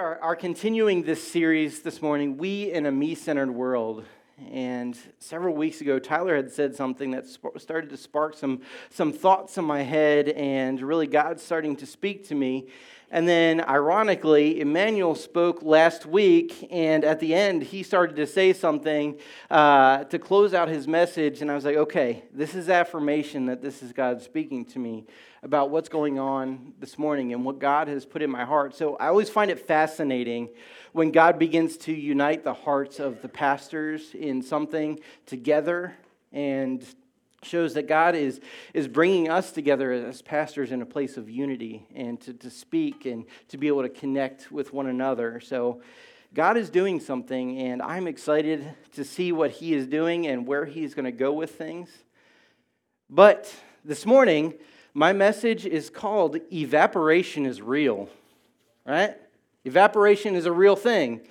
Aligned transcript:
are, 0.00 0.18
are 0.22 0.36
continuing 0.36 1.02
this 1.02 1.22
series 1.22 1.82
this 1.82 2.00
morning, 2.00 2.38
We 2.38 2.72
in 2.72 2.86
a 2.86 2.90
Me 2.90 3.14
Centered 3.14 3.50
World. 3.50 4.06
And 4.50 4.96
several 5.18 5.54
weeks 5.54 5.82
ago, 5.82 5.98
Tyler 5.98 6.36
had 6.36 6.50
said 6.50 6.74
something 6.74 7.10
that 7.10 7.26
started 7.58 7.90
to 7.90 7.98
spark 7.98 8.34
some, 8.34 8.62
some 8.88 9.12
thoughts 9.12 9.58
in 9.58 9.66
my 9.66 9.82
head, 9.82 10.30
and 10.30 10.80
really 10.80 11.06
God 11.06 11.38
starting 11.38 11.76
to 11.76 11.84
speak 11.84 12.26
to 12.28 12.34
me. 12.34 12.68
And 13.12 13.28
then, 13.28 13.60
ironically, 13.62 14.60
Emmanuel 14.60 15.16
spoke 15.16 15.64
last 15.64 16.06
week, 16.06 16.68
and 16.70 17.04
at 17.04 17.18
the 17.18 17.34
end, 17.34 17.64
he 17.64 17.82
started 17.82 18.14
to 18.16 18.26
say 18.26 18.52
something 18.52 19.18
uh, 19.50 20.04
to 20.04 20.18
close 20.20 20.54
out 20.54 20.68
his 20.68 20.86
message. 20.86 21.42
And 21.42 21.50
I 21.50 21.56
was 21.56 21.64
like, 21.64 21.76
okay, 21.76 22.22
this 22.32 22.54
is 22.54 22.68
affirmation 22.68 23.46
that 23.46 23.62
this 23.62 23.82
is 23.82 23.92
God 23.92 24.22
speaking 24.22 24.64
to 24.66 24.78
me 24.78 25.06
about 25.42 25.70
what's 25.70 25.88
going 25.88 26.20
on 26.20 26.72
this 26.78 26.98
morning 26.98 27.32
and 27.32 27.44
what 27.44 27.58
God 27.58 27.88
has 27.88 28.06
put 28.06 28.22
in 28.22 28.30
my 28.30 28.44
heart. 28.44 28.76
So 28.76 28.94
I 28.96 29.08
always 29.08 29.28
find 29.28 29.50
it 29.50 29.66
fascinating 29.66 30.48
when 30.92 31.10
God 31.10 31.36
begins 31.36 31.76
to 31.78 31.92
unite 31.92 32.44
the 32.44 32.54
hearts 32.54 33.00
of 33.00 33.22
the 33.22 33.28
pastors 33.28 34.14
in 34.14 34.40
something 34.40 35.00
together 35.26 35.96
and 36.32 36.84
shows 37.42 37.74
that 37.74 37.88
God 37.88 38.14
is, 38.14 38.40
is 38.74 38.86
bringing 38.86 39.30
us 39.30 39.50
together 39.50 39.92
as 39.92 40.20
pastors 40.20 40.72
in 40.72 40.82
a 40.82 40.86
place 40.86 41.16
of 41.16 41.30
unity 41.30 41.86
and 41.94 42.20
to, 42.20 42.34
to 42.34 42.50
speak 42.50 43.06
and 43.06 43.24
to 43.48 43.56
be 43.56 43.66
able 43.68 43.82
to 43.82 43.88
connect 43.88 44.52
with 44.52 44.72
one 44.72 44.86
another. 44.86 45.40
So, 45.40 45.80
God 46.32 46.56
is 46.56 46.70
doing 46.70 47.00
something, 47.00 47.58
and 47.58 47.82
I'm 47.82 48.06
excited 48.06 48.72
to 48.92 49.04
see 49.04 49.32
what 49.32 49.50
He 49.50 49.74
is 49.74 49.88
doing 49.88 50.28
and 50.28 50.46
where 50.46 50.64
He's 50.64 50.94
going 50.94 51.06
to 51.06 51.12
go 51.12 51.32
with 51.32 51.56
things. 51.56 51.90
But 53.08 53.52
this 53.84 54.06
morning, 54.06 54.54
my 54.94 55.12
message 55.12 55.66
is 55.66 55.90
called 55.90 56.36
Evaporation 56.52 57.46
is 57.46 57.60
Real, 57.60 58.08
right? 58.86 59.16
Evaporation 59.64 60.36
is 60.36 60.46
a 60.46 60.52
real 60.52 60.76
thing. 60.76 61.22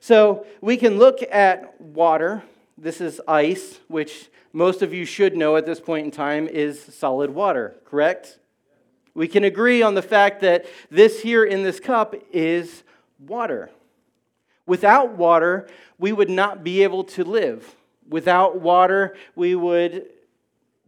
So, 0.00 0.46
we 0.62 0.76
can 0.76 0.96
look 0.96 1.18
at 1.30 1.78
water. 1.80 2.42
This 2.78 3.00
is 3.00 3.20
ice, 3.28 3.80
which 3.88 4.30
most 4.56 4.80
of 4.80 4.94
you 4.94 5.04
should 5.04 5.36
know 5.36 5.56
at 5.56 5.66
this 5.66 5.78
point 5.80 6.06
in 6.06 6.10
time 6.10 6.48
is 6.48 6.82
solid 6.82 7.28
water, 7.28 7.76
correct? 7.84 8.38
We 9.12 9.28
can 9.28 9.44
agree 9.44 9.82
on 9.82 9.92
the 9.92 10.00
fact 10.00 10.40
that 10.40 10.64
this 10.90 11.20
here 11.20 11.44
in 11.44 11.62
this 11.62 11.78
cup 11.78 12.14
is 12.32 12.82
water. 13.18 13.68
Without 14.66 15.12
water, 15.12 15.68
we 15.98 16.10
would 16.10 16.30
not 16.30 16.64
be 16.64 16.82
able 16.84 17.04
to 17.04 17.22
live. 17.22 17.74
Without 18.08 18.58
water, 18.58 19.14
we 19.34 19.54
would 19.54 20.06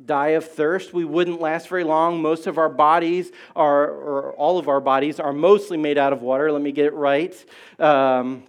die 0.03 0.29
of 0.29 0.47
thirst. 0.51 0.95
We 0.95 1.05
wouldn't 1.05 1.39
last 1.39 1.69
very 1.69 1.85
long. 1.85 2.23
Most 2.23 2.47
of 2.47 2.57
our 2.57 2.71
bodies 2.71 3.31
are, 3.55 3.85
or 3.85 4.33
all 4.33 4.59
of 4.59 4.71
our 4.71 4.81
bodies, 4.81 5.21
are 5.21 5.35
mostly 5.35 5.77
made 5.77 5.99
out 5.99 6.15
of 6.15 6.23
water. 6.23 6.51
Let 6.51 6.63
me 6.63 6.73
get 6.73 6.87
it 6.87 6.95
right. 6.95 7.35
Um, 7.79 8.45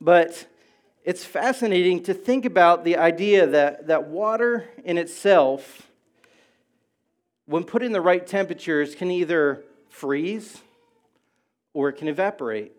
but 0.00 0.46
it's 1.04 1.22
fascinating 1.22 2.02
to 2.04 2.14
think 2.14 2.46
about 2.46 2.82
the 2.82 2.96
idea 2.96 3.46
that, 3.46 3.88
that 3.88 4.08
water 4.08 4.70
in 4.84 4.96
itself, 4.96 5.86
when 7.46 7.62
put 7.64 7.82
in 7.82 7.92
the 7.92 8.00
right 8.00 8.26
temperatures, 8.26 8.94
can 8.94 9.10
either 9.10 9.62
freeze 9.90 10.58
or 11.74 11.90
it 11.90 11.94
can 11.94 12.08
evaporate. 12.08 12.72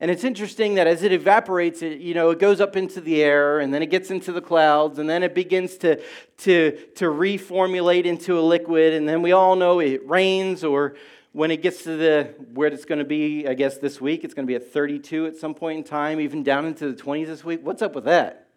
And 0.00 0.10
it's 0.10 0.24
interesting 0.24 0.74
that 0.74 0.88
as 0.88 1.02
it 1.04 1.12
evaporates, 1.12 1.80
it, 1.82 2.00
you 2.00 2.14
know, 2.14 2.30
it 2.30 2.38
goes 2.38 2.60
up 2.60 2.76
into 2.76 3.00
the 3.00 3.22
air 3.22 3.60
and 3.60 3.72
then 3.72 3.82
it 3.82 3.86
gets 3.86 4.10
into 4.10 4.32
the 4.32 4.42
clouds 4.42 4.98
and 4.98 5.08
then 5.08 5.22
it 5.22 5.34
begins 5.34 5.78
to, 5.78 6.02
to, 6.38 6.72
to 6.96 7.06
reformulate 7.06 8.04
into 8.04 8.38
a 8.38 8.42
liquid. 8.42 8.92
And 8.92 9.08
then 9.08 9.22
we 9.22 9.32
all 9.32 9.56
know 9.56 9.78
it 9.78 10.06
rains 10.06 10.64
or 10.64 10.96
when 11.36 11.50
it 11.50 11.60
gets 11.60 11.82
to 11.82 11.98
the 11.98 12.24
where 12.54 12.68
it's 12.68 12.86
going 12.86 12.98
to 12.98 13.04
be, 13.04 13.46
I 13.46 13.52
guess 13.52 13.76
this 13.76 14.00
week, 14.00 14.24
it's 14.24 14.32
going 14.32 14.46
to 14.46 14.50
be 14.50 14.54
at 14.54 14.72
32 14.72 15.26
at 15.26 15.36
some 15.36 15.52
point 15.52 15.76
in 15.76 15.84
time, 15.84 16.18
even 16.18 16.42
down 16.42 16.64
into 16.64 16.90
the 16.90 16.94
20s 17.02 17.26
this 17.26 17.44
week. 17.44 17.60
What's 17.62 17.82
up 17.82 17.94
with 17.94 18.04
that? 18.04 18.48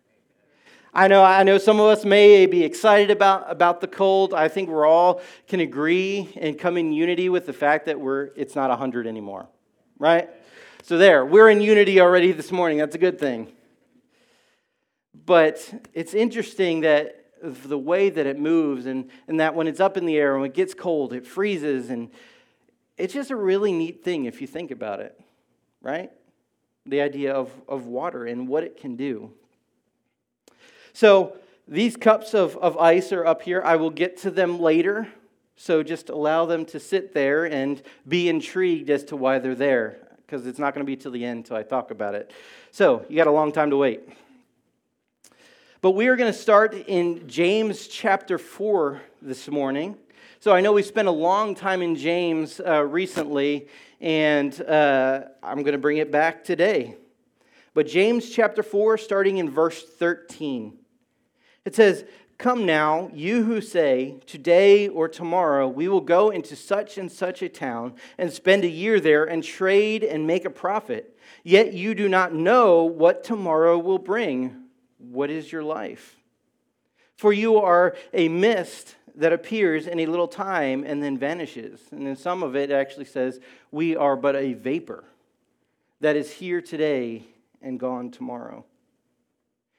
I 0.94 1.09
know, 1.09 1.22
I 1.22 1.44
know 1.44 1.57
some 1.57 1.81
of 1.81 1.88
us 1.88 2.05
may 2.05 2.45
be 2.45 2.63
excited 2.63 3.12
about, 3.12 3.51
about 3.51 3.81
the 3.81 3.88
cold. 3.88 4.34
I 4.34 4.47
think 4.47 4.69
we're 4.69 4.85
all 4.85 5.19
can 5.50 5.59
agree 5.59 6.29
and 6.40 6.57
come 6.57 6.78
in 6.78 6.94
unity 6.94 7.28
with 7.28 7.47
the 7.47 7.51
fact 7.51 7.85
that 7.88 8.00
we're 8.00 8.29
it's 8.38 8.56
not 8.56 8.69
100 8.69 9.07
anymore, 9.07 9.50
right? 9.97 10.29
So 10.84 10.97
there, 10.97 11.25
we're 11.25 11.50
in 11.50 11.59
unity 11.59 12.00
already 12.00 12.31
this 12.31 12.50
morning. 12.50 12.78
That's 12.78 12.96
a 12.96 13.00
good 13.00 13.19
thing. 13.19 13.51
But 15.25 15.90
it's 15.94 16.13
interesting 16.13 16.79
that 16.81 17.25
the 17.44 17.78
way 17.78 18.09
that 18.09 18.25
it 18.25 18.40
moves 18.40 18.85
and, 18.85 19.09
and 19.28 19.41
that 19.41 19.53
when 19.53 19.67
it's 19.67 19.81
up 19.81 19.97
in 19.97 20.06
the 20.06 20.16
air 20.16 20.38
and 20.38 20.46
it 20.46 20.53
gets 20.53 20.73
cold, 20.73 21.11
it 21.11 21.28
freezes 21.28 21.90
and 21.90 22.09
it's 22.99 23.13
just 23.13 23.31
a 23.31 23.35
really 23.35 23.71
neat 23.71 24.03
thing 24.03 24.25
if 24.25 24.41
you 24.41 24.47
think 24.47 24.71
about 24.71 24.99
it, 24.99 25.19
right? 25.81 26.11
The 26.85 27.01
idea 27.01 27.33
of, 27.33 27.49
of 27.67 27.87
water 27.87 28.25
and 28.25 28.47
what 28.47 28.63
it 28.63 28.77
can 28.77 28.95
do. 28.95 29.31
So, 30.93 31.37
these 31.67 31.95
cups 31.95 32.33
of, 32.33 32.57
of 32.57 32.77
ice 32.77 33.13
are 33.13 33.25
up 33.25 33.43
here. 33.43 33.61
I 33.63 33.75
will 33.75 33.91
get 33.91 34.17
to 34.17 34.31
them 34.31 34.59
later. 34.59 35.07
So, 35.55 35.81
just 35.81 36.09
allow 36.09 36.45
them 36.45 36.65
to 36.65 36.79
sit 36.79 37.13
there 37.13 37.45
and 37.45 37.81
be 38.07 38.27
intrigued 38.27 38.89
as 38.89 39.03
to 39.05 39.16
why 39.16 39.39
they're 39.39 39.55
there, 39.55 39.97
because 40.25 40.45
it's 40.45 40.59
not 40.59 40.73
going 40.73 40.85
to 40.85 40.89
be 40.89 40.97
till 40.97 41.11
the 41.11 41.23
end 41.23 41.37
until 41.37 41.57
I 41.57 41.63
talk 41.63 41.91
about 41.91 42.16
it. 42.16 42.33
So, 42.71 43.05
you 43.07 43.16
got 43.16 43.27
a 43.27 43.31
long 43.31 43.51
time 43.51 43.69
to 43.69 43.77
wait. 43.77 44.01
But 45.81 45.91
we 45.91 46.07
are 46.07 46.17
going 46.17 46.31
to 46.31 46.37
start 46.37 46.73
in 46.73 47.29
James 47.29 47.87
chapter 47.87 48.37
4 48.37 49.01
this 49.21 49.47
morning. 49.47 49.95
So 50.41 50.53
I 50.53 50.61
know 50.61 50.72
we 50.72 50.83
spent 50.83 51.09
a 51.09 51.11
long 51.11 51.53
time 51.53 51.81
in 51.81 51.97
James 51.97 52.61
uh, 52.66 52.85
recently, 52.85 53.67
and 54.00 54.61
uh, 54.61 55.23
I'm 55.44 55.63
going 55.63 55.73
to 55.73 55.77
bring 55.77 55.97
it 55.97 56.13
back 56.13 56.45
today. 56.45 56.95
But 57.73 57.88
James 57.88 58.29
chapter 58.29 58.63
4, 58.63 58.97
starting 58.99 59.35
in 59.35 59.49
verse 59.49 59.83
13, 59.83 60.78
it 61.66 61.75
says, 61.75 62.05
Come 62.38 62.66
now, 62.66 63.11
you 63.13 63.44
who 63.44 63.59
say, 63.59 64.22
Today 64.25 64.88
or 64.88 65.09
tomorrow 65.09 65.67
we 65.67 65.89
will 65.89 65.99
go 65.99 66.29
into 66.29 66.55
such 66.55 66.97
and 66.97 67.11
such 67.11 67.41
a 67.41 67.49
town 67.49 67.95
and 68.17 68.31
spend 68.31 68.63
a 68.63 68.69
year 68.69 69.01
there 69.01 69.25
and 69.25 69.44
trade 69.44 70.05
and 70.05 70.25
make 70.25 70.45
a 70.45 70.49
profit. 70.49 71.19
Yet 71.44 71.73
you 71.73 71.94
do 71.94 72.07
not 72.07 72.33
know 72.33 72.85
what 72.85 73.25
tomorrow 73.25 73.78
will 73.78 73.99
bring. 73.99 74.55
What 74.99 75.31
is 75.31 75.51
your 75.51 75.63
life? 75.63 76.19
For 77.19 77.34
you 77.34 77.57
are 77.57 77.97
a 78.13 78.30
mist 78.30 78.96
that 79.16 79.34
appears 79.34 79.88
in 79.88 80.00
a 80.00 80.06
little 80.06 80.30
time 80.30 80.85
and 80.85 81.03
then 81.03 81.18
vanishes. 81.18 81.81
And 81.91 82.07
in 82.07 82.16
some 82.16 82.44
of 82.44 82.56
it, 82.56 82.72
it 82.72 82.74
actually 82.74 83.07
says, 83.07 83.41
We 83.72 83.97
are 83.97 84.16
but 84.16 84.38
a 84.38 84.53
vapor 84.53 85.03
that 86.00 86.16
is 86.16 86.31
here 86.31 86.62
today 86.62 87.25
and 87.62 87.78
gone 87.78 88.09
tomorrow. 88.09 88.63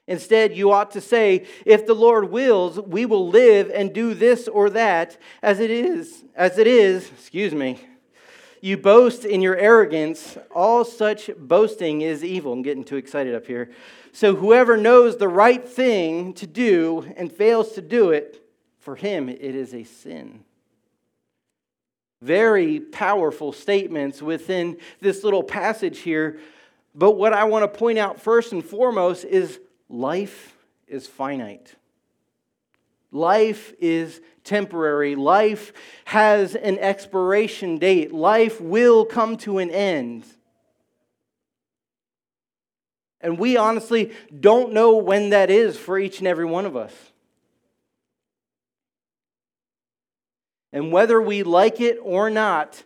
Instead, 0.07 0.55
you 0.55 0.71
ought 0.71 0.91
to 0.91 1.01
say, 1.01 1.47
If 1.65 1.87
the 1.87 1.95
Lord 1.95 2.31
wills, 2.31 2.79
we 2.79 3.07
will 3.07 3.31
live 3.31 3.71
and 3.75 3.95
do 3.95 4.13
this 4.13 4.47
or 4.47 4.69
that, 4.69 5.17
as 5.43 5.61
it 5.61 5.71
is, 5.71 6.23
as 6.37 6.59
it 6.59 6.67
is, 6.67 7.09
excuse 7.09 7.55
me. 7.55 7.81
You 8.61 8.77
boast 8.77 9.25
in 9.25 9.41
your 9.41 9.57
arrogance. 9.57 10.37
All 10.55 10.85
such 10.85 11.31
boasting 11.39 12.03
is 12.03 12.23
evil. 12.23 12.53
I'm 12.53 12.61
getting 12.61 12.85
too 12.85 12.97
excited 12.97 13.35
up 13.35 13.47
here. 13.47 13.71
So, 14.13 14.35
whoever 14.35 14.77
knows 14.77 15.17
the 15.17 15.29
right 15.29 15.67
thing 15.67 16.33
to 16.35 16.47
do 16.47 17.13
and 17.17 17.33
fails 17.33 17.73
to 17.73 17.81
do 17.81 18.11
it, 18.11 18.45
for 18.79 18.97
him, 18.97 19.29
it 19.29 19.41
is 19.41 19.75
a 19.75 19.85
sin. 19.85 20.45
Very 22.23 22.81
powerful 22.81 23.53
statements 23.53 24.21
within 24.21 24.79
this 25.01 25.25
little 25.25 25.43
passage 25.43 26.01
here. 26.01 26.39
But 26.95 27.13
what 27.13 27.33
I 27.33 27.45
want 27.45 27.63
to 27.63 27.79
point 27.79 27.99
out 27.99 28.21
first 28.21 28.53
and 28.53 28.65
foremost 28.65 29.25
is 29.25 29.61
life 29.89 30.57
is 30.89 31.07
finite. 31.07 31.75
Life 33.13 33.73
is 33.81 34.21
temporary. 34.45 35.15
Life 35.15 35.73
has 36.05 36.55
an 36.55 36.79
expiration 36.79 37.79
date. 37.79 38.13
Life 38.13 38.61
will 38.61 39.05
come 39.05 39.37
to 39.39 39.59
an 39.59 39.71
end. 39.71 40.25
And 43.21 43.39
we 43.39 43.57
honestly 43.57 44.13
don't 44.39 44.73
know 44.73 44.97
when 44.97 45.31
that 45.31 45.51
is 45.51 45.77
for 45.77 45.99
each 45.99 46.19
and 46.19 46.29
every 46.29 46.47
one 46.47 46.67
of 46.67 46.77
us. 46.77 46.93
And 50.73 50.93
whether 50.93 51.21
we 51.21 51.43
like 51.43 51.81
it 51.81 51.99
or 52.01 52.31
not, 52.31 52.83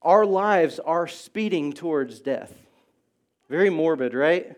our 0.00 0.24
lives 0.24 0.78
are 0.78 1.08
speeding 1.08 1.72
towards 1.72 2.20
death. 2.20 2.54
Very 3.48 3.70
morbid, 3.70 4.14
right? 4.14 4.54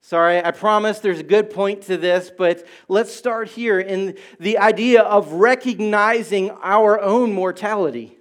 Sorry, 0.00 0.42
I 0.44 0.50
promise 0.50 0.98
there's 0.98 1.20
a 1.20 1.24
good 1.24 1.50
point 1.50 1.82
to 1.82 1.96
this, 1.96 2.30
but 2.36 2.66
let's 2.88 3.12
start 3.12 3.48
here 3.48 3.80
in 3.80 4.16
the 4.38 4.58
idea 4.58 5.02
of 5.02 5.32
recognizing 5.32 6.50
our 6.62 7.00
own 7.00 7.32
mortality. 7.32 8.13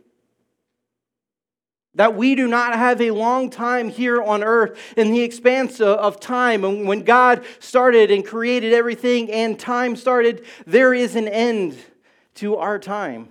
That 1.95 2.15
we 2.15 2.33
do 2.33 2.47
not 2.47 2.75
have 2.75 2.99
a 3.01 3.11
long 3.11 3.49
time 3.51 3.89
here 3.89 4.21
on 4.21 4.43
earth 4.43 4.79
in 4.97 5.11
the 5.11 5.21
expanse 5.21 5.79
of 5.79 6.19
time. 6.19 6.63
And 6.65 6.87
when 6.87 7.03
God 7.03 7.45
started 7.59 8.09
and 8.09 8.25
created 8.25 8.73
everything 8.73 9.31
and 9.31 9.59
time 9.59 9.95
started, 9.95 10.43
there 10.65 10.93
is 10.93 11.15
an 11.15 11.27
end 11.27 11.77
to 12.35 12.57
our 12.57 12.79
time. 12.79 13.29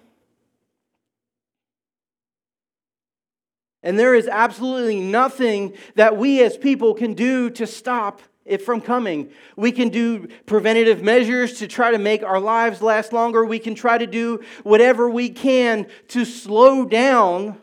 And 3.82 3.98
there 3.98 4.14
is 4.14 4.28
absolutely 4.28 5.00
nothing 5.00 5.74
that 5.96 6.16
we 6.16 6.42
as 6.42 6.56
people 6.56 6.94
can 6.94 7.14
do 7.14 7.50
to 7.50 7.66
stop 7.66 8.22
it 8.44 8.62
from 8.62 8.80
coming. 8.80 9.30
We 9.56 9.72
can 9.72 9.88
do 9.88 10.28
preventative 10.46 11.02
measures 11.02 11.58
to 11.58 11.68
try 11.68 11.90
to 11.90 11.98
make 11.98 12.22
our 12.22 12.40
lives 12.40 12.80
last 12.82 13.12
longer. 13.12 13.44
We 13.44 13.58
can 13.58 13.74
try 13.74 13.98
to 13.98 14.06
do 14.06 14.42
whatever 14.62 15.08
we 15.10 15.30
can 15.30 15.86
to 16.08 16.24
slow 16.24 16.84
down, 16.84 17.58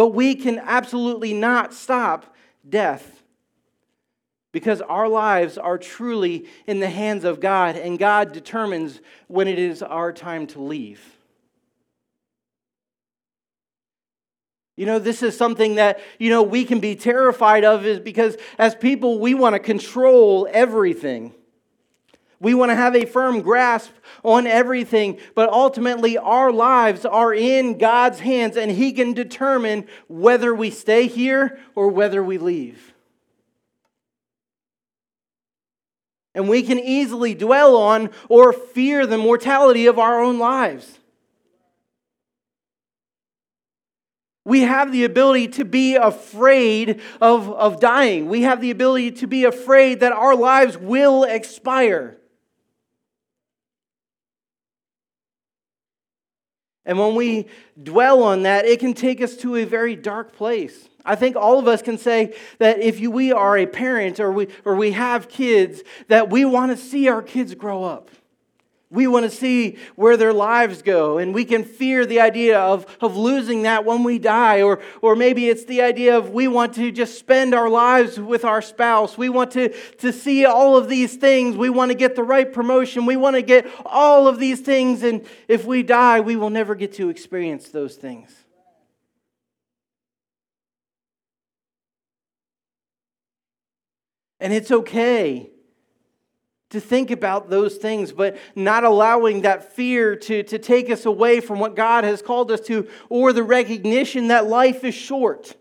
but 0.00 0.14
we 0.14 0.34
can 0.34 0.58
absolutely 0.60 1.34
not 1.34 1.74
stop 1.74 2.34
death. 2.66 3.22
Because 4.50 4.80
our 4.80 5.06
lives 5.06 5.58
are 5.58 5.76
truly 5.76 6.46
in 6.66 6.80
the 6.80 6.88
hands 6.88 7.22
of 7.22 7.38
God, 7.38 7.76
and 7.76 7.98
God 7.98 8.32
determines 8.32 9.02
when 9.28 9.46
it 9.46 9.58
is 9.58 9.82
our 9.82 10.10
time 10.10 10.46
to 10.46 10.62
leave. 10.62 11.04
You 14.78 14.86
know, 14.86 14.98
this 14.98 15.22
is 15.22 15.36
something 15.36 15.74
that, 15.74 16.00
you 16.18 16.30
know, 16.30 16.44
we 16.44 16.64
can 16.64 16.80
be 16.80 16.96
terrified 16.96 17.66
of 17.66 17.84
is 17.84 18.00
because 18.00 18.38
as 18.56 18.74
people, 18.74 19.18
we 19.18 19.34
want 19.34 19.54
to 19.54 19.58
control 19.58 20.48
everything. 20.50 21.34
We 22.40 22.54
want 22.54 22.70
to 22.70 22.76
have 22.76 22.96
a 22.96 23.04
firm 23.04 23.42
grasp 23.42 23.92
on 24.24 24.46
everything, 24.46 25.18
but 25.34 25.50
ultimately 25.50 26.16
our 26.16 26.50
lives 26.50 27.04
are 27.04 27.34
in 27.34 27.76
God's 27.76 28.20
hands 28.20 28.56
and 28.56 28.70
He 28.70 28.92
can 28.92 29.12
determine 29.12 29.86
whether 30.08 30.54
we 30.54 30.70
stay 30.70 31.06
here 31.06 31.60
or 31.74 31.88
whether 31.88 32.24
we 32.24 32.38
leave. 32.38 32.94
And 36.34 36.48
we 36.48 36.62
can 36.62 36.78
easily 36.78 37.34
dwell 37.34 37.76
on 37.76 38.08
or 38.28 38.54
fear 38.54 39.06
the 39.06 39.18
mortality 39.18 39.86
of 39.86 39.98
our 39.98 40.22
own 40.22 40.38
lives. 40.38 40.98
We 44.46 44.62
have 44.62 44.90
the 44.90 45.04
ability 45.04 45.48
to 45.48 45.66
be 45.66 45.96
afraid 45.96 47.02
of, 47.20 47.50
of 47.50 47.80
dying. 47.80 48.30
We 48.30 48.42
have 48.42 48.62
the 48.62 48.70
ability 48.70 49.10
to 49.12 49.26
be 49.26 49.44
afraid 49.44 50.00
that 50.00 50.12
our 50.12 50.34
lives 50.34 50.78
will 50.78 51.24
expire. 51.24 52.16
And 56.86 56.98
when 56.98 57.14
we 57.14 57.46
dwell 57.82 58.22
on 58.22 58.42
that, 58.44 58.64
it 58.64 58.80
can 58.80 58.94
take 58.94 59.20
us 59.20 59.36
to 59.38 59.56
a 59.56 59.64
very 59.64 59.96
dark 59.96 60.34
place. 60.34 60.88
I 61.04 61.14
think 61.14 61.36
all 61.36 61.58
of 61.58 61.68
us 61.68 61.82
can 61.82 61.98
say 61.98 62.36
that 62.58 62.80
if 62.80 63.00
we 63.00 63.32
are 63.32 63.56
a 63.56 63.66
parent 63.66 64.20
or 64.20 64.32
we, 64.32 64.48
or 64.64 64.74
we 64.76 64.92
have 64.92 65.28
kids, 65.28 65.82
that 66.08 66.30
we 66.30 66.44
want 66.44 66.72
to 66.72 66.76
see 66.76 67.08
our 67.08 67.22
kids 67.22 67.54
grow 67.54 67.84
up. 67.84 68.10
We 68.92 69.06
want 69.06 69.24
to 69.24 69.30
see 69.30 69.78
where 69.94 70.16
their 70.16 70.32
lives 70.32 70.82
go, 70.82 71.18
and 71.18 71.32
we 71.32 71.44
can 71.44 71.62
fear 71.62 72.04
the 72.04 72.18
idea 72.18 72.58
of, 72.58 72.86
of 73.00 73.16
losing 73.16 73.62
that 73.62 73.84
when 73.84 74.02
we 74.02 74.18
die. 74.18 74.62
Or, 74.62 74.80
or 75.00 75.14
maybe 75.14 75.48
it's 75.48 75.64
the 75.64 75.82
idea 75.82 76.18
of 76.18 76.30
we 76.30 76.48
want 76.48 76.74
to 76.74 76.90
just 76.90 77.16
spend 77.16 77.54
our 77.54 77.68
lives 77.68 78.18
with 78.18 78.44
our 78.44 78.60
spouse. 78.60 79.16
We 79.16 79.28
want 79.28 79.52
to, 79.52 79.68
to 79.98 80.12
see 80.12 80.44
all 80.44 80.76
of 80.76 80.88
these 80.88 81.14
things. 81.14 81.56
We 81.56 81.70
want 81.70 81.92
to 81.92 81.94
get 81.96 82.16
the 82.16 82.24
right 82.24 82.52
promotion. 82.52 83.06
We 83.06 83.16
want 83.16 83.36
to 83.36 83.42
get 83.42 83.70
all 83.86 84.26
of 84.26 84.40
these 84.40 84.60
things, 84.60 85.04
and 85.04 85.24
if 85.46 85.64
we 85.64 85.84
die, 85.84 86.18
we 86.18 86.34
will 86.34 86.50
never 86.50 86.74
get 86.74 86.94
to 86.94 87.10
experience 87.10 87.68
those 87.68 87.94
things. 87.94 88.34
And 94.40 94.52
it's 94.52 94.72
okay 94.72 95.50
to 96.70 96.80
think 96.80 97.10
about 97.10 97.50
those 97.50 97.76
things, 97.76 98.12
but 98.12 98.36
not 98.54 98.84
allowing 98.84 99.42
that 99.42 99.72
fear 99.72 100.16
to, 100.16 100.42
to 100.44 100.58
take 100.58 100.88
us 100.88 101.04
away 101.04 101.40
from 101.40 101.58
what 101.58 101.76
God 101.76 102.04
has 102.04 102.22
called 102.22 102.50
us 102.50 102.60
to, 102.62 102.88
or 103.08 103.32
the 103.32 103.42
recognition 103.42 104.28
that 104.28 104.46
life 104.46 104.84
is 104.84 104.94
short. 104.94 105.56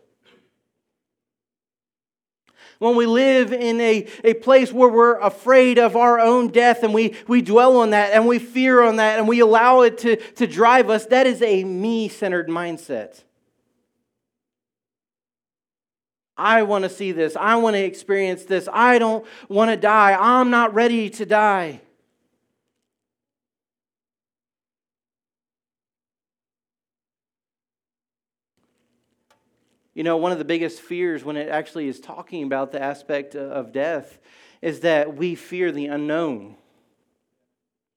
When 2.78 2.96
we 2.96 3.08
live 3.08 3.52
in 3.52 3.82
a, 3.82 4.08
a 4.24 4.36
place 4.36 4.72
where 4.72 4.88
we're 4.88 5.20
afraid 5.20 5.80
of 5.80 5.98
our 5.98 6.18
own 6.18 6.48
death 6.48 6.82
and 6.84 6.94
we, 6.94 7.16
we 7.28 7.42
dwell 7.42 7.78
on 7.78 7.90
that 7.90 8.14
and 8.14 8.26
we 8.26 8.40
fear 8.40 8.82
on 8.82 8.96
that 8.98 9.20
and 9.20 9.28
we 9.28 9.42
allow 9.42 9.82
it 9.82 9.98
to, 10.00 10.16
to 10.16 10.48
drive 10.48 10.90
us, 10.90 11.06
that 11.08 11.28
is 11.28 11.42
a 11.42 11.66
me 11.66 12.08
centered 12.08 12.48
mindset. 12.48 13.24
I 16.40 16.64
want 16.64 16.84
to 16.84 16.90
see 16.90 17.12
this. 17.12 17.36
I 17.36 17.56
want 17.58 17.76
to 17.76 17.84
experience 17.84 18.46
this. 18.46 18.68
I 18.72 18.98
don't 18.98 19.26
want 19.48 19.72
to 19.72 19.78
die. 19.78 20.18
I'm 20.20 20.50
not 20.50 20.74
ready 20.74 21.10
to 21.12 21.26
die. 21.26 21.82
You 29.94 30.04
know, 30.04 30.16
one 30.16 30.32
of 30.32 30.38
the 30.38 30.46
biggest 30.46 30.80
fears 30.80 31.26
when 31.26 31.36
it 31.36 31.50
actually 31.50 31.90
is 31.90 32.00
talking 32.00 32.44
about 32.44 32.72
the 32.72 32.82
aspect 32.82 33.36
of 33.36 33.74
death 33.74 34.20
is 34.62 34.80
that 34.82 35.18
we 35.18 35.36
fear 35.36 35.74
the 35.74 35.88
unknown. 35.88 36.56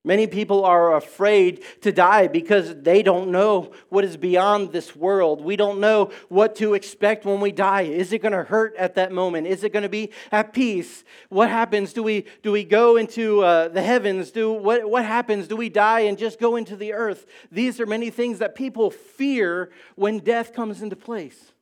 Many 0.04 0.26
people 0.26 0.64
are 0.64 0.96
afraid 0.96 1.62
to 1.82 1.93
die 1.93 2.26
because 2.26 2.75
they 2.82 3.04
don't 3.04 3.31
know 3.31 3.72
what 3.88 4.04
is 4.04 4.16
beyond 4.16 4.72
this 4.72 4.96
world. 4.96 5.40
We 5.40 5.54
don't 5.54 5.78
know 5.78 6.10
what 6.28 6.56
to 6.56 6.75
expect 6.75 7.25
when 7.25 7.40
we 7.40 7.52
die. 7.52 7.82
Is 7.82 8.12
it 8.12 8.19
going 8.19 8.32
to 8.32 8.43
hurt 8.43 8.75
at 8.75 8.96
that 8.96 9.12
moment? 9.12 9.46
Is 9.46 9.62
it 9.62 9.72
going 9.72 9.84
to 9.84 9.88
be 9.88 10.10
at 10.32 10.52
peace? 10.52 11.04
What 11.28 11.50
happens? 11.50 11.93
Do 11.93 12.02
we, 12.02 12.26
do 12.43 12.50
we 12.50 12.64
go 12.64 12.96
into 12.96 13.43
uh, 13.43 13.69
the 13.69 13.81
heavens? 13.81 14.32
Do, 14.32 14.52
what, 14.52 14.90
what 14.90 15.04
happens? 15.04 15.46
Do 15.46 15.54
we 15.54 15.69
die 15.69 16.00
and 16.00 16.19
just 16.19 16.40
go 16.40 16.56
into 16.56 16.75
the 16.75 16.94
earth? 16.94 17.25
These 17.52 17.78
are 17.78 17.87
many 17.87 18.10
things 18.10 18.40
that 18.40 18.56
people 18.56 18.90
fear 18.90 19.70
when 19.94 20.19
death 20.19 20.52
comes 20.52 20.82
into 20.82 20.96
place. 20.96 21.52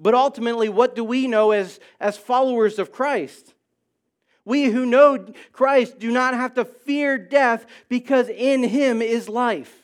But 0.00 0.14
ultimately, 0.14 0.70
what 0.70 0.96
do 0.96 1.04
we 1.04 1.26
know 1.26 1.50
as, 1.50 1.78
as 2.00 2.16
followers 2.16 2.78
of 2.78 2.90
Christ? 2.90 3.52
We 4.44 4.64
who 4.64 4.84
know 4.86 5.26
Christ 5.52 5.98
do 5.98 6.10
not 6.10 6.34
have 6.34 6.54
to 6.54 6.64
fear 6.64 7.16
death 7.16 7.64
because 7.88 8.28
in 8.28 8.64
him 8.64 9.00
is 9.00 9.28
life. 9.28 9.82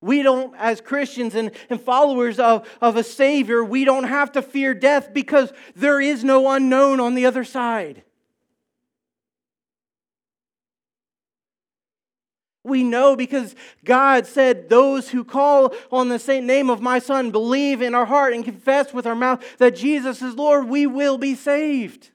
We 0.00 0.22
don't, 0.22 0.54
as 0.56 0.80
Christians 0.80 1.34
and, 1.34 1.50
and 1.68 1.80
followers 1.80 2.38
of, 2.38 2.68
of 2.80 2.96
a 2.96 3.02
Savior, 3.02 3.64
we 3.64 3.84
don't 3.84 4.04
have 4.04 4.32
to 4.32 4.42
fear 4.42 4.72
death 4.72 5.12
because 5.12 5.52
there 5.74 6.00
is 6.00 6.22
no 6.22 6.50
unknown 6.50 7.00
on 7.00 7.14
the 7.14 7.26
other 7.26 7.42
side. 7.42 8.04
We 12.68 12.84
know 12.84 13.16
because 13.16 13.54
God 13.84 14.26
said, 14.26 14.68
Those 14.68 15.08
who 15.08 15.24
call 15.24 15.74
on 15.90 16.08
the 16.08 16.18
same 16.18 16.46
name 16.46 16.70
of 16.70 16.80
my 16.80 16.98
Son 16.98 17.30
believe 17.30 17.82
in 17.82 17.94
our 17.94 18.06
heart 18.06 18.34
and 18.34 18.44
confess 18.44 18.92
with 18.92 19.06
our 19.06 19.14
mouth 19.14 19.42
that 19.58 19.74
Jesus 19.74 20.22
is 20.22 20.34
Lord, 20.34 20.68
we 20.68 20.86
will 20.86 21.18
be 21.18 21.34
saved. 21.34 22.10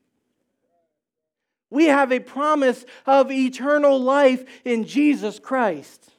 We 1.69 1.85
have 1.85 2.11
a 2.11 2.19
promise 2.19 2.85
of 3.07 3.31
eternal 3.31 3.99
life 3.99 4.45
in 4.63 4.85
Jesus 4.85 5.39
Christ. 5.39 6.11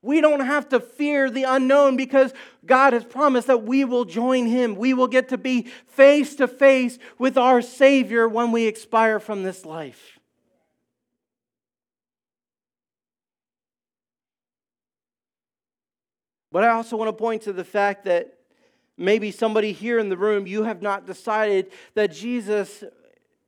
We 0.00 0.20
don't 0.20 0.46
have 0.46 0.68
to 0.68 0.80
fear 0.80 1.28
the 1.28 1.42
unknown 1.42 1.96
because 1.96 2.32
God 2.64 2.92
has 2.92 3.04
promised 3.04 3.48
that 3.48 3.64
we 3.64 3.84
will 3.84 4.04
join 4.04 4.46
Him. 4.46 4.76
We 4.76 4.94
will 4.94 5.08
get 5.08 5.30
to 5.30 5.38
be 5.38 5.62
face 5.88 6.36
to 6.36 6.46
face 6.46 6.98
with 7.18 7.36
our 7.36 7.60
Savior 7.60 8.28
when 8.28 8.52
we 8.52 8.66
expire 8.66 9.18
from 9.18 9.42
this 9.42 9.66
life. 9.66 10.19
But 16.52 16.64
I 16.64 16.70
also 16.70 16.96
want 16.96 17.08
to 17.08 17.12
point 17.12 17.42
to 17.42 17.52
the 17.52 17.64
fact 17.64 18.04
that 18.04 18.34
maybe 18.96 19.30
somebody 19.30 19.72
here 19.72 19.98
in 19.98 20.08
the 20.08 20.16
room, 20.16 20.46
you 20.46 20.64
have 20.64 20.82
not 20.82 21.06
decided 21.06 21.70
that 21.94 22.12
Jesus 22.12 22.84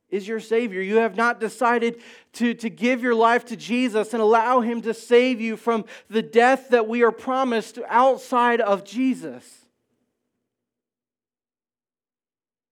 is 0.09 0.29
your 0.29 0.41
Savior. 0.41 0.81
You 0.81 0.97
have 0.97 1.17
not 1.17 1.41
decided 1.41 2.01
to, 2.35 2.55
to 2.55 2.71
give 2.71 3.03
your 3.03 3.15
life 3.15 3.47
to 3.47 3.57
Jesus 3.57 4.13
and 4.13 4.23
allow 4.23 4.61
Him 4.61 4.83
to 4.83 4.95
save 4.95 5.41
you 5.41 5.57
from 5.57 5.85
the 6.09 6.23
death 6.23 6.69
that 6.69 6.87
we 6.87 7.03
are 7.03 7.11
promised 7.11 7.79
outside 7.89 8.61
of 8.61 8.85
Jesus. 8.85 9.62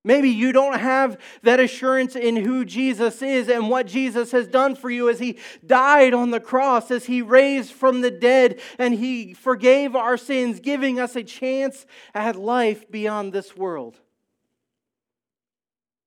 Maybe 0.02 0.30
you 0.30 0.52
don't 0.52 0.78
have 0.78 1.18
that 1.42 1.60
assurance 1.60 2.16
in 2.16 2.36
who 2.36 2.64
Jesus 2.64 3.20
is 3.20 3.50
and 3.50 3.68
what 3.68 3.86
Jesus 3.86 4.32
has 4.32 4.48
done 4.48 4.74
for 4.74 4.88
you 4.88 5.10
as 5.10 5.18
He 5.18 5.38
died 5.66 6.14
on 6.14 6.30
the 6.30 6.40
cross, 6.40 6.90
as 6.90 7.04
He 7.04 7.20
raised 7.20 7.72
from 7.72 8.00
the 8.00 8.10
dead, 8.10 8.60
and 8.78 8.94
He 8.94 9.34
forgave 9.34 9.94
our 9.94 10.16
sins, 10.16 10.58
giving 10.58 10.98
us 10.98 11.16
a 11.16 11.22
chance 11.22 11.84
at 12.14 12.36
life 12.36 12.90
beyond 12.90 13.32
this 13.32 13.56
world. 13.56 14.00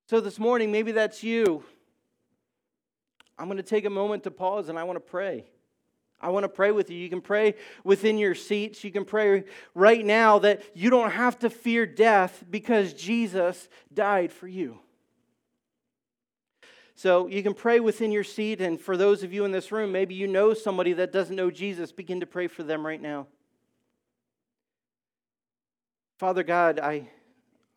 So 0.09 0.19
this 0.19 0.39
morning, 0.39 0.71
maybe 0.71 0.91
that's 0.91 1.23
you. 1.23 1.63
I'm 3.37 3.45
going 3.45 3.57
to 3.57 3.63
take 3.63 3.85
a 3.85 3.89
moment 3.89 4.23
to 4.23 4.31
pause 4.31 4.69
and 4.69 4.77
I 4.77 4.83
want 4.83 4.97
to 4.97 5.01
pray. 5.01 5.45
I 6.23 6.29
want 6.29 6.45
to 6.45 6.49
pray 6.49 6.71
with 6.71 6.89
you. 6.89 6.97
You 6.97 7.09
can 7.09 7.21
pray 7.21 7.55
within 7.83 8.17
your 8.17 8.33
seats. 8.33 8.83
You 8.83 8.91
can 8.91 9.03
pray 9.03 9.43
right 9.75 10.05
now 10.05 10.39
that 10.39 10.63
you 10.73 10.89
don't 10.89 11.11
have 11.11 11.37
to 11.39 11.49
fear 11.49 11.85
death 11.85 12.43
because 12.49 12.93
Jesus 12.93 13.67
died 13.93 14.31
for 14.31 14.47
you. 14.47 14.79
So 16.95 17.27
you 17.27 17.43
can 17.43 17.53
pray 17.53 17.81
within 17.81 18.11
your 18.13 18.23
seat. 18.23 18.61
And 18.61 18.79
for 18.79 18.95
those 18.95 19.23
of 19.23 19.33
you 19.33 19.43
in 19.43 19.51
this 19.51 19.71
room, 19.71 19.91
maybe 19.91 20.15
you 20.15 20.27
know 20.27 20.53
somebody 20.53 20.93
that 20.93 21.11
doesn't 21.11 21.35
know 21.35 21.51
Jesus, 21.51 21.91
begin 21.91 22.21
to 22.21 22.25
pray 22.25 22.47
for 22.47 22.63
them 22.63 22.85
right 22.85 23.01
now. 23.01 23.27
Father 26.19 26.43
God, 26.43 26.79
I, 26.79 27.09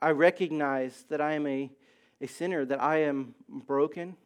I 0.01 0.11
recognize 0.11 1.05
that 1.09 1.21
I 1.21 1.33
am 1.33 1.49
a, 1.49 1.69
a 2.21 2.29
sinner, 2.29 2.65
that 2.65 2.81
I 2.81 2.99
am 2.99 3.35
broken. 3.49 4.17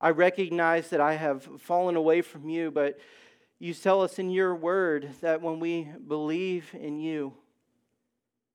I 0.00 0.10
recognize 0.10 0.88
that 0.90 1.00
I 1.00 1.14
have 1.14 1.48
fallen 1.60 1.96
away 1.96 2.22
from 2.22 2.48
you, 2.48 2.70
but 2.70 2.98
you 3.58 3.74
tell 3.74 4.00
us 4.02 4.18
in 4.18 4.30
your 4.30 4.54
word 4.54 5.10
that 5.20 5.42
when 5.42 5.60
we 5.60 5.88
believe 6.06 6.70
in 6.72 6.98
you, 6.98 7.34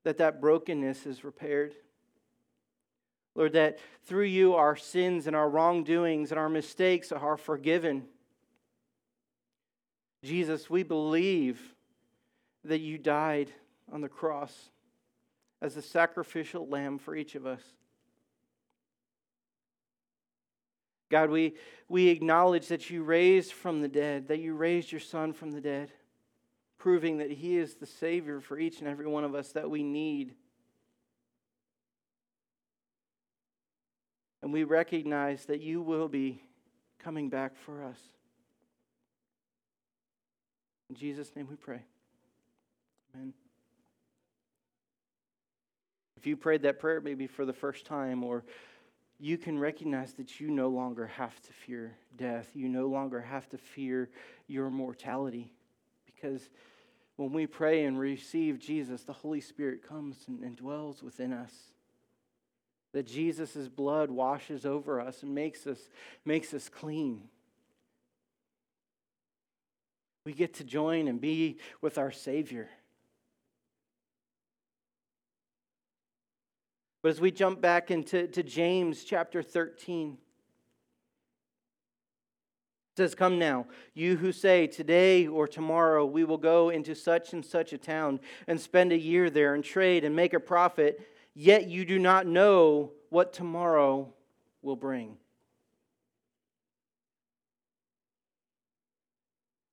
that 0.04 0.18
that 0.18 0.42
brokenness 0.42 1.06
is 1.06 1.24
repaired. 1.24 1.76
Lord, 3.36 3.54
that 3.54 3.80
through 4.06 4.26
you 4.26 4.56
our 4.56 4.76
sins 4.76 5.28
and 5.28 5.36
our 5.36 5.50
wrongdoings 5.50 6.32
and 6.32 6.40
our 6.40 6.50
mistakes 6.50 7.12
are 7.12 7.38
forgiven. 7.38 8.06
Jesus, 10.24 10.70
we 10.70 10.82
believe 10.84 11.76
that 12.64 12.80
you 12.80 12.98
died 12.98 13.52
on 13.92 14.02
the 14.02 14.10
cross 14.10 14.72
as 15.62 15.78
a 15.78 15.82
sacrificial 15.82 16.68
lamb 16.68 16.98
for 16.98 17.16
each 17.16 17.36
of 17.36 17.46
us. 17.46 17.62
God, 21.10 21.30
we, 21.30 21.54
we 21.88 22.08
acknowledge 22.08 22.68
that 22.68 22.90
you 22.90 23.04
raised 23.04 23.54
from 23.54 23.82
the 23.82 23.88
dead, 23.88 24.28
that 24.28 24.40
you 24.40 24.56
raised 24.56 24.92
your 24.92 25.02
Son 25.02 25.34
from 25.34 25.52
the 25.52 25.62
dead, 25.62 25.92
proving 26.78 27.20
that 27.20 27.32
He 27.32 27.58
is 27.58 27.76
the 27.76 27.86
Savior 27.86 28.42
for 28.42 28.58
each 28.58 28.80
and 28.80 28.88
every 28.88 29.08
one 29.08 29.24
of 29.24 29.36
us 29.36 29.52
that 29.52 29.70
we 29.70 29.84
need. 29.84 30.34
And 34.42 34.52
we 34.52 34.64
recognize 34.64 35.46
that 35.46 35.62
you 35.62 35.82
will 35.82 36.08
be 36.08 36.42
coming 37.00 37.30
back 37.30 37.56
for 37.56 37.84
us. 37.84 38.00
In 40.90 40.96
Jesus' 40.96 41.36
name 41.36 41.48
we 41.50 41.56
pray. 41.56 41.82
Amen. 43.16 43.34
If 46.18 46.28
you 46.28 46.38
prayed 46.38 46.64
that 46.64 46.80
prayer 46.80 47.02
maybe 47.02 47.28
for 47.28 47.46
the 47.46 47.54
first 47.54 47.86
time 47.86 48.24
or 48.24 48.44
you 49.20 49.38
can 49.38 49.58
recognize 49.58 50.14
that 50.14 50.40
you 50.40 50.50
no 50.50 50.68
longer 50.68 51.08
have 51.08 51.42
to 51.44 51.54
fear 51.54 51.96
death. 52.18 52.50
You 52.54 52.68
no 52.68 52.88
longer 52.88 53.22
have 53.22 53.48
to 53.50 53.58
fear 53.58 54.10
your 54.48 54.70
mortality. 54.70 55.54
Because 56.06 56.50
when 57.16 57.32
we 57.32 57.48
pray 57.48 57.86
and 57.86 57.98
receive 57.98 58.60
Jesus, 58.60 59.04
the 59.04 59.14
Holy 59.14 59.40
Spirit 59.40 59.88
comes 59.88 60.18
and, 60.28 60.42
and 60.44 60.56
dwells 60.56 61.02
within 61.02 61.32
us. 61.32 61.54
That 62.92 63.08
Jesus' 63.08 63.68
blood 63.68 64.12
washes 64.12 64.66
over 64.66 65.00
us 65.00 65.24
and 65.24 65.34
makes 65.34 65.66
us, 65.66 65.80
makes 66.26 66.54
us 66.54 66.70
clean. 66.70 67.30
We 70.26 70.34
get 70.34 70.56
to 70.56 70.64
join 70.64 71.08
and 71.08 71.22
be 71.22 71.58
with 71.82 71.98
our 71.98 72.12
Savior. 72.12 72.70
But 77.06 77.12
as 77.12 77.22
we 77.22 77.30
jump 77.30 77.62
back 77.62 77.92
into 77.92 78.26
to 78.26 78.42
James 78.42 79.04
chapter 79.04 79.44
13, 79.44 80.14
it 80.14 80.18
says, 82.98 83.14
Come 83.14 83.38
now, 83.38 83.68
you 83.94 84.16
who 84.16 84.32
say, 84.32 84.66
Today 84.66 85.28
or 85.28 85.48
tomorrow 85.48 86.04
we 86.04 86.24
will 86.24 86.40
go 86.40 86.72
into 86.72 86.96
such 86.96 87.32
and 87.34 87.46
such 87.46 87.74
a 87.74 87.78
town 87.78 88.22
and 88.48 88.60
spend 88.60 88.92
a 88.92 88.98
year 88.98 89.30
there 89.30 89.54
and 89.54 89.64
trade 89.64 90.04
and 90.04 90.16
make 90.16 90.34
a 90.34 90.40
profit, 90.40 91.00
yet 91.36 91.68
you 91.68 91.86
do 91.86 92.00
not 92.00 92.26
know 92.26 92.92
what 93.10 93.34
tomorrow 93.34 94.12
will 94.64 94.76
bring. 94.76 95.16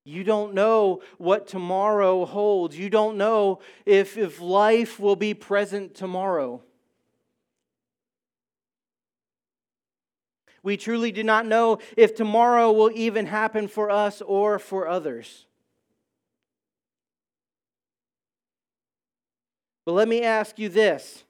You 0.05 0.23
don't 0.23 0.53
know 0.53 1.01
what 1.17 1.47
tomorrow 1.47 2.27
holds. 2.27 2.79
You 2.79 2.91
don't 2.91 3.17
know 3.17 3.61
if, 3.87 4.19
if 4.19 4.39
life 4.39 5.01
will 5.01 5.17
be 5.17 5.33
present 5.33 5.95
tomorrow. 5.95 6.63
We 10.63 10.77
truly 10.77 11.11
do 11.11 11.25
not 11.25 11.47
know 11.47 11.79
if 11.97 12.15
tomorrow 12.15 12.71
will 12.71 12.91
even 12.95 13.27
happen 13.27 13.67
for 13.67 13.91
us 13.91 14.23
or 14.23 14.59
for 14.59 14.87
others. 14.87 15.47
But 19.85 19.93
let 19.93 20.09
me 20.09 20.23
ask 20.23 20.59
you 20.59 20.69
this 20.69 21.25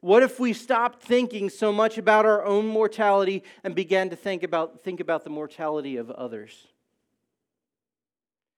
What 0.00 0.22
if 0.22 0.38
we 0.38 0.52
stopped 0.52 1.02
thinking 1.02 1.50
so 1.50 1.72
much 1.72 1.98
about 1.98 2.26
our 2.26 2.44
own 2.44 2.66
mortality 2.66 3.42
and 3.64 3.74
began 3.74 4.10
to 4.10 4.16
think 4.16 4.42
about, 4.42 4.82
think 4.82 5.00
about 5.00 5.24
the 5.24 5.30
mortality 5.30 5.96
of 5.96 6.10
others? 6.10 6.68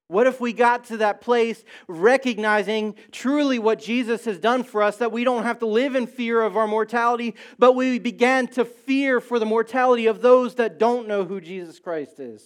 What 0.09 0.27
if 0.27 0.41
we 0.41 0.55
got 0.55 0.85
to 0.85 0.97
that 0.99 1.21
place 1.21 1.63
recognizing 1.87 2.95
truly 3.13 3.59
what 3.59 3.79
Jesus 3.79 4.25
has 4.25 4.39
done 4.39 4.65
for 4.65 4.83
us, 4.83 4.97
that 4.97 5.13
we 5.13 5.23
don't 5.23 5.43
have 5.43 5.59
to 5.59 5.67
live 5.67 5.95
in 5.95 6.07
fear 6.07 6.41
of 6.41 6.57
our 6.57 6.67
mortality, 6.67 7.35
but 7.59 7.75
we 7.75 7.99
began 7.99 8.49
to 8.49 8.65
fear 8.65 9.21
for 9.21 9.39
the 9.39 9.45
mortality 9.45 10.07
of 10.07 10.23
those 10.23 10.55
that 10.55 10.79
don't 10.79 11.09
know 11.09 11.25
who 11.25 11.43
Jesus 11.43 11.79
Christ 11.79 12.19
is? 12.21 12.43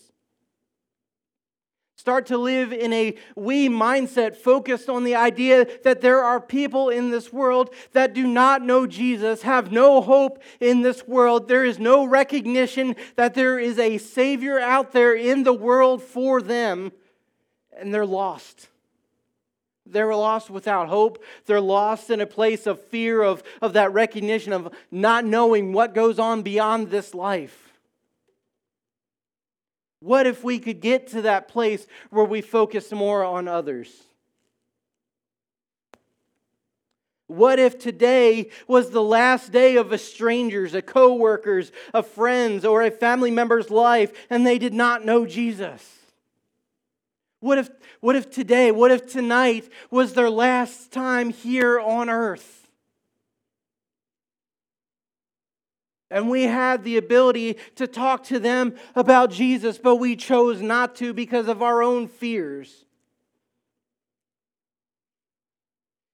Start 1.95 2.27
to 2.27 2.37
live 2.37 2.73
in 2.73 2.93
a 2.93 3.15
we 3.37 3.69
mindset 3.69 4.35
focused 4.35 4.89
on 4.89 5.05
the 5.05 5.15
idea 5.15 5.65
that 5.85 6.01
there 6.01 6.25
are 6.25 6.41
people 6.41 6.89
in 6.89 7.11
this 7.11 7.33
world 7.33 7.73
that 7.93 8.13
do 8.13 8.27
not 8.27 8.61
know 8.61 8.89
Jesus, 8.89 9.43
have 9.43 9.71
no 9.71 10.01
hope 10.01 10.43
in 10.59 10.83
this 10.83 11.07
world. 11.07 11.47
There 11.47 11.65
is 11.65 11.79
no 11.79 12.05
recognition 12.05 12.97
that 13.15 13.35
there 13.35 13.57
is 13.57 13.79
a 13.79 13.99
Savior 13.99 14.59
out 14.59 14.91
there 14.91 15.15
in 15.15 15.45
the 15.45 15.53
world 15.53 16.03
for 16.03 16.43
them 16.43 16.91
and 17.79 17.93
they're 17.93 18.07
lost. 18.07 18.69
They're 19.85 20.15
lost 20.15 20.49
without 20.49 20.89
hope. 20.89 21.23
They're 21.47 21.61
lost 21.61 22.11
in 22.11 22.21
a 22.21 22.27
place 22.27 22.67
of 22.67 22.81
fear 22.81 23.23
of, 23.23 23.43
of 23.61 23.73
that 23.73 23.93
recognition 23.93 24.53
of 24.53 24.73
not 24.91 25.25
knowing 25.25 25.73
what 25.73 25.95
goes 25.95 26.19
on 26.19 26.43
beyond 26.43 26.91
this 26.91 27.15
life. 27.15 27.73
What 30.01 30.27
if 30.27 30.43
we 30.43 30.59
could 30.59 30.81
get 30.81 31.09
to 31.09 31.23
that 31.23 31.49
place 31.49 31.87
where 32.11 32.25
we 32.25 32.41
focus 32.41 32.91
more 32.93 33.25
on 33.25 33.49
others? 33.49 33.89
What 37.29 37.59
if 37.59 37.79
today 37.79 38.51
was 38.67 38.91
the 38.91 39.03
last 39.03 39.53
day 39.53 39.77
of 39.77 39.91
a 39.91 39.99
stranger's, 39.99 40.75
a 40.75 40.83
co-worker's, 40.83 41.73
a 41.95 42.03
friend's, 42.03 42.65
or 42.65 42.83
a 42.83 42.91
family 42.91 43.31
member's 43.31 43.71
life 43.71 44.13
and 44.29 44.47
they 44.47 44.59
did 44.59 44.75
not 44.75 45.05
know 45.05 45.25
Jesus? 45.25 46.02
What 47.43 47.59
if, 47.59 47.71
what 47.99 48.15
if 48.15 48.31
today, 48.31 48.71
what 48.71 48.93
if 48.93 49.11
tonight 49.11 49.69
was 49.91 50.15
their 50.15 50.31
last 50.31 50.93
time 50.93 51.31
here 51.31 51.81
on 51.81 52.09
earth? 52.09 52.69
And 56.09 56.31
we 56.31 56.45
had 56.45 56.85
the 56.85 56.99
ability 56.99 57.57
to 57.75 57.89
talk 57.89 58.23
to 58.25 58.39
them 58.39 58.77
about 58.95 59.33
Jesus, 59.33 59.77
but 59.77 59.97
we 59.97 60.15
chose 60.15 60.63
not 60.63 60.95
to 60.97 61.13
because 61.13 61.49
of 61.49 61.63
our 61.63 61.83
own 61.83 62.07
fears. 62.07 62.85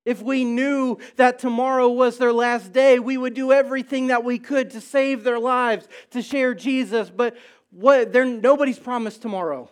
If 0.03 0.23
we 0.23 0.43
knew 0.45 0.97
that 1.17 1.37
tomorrow 1.37 1.89
was 1.89 2.17
their 2.17 2.33
last 2.33 2.73
day, 2.73 2.97
we 2.97 3.17
would 3.17 3.35
do 3.35 3.51
everything 3.51 4.07
that 4.07 4.23
we 4.23 4.39
could 4.39 4.71
to 4.71 4.81
save 4.81 5.23
their 5.23 5.37
lives, 5.37 5.87
to 6.09 6.23
share 6.23 6.55
Jesus. 6.55 7.11
But 7.11 7.37
what, 7.69 8.11
nobody's 8.15 8.79
promised 8.79 9.21
tomorrow. 9.21 9.69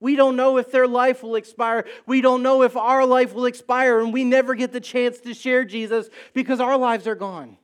We 0.00 0.16
don't 0.16 0.34
know 0.34 0.56
if 0.56 0.72
their 0.72 0.88
life 0.88 1.22
will 1.22 1.36
expire. 1.36 1.84
We 2.06 2.22
don't 2.22 2.42
know 2.42 2.62
if 2.62 2.76
our 2.76 3.04
life 3.04 3.34
will 3.34 3.44
expire, 3.44 4.00
and 4.00 4.12
we 4.12 4.24
never 4.24 4.54
get 4.54 4.72
the 4.72 4.80
chance 4.80 5.18
to 5.20 5.34
share 5.34 5.64
Jesus 5.64 6.08
because 6.32 6.58
our 6.58 6.78
lives 6.78 7.06
are 7.06 7.14
gone. 7.14 7.58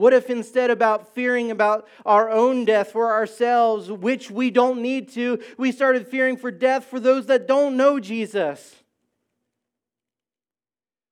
What 0.00 0.14
if 0.14 0.30
instead 0.30 0.70
about 0.70 1.14
fearing 1.14 1.50
about 1.50 1.86
our 2.06 2.30
own 2.30 2.64
death 2.64 2.92
for 2.92 3.12
ourselves, 3.12 3.90
which 3.90 4.30
we 4.30 4.50
don't 4.50 4.80
need 4.80 5.10
to, 5.10 5.42
we 5.58 5.72
started 5.72 6.06
fearing 6.06 6.38
for 6.38 6.50
death 6.50 6.86
for 6.86 6.98
those 6.98 7.26
that 7.26 7.46
don't 7.46 7.76
know 7.76 8.00
Jesus? 8.00 8.79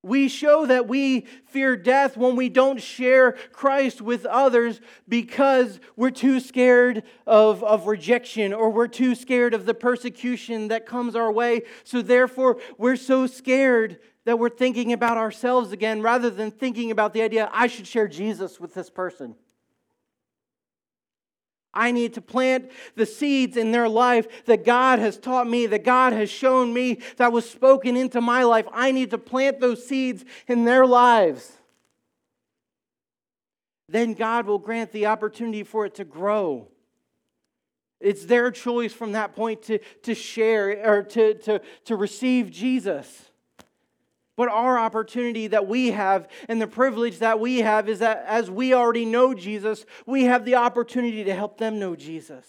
We 0.01 0.29
show 0.29 0.65
that 0.65 0.87
we 0.87 1.21
fear 1.47 1.75
death 1.75 2.15
when 2.15 2.37
we 2.37 2.47
don't 2.47 2.81
share 2.81 3.33
Christ 3.51 4.01
with 4.01 4.25
others 4.25 4.79
because 5.09 5.81
we're 5.97 6.09
too 6.11 6.39
scared 6.39 7.03
of, 7.27 7.61
of 7.63 7.85
rejection 7.85 8.53
or 8.53 8.69
we're 8.69 8.87
too 8.87 9.13
scared 9.13 9.53
of 9.53 9.65
the 9.65 9.73
persecution 9.73 10.69
that 10.69 10.85
comes 10.85 11.15
our 11.15 11.31
way. 11.31 11.63
So, 11.83 12.01
therefore, 12.01 12.61
we're 12.77 12.95
so 12.95 13.27
scared 13.27 13.99
that 14.23 14.39
we're 14.39 14.49
thinking 14.49 14.93
about 14.93 15.17
ourselves 15.17 15.73
again 15.73 16.01
rather 16.01 16.29
than 16.29 16.51
thinking 16.51 16.91
about 16.91 17.13
the 17.13 17.21
idea 17.21 17.49
I 17.51 17.67
should 17.67 17.87
share 17.87 18.07
Jesus 18.07 18.57
with 18.57 18.73
this 18.73 18.89
person. 18.89 19.35
I 21.73 21.91
need 21.91 22.15
to 22.15 22.21
plant 22.21 22.71
the 22.95 23.05
seeds 23.05 23.55
in 23.55 23.71
their 23.71 23.87
life 23.87 24.45
that 24.45 24.65
God 24.65 24.99
has 24.99 25.17
taught 25.17 25.47
me, 25.47 25.67
that 25.67 25.83
God 25.83 26.13
has 26.13 26.29
shown 26.29 26.73
me, 26.73 26.99
that 27.17 27.31
was 27.31 27.49
spoken 27.49 27.95
into 27.95 28.21
my 28.21 28.43
life. 28.43 28.65
I 28.73 28.91
need 28.91 29.11
to 29.11 29.17
plant 29.17 29.59
those 29.59 29.85
seeds 29.85 30.25
in 30.47 30.65
their 30.65 30.85
lives. 30.85 31.53
Then 33.87 34.13
God 34.13 34.45
will 34.45 34.59
grant 34.59 34.91
the 34.91 35.07
opportunity 35.07 35.63
for 35.63 35.85
it 35.85 35.95
to 35.95 36.05
grow. 36.05 36.67
It's 37.99 38.25
their 38.25 38.49
choice 38.49 38.93
from 38.93 39.11
that 39.11 39.35
point 39.35 39.63
to, 39.63 39.79
to 40.03 40.15
share 40.15 40.81
or 40.85 41.03
to, 41.03 41.33
to, 41.39 41.61
to 41.85 41.95
receive 41.95 42.49
Jesus. 42.49 43.28
But 44.39 44.47
our 44.47 44.79
opportunity 44.79 45.47
that 45.47 45.67
we 45.67 45.91
have 45.91 46.29
and 46.47 46.61
the 46.61 46.65
privilege 46.65 47.19
that 47.19 47.41
we 47.41 47.57
have 47.57 47.89
is 47.89 47.99
that 47.99 48.23
as 48.25 48.49
we 48.49 48.73
already 48.73 49.03
know 49.03 49.33
Jesus, 49.33 49.85
we 50.05 50.23
have 50.23 50.45
the 50.45 50.55
opportunity 50.55 51.25
to 51.25 51.35
help 51.35 51.57
them 51.57 51.77
know 51.77 51.93
Jesus. 51.93 52.45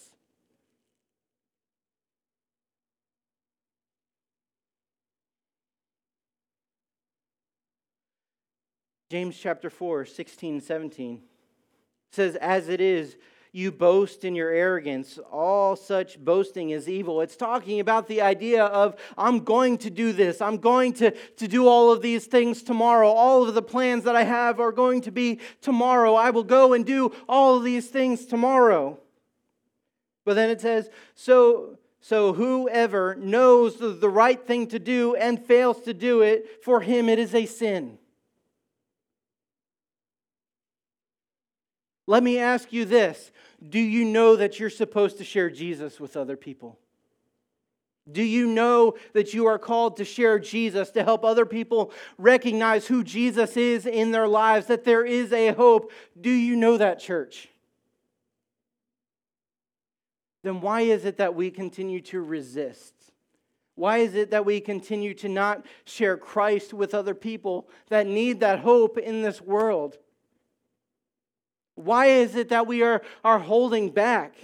James 9.09 9.37
chapter 9.37 9.69
4, 9.69 10.05
16, 10.05 10.61
17 10.61 11.21
says, 12.13 12.37
As 12.37 12.69
it 12.69 12.79
is, 12.79 13.17
you 13.53 13.71
boast 13.71 14.23
in 14.23 14.33
your 14.33 14.49
arrogance. 14.49 15.19
All 15.29 15.75
such 15.75 16.17
boasting 16.17 16.69
is 16.69 16.87
evil. 16.87 17.19
It's 17.21 17.35
talking 17.35 17.81
about 17.81 18.07
the 18.07 18.21
idea 18.21 18.63
of, 18.63 18.95
I'm 19.17 19.39
going 19.39 19.77
to 19.79 19.89
do 19.89 20.13
this. 20.13 20.41
I'm 20.41 20.57
going 20.57 20.93
to, 20.93 21.11
to 21.11 21.47
do 21.47 21.67
all 21.67 21.91
of 21.91 22.01
these 22.01 22.25
things 22.25 22.63
tomorrow. 22.63 23.09
All 23.09 23.47
of 23.47 23.53
the 23.53 23.61
plans 23.61 24.05
that 24.05 24.15
I 24.15 24.23
have 24.23 24.59
are 24.61 24.71
going 24.71 25.01
to 25.01 25.11
be 25.11 25.39
tomorrow. 25.61 26.15
I 26.15 26.29
will 26.29 26.45
go 26.45 26.73
and 26.73 26.85
do 26.85 27.13
all 27.27 27.57
of 27.57 27.63
these 27.63 27.87
things 27.87 28.25
tomorrow. 28.25 28.97
But 30.23 30.35
then 30.35 30.49
it 30.49 30.61
says, 30.61 30.89
so, 31.13 31.77
so 31.99 32.31
whoever 32.31 33.15
knows 33.15 33.77
the, 33.77 33.89
the 33.89 34.09
right 34.09 34.41
thing 34.45 34.67
to 34.67 34.79
do 34.79 35.15
and 35.15 35.43
fails 35.43 35.81
to 35.81 35.93
do 35.93 36.21
it, 36.21 36.63
for 36.63 36.79
him 36.79 37.09
it 37.09 37.19
is 37.19 37.35
a 37.35 37.45
sin. 37.45 37.97
Let 42.11 42.23
me 42.23 42.39
ask 42.39 42.73
you 42.73 42.83
this 42.83 43.31
Do 43.69 43.79
you 43.79 44.03
know 44.03 44.35
that 44.35 44.59
you're 44.59 44.69
supposed 44.69 45.17
to 45.19 45.23
share 45.23 45.49
Jesus 45.49 45.97
with 45.97 46.17
other 46.17 46.35
people? 46.35 46.77
Do 48.11 48.21
you 48.21 48.47
know 48.47 48.95
that 49.13 49.33
you 49.33 49.45
are 49.45 49.57
called 49.57 49.95
to 49.95 50.03
share 50.03 50.37
Jesus, 50.37 50.91
to 50.91 51.05
help 51.05 51.23
other 51.23 51.45
people 51.45 51.93
recognize 52.17 52.85
who 52.85 53.05
Jesus 53.05 53.55
is 53.55 53.85
in 53.85 54.11
their 54.11 54.27
lives, 54.27 54.65
that 54.65 54.83
there 54.83 55.05
is 55.05 55.31
a 55.31 55.53
hope? 55.53 55.93
Do 56.19 56.29
you 56.29 56.57
know 56.57 56.75
that, 56.75 56.99
church? 56.99 57.47
Then 60.43 60.59
why 60.59 60.81
is 60.81 61.05
it 61.05 61.15
that 61.15 61.33
we 61.33 61.49
continue 61.49 62.01
to 62.01 62.19
resist? 62.19 62.93
Why 63.75 63.99
is 63.99 64.15
it 64.15 64.31
that 64.31 64.45
we 64.45 64.59
continue 64.59 65.13
to 65.13 65.29
not 65.29 65.65
share 65.85 66.17
Christ 66.17 66.73
with 66.73 66.93
other 66.93 67.15
people 67.15 67.69
that 67.87 68.05
need 68.05 68.41
that 68.41 68.59
hope 68.59 68.97
in 68.97 69.21
this 69.21 69.39
world? 69.39 69.97
Why 71.85 72.07
is 72.07 72.35
it 72.35 72.49
that 72.49 72.67
we 72.67 72.83
are, 72.83 73.01
are 73.23 73.39
holding 73.39 73.89
back? 73.89 74.35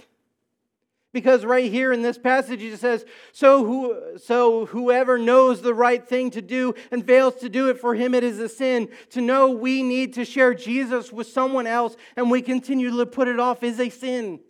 Because 1.12 1.44
right 1.44 1.70
here 1.70 1.92
in 1.92 2.02
this 2.02 2.18
passage 2.18 2.62
it 2.62 2.78
says, 2.78 3.04
so, 3.32 3.64
who, 3.64 4.18
so 4.18 4.66
whoever 4.66 5.18
knows 5.18 5.62
the 5.62 5.72
right 5.72 6.06
thing 6.06 6.30
to 6.32 6.42
do 6.42 6.74
and 6.90 7.06
fails 7.06 7.36
to 7.36 7.48
do 7.48 7.70
it, 7.70 7.80
for 7.80 7.94
him 7.94 8.14
it 8.14 8.22
is 8.22 8.38
a 8.38 8.48
sin. 8.48 8.88
To 9.10 9.20
know 9.20 9.50
we 9.50 9.82
need 9.82 10.14
to 10.14 10.24
share 10.24 10.52
Jesus 10.52 11.10
with 11.12 11.26
someone 11.26 11.66
else 11.66 11.96
and 12.16 12.30
we 12.30 12.42
continue 12.42 12.94
to 12.96 13.06
put 13.06 13.26
it 13.26 13.40
off 13.40 13.62
is 13.62 13.80
a 13.80 13.88
sin. 13.88 14.40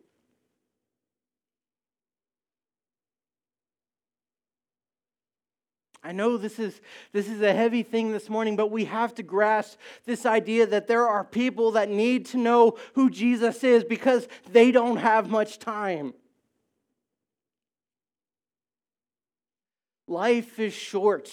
I 6.09 6.13
know 6.13 6.39
this 6.39 6.59
is, 6.59 6.81
this 7.13 7.29
is 7.29 7.43
a 7.43 7.53
heavy 7.53 7.83
thing 7.83 8.13
this 8.13 8.31
morning, 8.31 8.57
but 8.57 8.71
we 8.71 8.87
have 8.87 9.15
to 9.17 9.23
grasp 9.23 9.79
this 10.07 10.25
idea 10.25 10.65
that 10.65 10.87
there 10.87 11.07
are 11.07 11.23
people 11.23 11.73
that 11.73 11.91
need 11.91 12.25
to 12.29 12.39
know 12.39 12.79
who 12.95 13.11
Jesus 13.11 13.63
is 13.63 13.85
because 13.85 14.27
they 14.51 14.73
don't 14.73 14.97
have 14.97 15.29
much 15.29 15.59
time. 15.59 16.15
Life 20.07 20.59
is 20.59 20.73
short. 20.73 21.31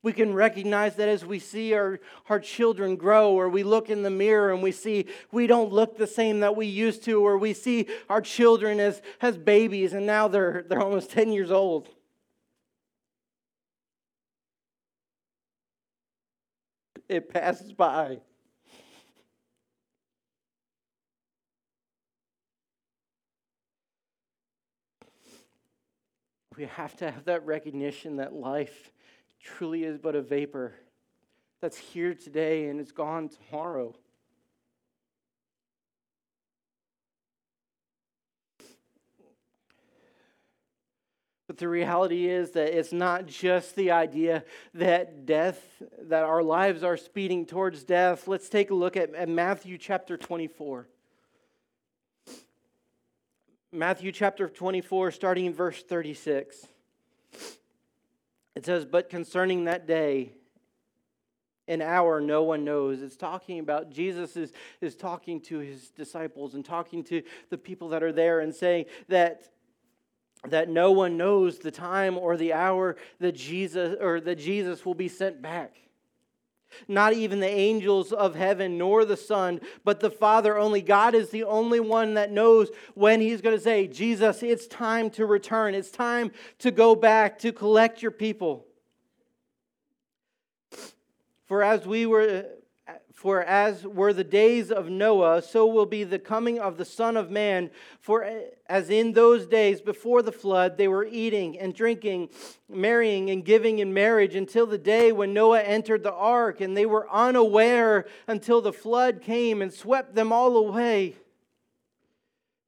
We 0.00 0.12
can 0.12 0.32
recognize 0.32 0.94
that 0.94 1.08
as 1.08 1.26
we 1.26 1.40
see 1.40 1.74
our, 1.74 1.98
our 2.28 2.38
children 2.38 2.94
grow, 2.94 3.32
or 3.32 3.48
we 3.48 3.64
look 3.64 3.90
in 3.90 4.04
the 4.04 4.10
mirror 4.10 4.52
and 4.52 4.62
we 4.62 4.70
see 4.70 5.06
we 5.32 5.48
don't 5.48 5.72
look 5.72 5.98
the 5.98 6.06
same 6.06 6.38
that 6.38 6.54
we 6.54 6.66
used 6.66 7.02
to, 7.06 7.20
or 7.20 7.36
we 7.36 7.52
see 7.52 7.88
our 8.08 8.20
children 8.20 8.78
as, 8.78 9.02
as 9.20 9.36
babies 9.36 9.92
and 9.92 10.06
now 10.06 10.28
they're, 10.28 10.64
they're 10.68 10.80
almost 10.80 11.10
10 11.10 11.32
years 11.32 11.50
old. 11.50 11.88
It 17.08 17.28
passes 17.28 17.72
by. 17.72 18.18
We 26.56 26.64
have 26.64 26.96
to 26.96 27.10
have 27.10 27.24
that 27.26 27.44
recognition 27.44 28.16
that 28.16 28.32
life 28.32 28.90
truly 29.42 29.84
is 29.84 29.98
but 29.98 30.14
a 30.14 30.22
vapor 30.22 30.74
that's 31.60 31.76
here 31.76 32.14
today 32.14 32.68
and 32.68 32.80
is 32.80 32.92
gone 32.92 33.28
tomorrow. 33.28 33.94
The 41.58 41.68
reality 41.68 42.28
is 42.28 42.52
that 42.52 42.76
it's 42.76 42.92
not 42.92 43.26
just 43.26 43.76
the 43.76 43.90
idea 43.90 44.44
that 44.74 45.26
death, 45.26 45.60
that 46.02 46.22
our 46.24 46.42
lives 46.42 46.82
are 46.82 46.96
speeding 46.96 47.46
towards 47.46 47.84
death. 47.84 48.28
Let's 48.28 48.48
take 48.48 48.70
a 48.70 48.74
look 48.74 48.96
at, 48.96 49.14
at 49.14 49.28
Matthew 49.28 49.78
chapter 49.78 50.16
24. 50.16 50.86
Matthew 53.72 54.12
chapter 54.12 54.48
24, 54.48 55.10
starting 55.10 55.46
in 55.46 55.52
verse 55.52 55.82
36. 55.82 56.66
It 58.54 58.64
says, 58.64 58.84
But 58.84 59.10
concerning 59.10 59.64
that 59.64 59.86
day, 59.86 60.32
an 61.68 61.82
hour 61.82 62.20
no 62.20 62.42
one 62.42 62.64
knows. 62.64 63.02
It's 63.02 63.16
talking 63.16 63.58
about 63.58 63.90
Jesus 63.90 64.36
is, 64.36 64.52
is 64.80 64.94
talking 64.94 65.40
to 65.42 65.58
his 65.58 65.90
disciples 65.90 66.54
and 66.54 66.64
talking 66.64 67.02
to 67.04 67.22
the 67.50 67.58
people 67.58 67.88
that 67.90 68.02
are 68.02 68.12
there 68.12 68.40
and 68.40 68.54
saying 68.54 68.86
that 69.08 69.48
that 70.48 70.68
no 70.68 70.92
one 70.92 71.16
knows 71.16 71.58
the 71.58 71.70
time 71.70 72.16
or 72.16 72.36
the 72.36 72.52
hour 72.52 72.96
that 73.20 73.32
Jesus 73.32 73.96
or 74.00 74.20
that 74.20 74.36
Jesus 74.36 74.84
will 74.84 74.94
be 74.94 75.08
sent 75.08 75.42
back. 75.42 75.74
Not 76.88 77.12
even 77.12 77.40
the 77.40 77.48
angels 77.48 78.12
of 78.12 78.34
heaven 78.34 78.76
nor 78.76 79.04
the 79.04 79.16
Son, 79.16 79.60
but 79.84 80.00
the 80.00 80.10
Father 80.10 80.58
only. 80.58 80.82
God 80.82 81.14
is 81.14 81.30
the 81.30 81.44
only 81.44 81.80
one 81.80 82.14
that 82.14 82.30
knows 82.30 82.70
when 82.94 83.20
He's 83.20 83.40
going 83.40 83.56
to 83.56 83.62
say, 83.62 83.86
Jesus, 83.86 84.42
it's 84.42 84.66
time 84.66 85.10
to 85.10 85.26
return. 85.26 85.74
It's 85.74 85.90
time 85.90 86.32
to 86.58 86.70
go 86.70 86.94
back 86.94 87.38
to 87.40 87.52
collect 87.52 88.02
your 88.02 88.10
people. 88.10 88.66
For 91.46 91.62
as 91.62 91.86
we 91.86 92.06
were 92.06 92.46
for 93.16 93.42
as 93.42 93.86
were 93.86 94.12
the 94.12 94.22
days 94.22 94.70
of 94.70 94.90
Noah, 94.90 95.40
so 95.40 95.66
will 95.66 95.86
be 95.86 96.04
the 96.04 96.18
coming 96.18 96.58
of 96.58 96.76
the 96.76 96.84
Son 96.84 97.16
of 97.16 97.30
Man. 97.30 97.70
For 97.98 98.30
as 98.66 98.90
in 98.90 99.14
those 99.14 99.46
days 99.46 99.80
before 99.80 100.20
the 100.20 100.30
flood, 100.30 100.76
they 100.76 100.86
were 100.86 101.06
eating 101.10 101.58
and 101.58 101.74
drinking, 101.74 102.28
marrying 102.68 103.30
and 103.30 103.42
giving 103.42 103.78
in 103.78 103.94
marriage 103.94 104.34
until 104.34 104.66
the 104.66 104.76
day 104.76 105.12
when 105.12 105.32
Noah 105.32 105.62
entered 105.62 106.02
the 106.02 106.12
ark, 106.12 106.60
and 106.60 106.76
they 106.76 106.84
were 106.84 107.10
unaware 107.10 108.04
until 108.26 108.60
the 108.60 108.72
flood 108.72 109.22
came 109.22 109.62
and 109.62 109.72
swept 109.72 110.14
them 110.14 110.30
all 110.30 110.54
away. 110.54 111.16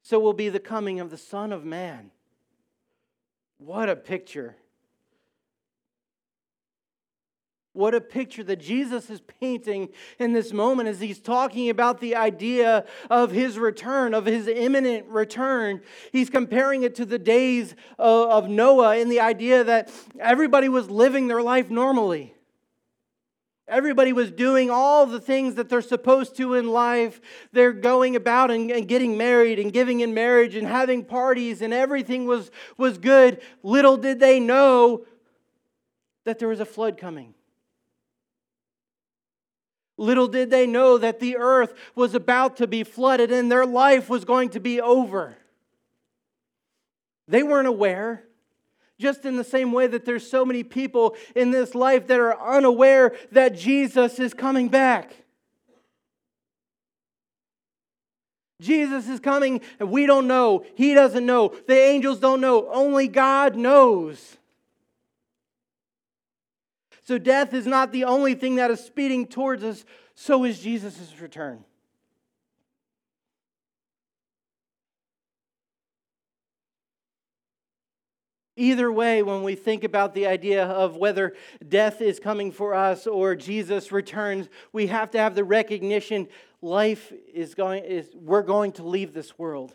So 0.01 0.19
will 0.19 0.33
be 0.33 0.49
the 0.49 0.59
coming 0.59 0.99
of 0.99 1.11
the 1.11 1.17
Son 1.17 1.53
of 1.53 1.63
Man. 1.63 2.09
What 3.59 3.87
a 3.87 3.95
picture! 3.95 4.55
What 7.79 7.95
a 7.95 8.01
picture 8.01 8.43
that 8.43 8.57
Jesus 8.57 9.09
is 9.09 9.21
painting 9.39 9.87
in 10.19 10.33
this 10.33 10.51
moment 10.51 10.89
as 10.89 10.99
he's 10.99 11.17
talking 11.17 11.69
about 11.69 12.01
the 12.01 12.13
idea 12.17 12.83
of 13.09 13.31
his 13.31 13.57
return, 13.57 14.13
of 14.13 14.25
his 14.25 14.49
imminent 14.49 15.07
return. 15.07 15.79
He's 16.11 16.29
comparing 16.29 16.83
it 16.83 16.93
to 16.95 17.05
the 17.05 17.17
days 17.17 17.75
of 17.97 18.49
Noah 18.49 18.97
in 18.97 19.07
the 19.07 19.21
idea 19.21 19.63
that 19.63 19.89
everybody 20.19 20.67
was 20.67 20.89
living 20.89 21.29
their 21.29 21.41
life 21.41 21.69
normally. 21.69 22.33
Everybody 23.65 24.11
was 24.11 24.29
doing 24.29 24.69
all 24.69 25.05
the 25.05 25.21
things 25.21 25.55
that 25.55 25.69
they're 25.69 25.81
supposed 25.81 26.35
to 26.35 26.55
in 26.55 26.67
life. 26.67 27.21
They're 27.53 27.71
going 27.71 28.17
about 28.17 28.51
and, 28.51 28.69
and, 28.69 28.89
getting 28.89 29.17
married 29.17 29.57
and 29.57 29.71
giving 29.71 30.01
in 30.01 30.13
marriage 30.13 30.55
and 30.55 30.67
having 30.67 31.05
parties, 31.05 31.61
and 31.61 31.73
everything 31.73 32.25
was, 32.25 32.51
was 32.75 32.97
good. 32.97 33.41
Little 33.63 33.95
did 33.95 34.19
they 34.19 34.41
know 34.41 35.05
that 36.25 36.39
there 36.39 36.49
was 36.49 36.59
a 36.59 36.65
flood 36.65 36.97
coming. 36.97 37.35
Little 39.99 40.29
did 40.29 40.49
they 40.49 40.65
know 40.65 40.97
that 40.97 41.19
the 41.19 41.35
earth 41.35 41.73
was 41.93 42.15
about 42.15 42.55
to 42.57 42.67
be 42.67 42.85
flooded 42.85 43.33
and 43.33 43.51
their 43.51 43.65
life 43.65 44.09
was 44.09 44.23
going 44.23 44.49
to 44.51 44.59
be 44.61 44.79
over. 44.79 45.35
They 47.27 47.43
weren't 47.43 47.67
aware. 47.67 48.23
Just 48.97 49.25
in 49.25 49.35
the 49.35 49.43
same 49.43 49.73
way 49.73 49.87
that 49.87 50.05
there's 50.05 50.29
so 50.29 50.45
many 50.45 50.63
people 50.63 51.17
in 51.35 51.51
this 51.51 51.75
life 51.75 52.07
that 52.07 52.17
are 52.17 52.39
unaware 52.41 53.13
that 53.33 53.57
Jesus 53.57 54.19
is 54.19 54.33
coming 54.33 54.69
back. 54.69 55.13
Jesus 58.61 59.09
is 59.09 59.19
coming 59.19 59.59
and 59.81 59.91
we 59.91 60.05
don't 60.05 60.27
know. 60.27 60.65
He 60.75 60.93
doesn't 60.93 61.25
know. 61.25 61.53
The 61.67 61.77
angels 61.77 62.19
don't 62.19 62.39
know. 62.39 62.69
Only 62.69 63.09
God 63.09 63.57
knows. 63.57 64.37
So 67.09 67.17
death 67.17 67.55
is 67.55 67.65
not 67.65 67.91
the 67.91 68.03
only 68.03 68.35
thing 68.35 68.57
that 68.57 68.69
is 68.69 68.81
speeding 68.81 69.25
towards 69.25 69.63
us, 69.63 69.83
so 70.13 70.43
is 70.43 70.59
Jesus' 70.59 71.19
return. 71.19 71.65
Either 78.55 78.91
way, 78.91 79.23
when 79.23 79.41
we 79.41 79.55
think 79.55 79.83
about 79.83 80.13
the 80.13 80.27
idea 80.27 80.65
of 80.65 80.97
whether 80.97 81.33
death 81.67 81.99
is 81.99 82.19
coming 82.19 82.51
for 82.51 82.75
us 82.75 83.07
or 83.07 83.33
Jesus 83.33 83.91
returns, 83.91 84.47
we 84.71 84.85
have 84.85 85.09
to 85.09 85.17
have 85.17 85.33
the 85.33 85.43
recognition 85.43 86.27
life 86.61 87.11
is 87.33 87.55
going 87.55 87.85
is 87.85 88.11
we're 88.13 88.43
going 88.43 88.71
to 88.73 88.83
leave 88.83 89.15
this 89.15 89.35
world. 89.35 89.73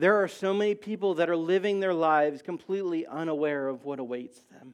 There 0.00 0.22
are 0.22 0.28
so 0.28 0.54
many 0.54 0.74
people 0.74 1.16
that 1.16 1.28
are 1.28 1.36
living 1.36 1.78
their 1.78 1.92
lives 1.92 2.40
completely 2.40 3.06
unaware 3.06 3.68
of 3.68 3.84
what 3.84 3.98
awaits 3.98 4.40
them. 4.50 4.72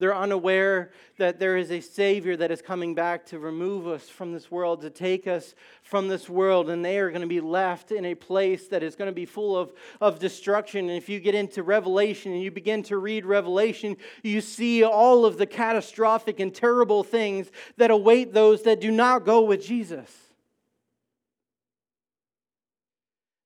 They're 0.00 0.16
unaware 0.16 0.90
that 1.18 1.38
there 1.38 1.56
is 1.56 1.70
a 1.70 1.80
Savior 1.80 2.36
that 2.38 2.50
is 2.50 2.62
coming 2.62 2.96
back 2.96 3.26
to 3.26 3.38
remove 3.38 3.86
us 3.86 4.08
from 4.08 4.32
this 4.32 4.50
world, 4.50 4.80
to 4.80 4.90
take 4.90 5.28
us 5.28 5.54
from 5.84 6.08
this 6.08 6.28
world, 6.28 6.68
and 6.68 6.84
they 6.84 6.98
are 6.98 7.10
going 7.10 7.20
to 7.20 7.28
be 7.28 7.40
left 7.40 7.92
in 7.92 8.04
a 8.04 8.16
place 8.16 8.66
that 8.68 8.82
is 8.82 8.96
going 8.96 9.06
to 9.08 9.14
be 9.14 9.24
full 9.24 9.56
of, 9.56 9.72
of 10.00 10.18
destruction. 10.18 10.88
And 10.88 10.98
if 10.98 11.08
you 11.08 11.20
get 11.20 11.36
into 11.36 11.62
Revelation 11.62 12.32
and 12.32 12.42
you 12.42 12.50
begin 12.50 12.82
to 12.84 12.96
read 12.96 13.24
Revelation, 13.24 13.96
you 14.24 14.40
see 14.40 14.82
all 14.82 15.24
of 15.24 15.38
the 15.38 15.46
catastrophic 15.46 16.40
and 16.40 16.52
terrible 16.52 17.04
things 17.04 17.52
that 17.76 17.92
await 17.92 18.32
those 18.32 18.64
that 18.64 18.80
do 18.80 18.90
not 18.90 19.24
go 19.24 19.42
with 19.42 19.64
Jesus. 19.64 20.29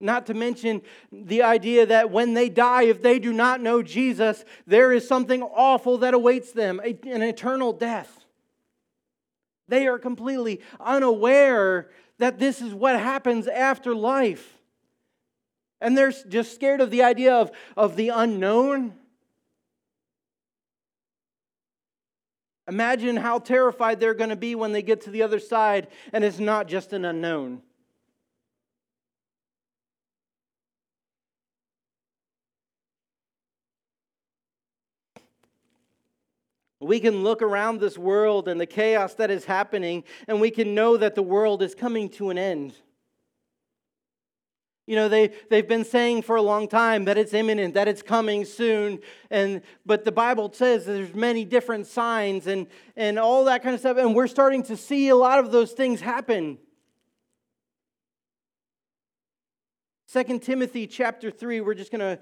Not 0.04 0.26
to 0.26 0.34
mention 0.34 0.82
the 1.10 1.44
idea 1.44 1.86
that 1.86 2.10
when 2.10 2.34
they 2.34 2.50
die, 2.50 2.82
if 2.82 3.00
they 3.00 3.18
do 3.18 3.32
not 3.32 3.62
know 3.62 3.82
Jesus, 3.82 4.44
there 4.66 4.92
is 4.92 5.08
something 5.08 5.42
awful 5.42 5.96
that 5.98 6.12
awaits 6.12 6.52
them 6.52 6.78
an 6.78 7.22
eternal 7.22 7.72
death. 7.72 8.26
They 9.66 9.86
are 9.86 9.98
completely 9.98 10.60
unaware 10.78 11.88
that 12.18 12.38
this 12.38 12.60
is 12.60 12.74
what 12.74 13.00
happens 13.00 13.48
after 13.48 13.94
life. 13.94 14.58
And 15.80 15.96
they're 15.96 16.12
just 16.12 16.54
scared 16.54 16.82
of 16.82 16.90
the 16.90 17.02
idea 17.02 17.36
of, 17.36 17.50
of 17.74 17.96
the 17.96 18.10
unknown. 18.10 18.92
Imagine 22.68 23.16
how 23.16 23.38
terrified 23.38 24.00
they're 24.00 24.12
going 24.12 24.28
to 24.28 24.36
be 24.36 24.54
when 24.54 24.72
they 24.72 24.82
get 24.82 25.00
to 25.02 25.10
the 25.10 25.22
other 25.22 25.38
side 25.38 25.88
and 26.12 26.22
it's 26.22 26.38
not 26.38 26.68
just 26.68 26.92
an 26.92 27.06
unknown. 27.06 27.62
We 36.84 37.00
can 37.00 37.22
look 37.22 37.42
around 37.42 37.80
this 37.80 37.96
world 37.96 38.46
and 38.48 38.60
the 38.60 38.66
chaos 38.66 39.14
that 39.14 39.30
is 39.30 39.44
happening, 39.44 40.04
and 40.28 40.40
we 40.40 40.50
can 40.50 40.74
know 40.74 40.96
that 40.96 41.14
the 41.14 41.22
world 41.22 41.62
is 41.62 41.74
coming 41.74 42.08
to 42.10 42.30
an 42.30 42.38
end. 42.38 42.74
You 44.86 44.96
know, 44.96 45.08
they, 45.08 45.32
they've 45.48 45.66
been 45.66 45.84
saying 45.84 46.22
for 46.22 46.36
a 46.36 46.42
long 46.42 46.68
time 46.68 47.06
that 47.06 47.16
it's 47.16 47.32
imminent, 47.32 47.72
that 47.72 47.88
it's 47.88 48.02
coming 48.02 48.44
soon. 48.44 48.98
And, 49.30 49.62
but 49.86 50.04
the 50.04 50.12
Bible 50.12 50.52
says 50.52 50.84
there's 50.84 51.14
many 51.14 51.46
different 51.46 51.86
signs 51.86 52.46
and, 52.46 52.66
and 52.94 53.18
all 53.18 53.46
that 53.46 53.62
kind 53.62 53.74
of 53.74 53.80
stuff. 53.80 53.96
And 53.96 54.14
we're 54.14 54.26
starting 54.26 54.62
to 54.64 54.76
see 54.76 55.08
a 55.08 55.16
lot 55.16 55.38
of 55.38 55.52
those 55.52 55.72
things 55.72 56.02
happen. 56.02 56.58
2 60.12 60.38
Timothy 60.40 60.86
chapter 60.86 61.30
3, 61.30 61.62
we're 61.62 61.74
just 61.74 61.90
going 61.90 62.18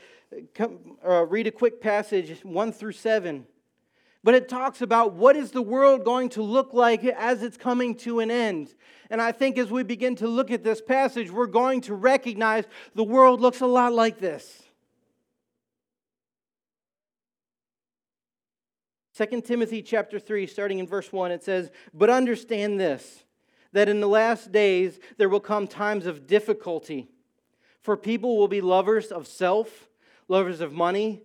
to 0.57 0.71
uh, 1.05 1.27
read 1.27 1.49
a 1.49 1.51
quick 1.51 1.81
passage, 1.81 2.45
1 2.45 2.73
through 2.73 2.93
7 2.93 3.45
but 4.25 4.35
it 4.35 4.49
talks 4.49 4.83
about 4.83 5.15
what 5.15 5.37
is 5.37 5.51
the 5.51 5.63
world 5.63 6.05
going 6.05 6.29
to 6.31 6.43
look 6.43 6.73
like 6.73 7.05
as 7.05 7.43
it's 7.43 7.57
coming 7.57 7.95
to 7.97 8.21
an 8.21 8.31
end. 8.31 8.73
And 9.11 9.21
I 9.21 9.33
think 9.33 9.59
as 9.59 9.71
we 9.71 9.83
begin 9.83 10.17
to 10.17 10.29
look 10.29 10.51
at 10.51 10.63
this 10.63 10.81
passage, 10.81 11.31
we're 11.31 11.47
going 11.47 11.81
to 11.83 11.95
recognize 11.95 12.65
the 12.95 13.05
world 13.05 13.41
looks 13.41 13.61
a 13.61 13.67
lot 13.67 13.93
like 13.93 14.19
this. 14.19 14.63
2 19.17 19.43
Timothy 19.43 19.83
chapter 19.83 20.19
3 20.19 20.47
starting 20.47 20.79
in 20.79 20.87
verse 20.87 21.13
1 21.13 21.33
it 21.33 21.43
says, 21.43 21.71
"But 21.93 22.09
understand 22.09 22.81
this, 22.81 23.25
that 23.73 23.89
in 23.89 24.01
the 24.01 24.09
last 24.09 24.53
days 24.53 24.99
there 25.19 25.29
will 25.29 25.41
come 25.41 25.67
times 25.67 26.07
of 26.07 26.27
difficulty, 26.27 27.11
for 27.81 27.97
people 27.97 28.39
will 28.39 28.49
be 28.49 28.61
lovers 28.61 29.13
of 29.13 29.27
self, 29.27 29.91
lovers 30.29 30.61
of 30.61 30.73
money, 30.73 31.25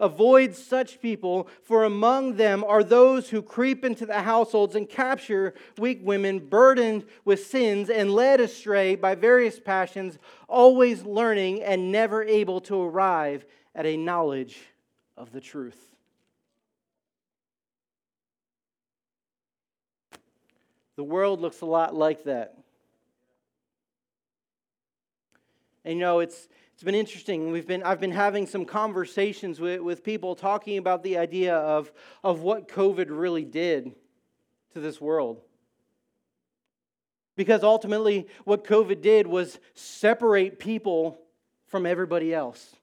Avoid 0.00 0.54
such 0.54 1.00
people, 1.00 1.48
for 1.62 1.82
among 1.82 2.36
them 2.36 2.62
are 2.62 2.84
those 2.84 3.30
who 3.30 3.42
creep 3.42 3.84
into 3.84 4.06
the 4.06 4.22
households 4.22 4.76
and 4.76 4.88
capture 4.88 5.54
weak 5.76 6.00
women 6.02 6.38
burdened 6.38 7.04
with 7.24 7.44
sins 7.44 7.90
and 7.90 8.14
led 8.14 8.40
astray 8.40 8.94
by 8.94 9.16
various 9.16 9.58
passions, 9.58 10.18
always 10.48 11.02
learning 11.02 11.62
and 11.62 11.90
never 11.90 12.22
able 12.22 12.60
to 12.60 12.80
arrive 12.80 13.44
at 13.74 13.86
a 13.86 13.96
knowledge 13.96 14.58
of 15.16 15.32
the 15.32 15.40
truth. 15.40 15.88
The 20.94 21.04
world 21.04 21.40
looks 21.40 21.60
a 21.60 21.66
lot 21.66 21.94
like 21.94 22.24
that. 22.24 22.56
And 25.84 25.94
you 25.94 26.00
know, 26.00 26.20
it's 26.20 26.48
it's 26.78 26.84
been 26.84 26.94
interesting. 26.94 27.50
We've 27.50 27.66
been, 27.66 27.82
I've 27.82 27.98
been 27.98 28.12
having 28.12 28.46
some 28.46 28.64
conversations 28.64 29.58
with, 29.58 29.80
with 29.80 30.04
people 30.04 30.36
talking 30.36 30.78
about 30.78 31.02
the 31.02 31.18
idea 31.18 31.56
of, 31.56 31.90
of 32.22 32.42
what 32.42 32.68
COVID 32.68 33.06
really 33.08 33.44
did 33.44 33.96
to 34.74 34.78
this 34.78 35.00
world. 35.00 35.40
Because 37.34 37.64
ultimately, 37.64 38.28
what 38.44 38.62
COVID 38.62 39.02
did 39.02 39.26
was 39.26 39.58
separate 39.74 40.60
people 40.60 41.18
from 41.66 41.84
everybody 41.84 42.32
else, 42.32 42.76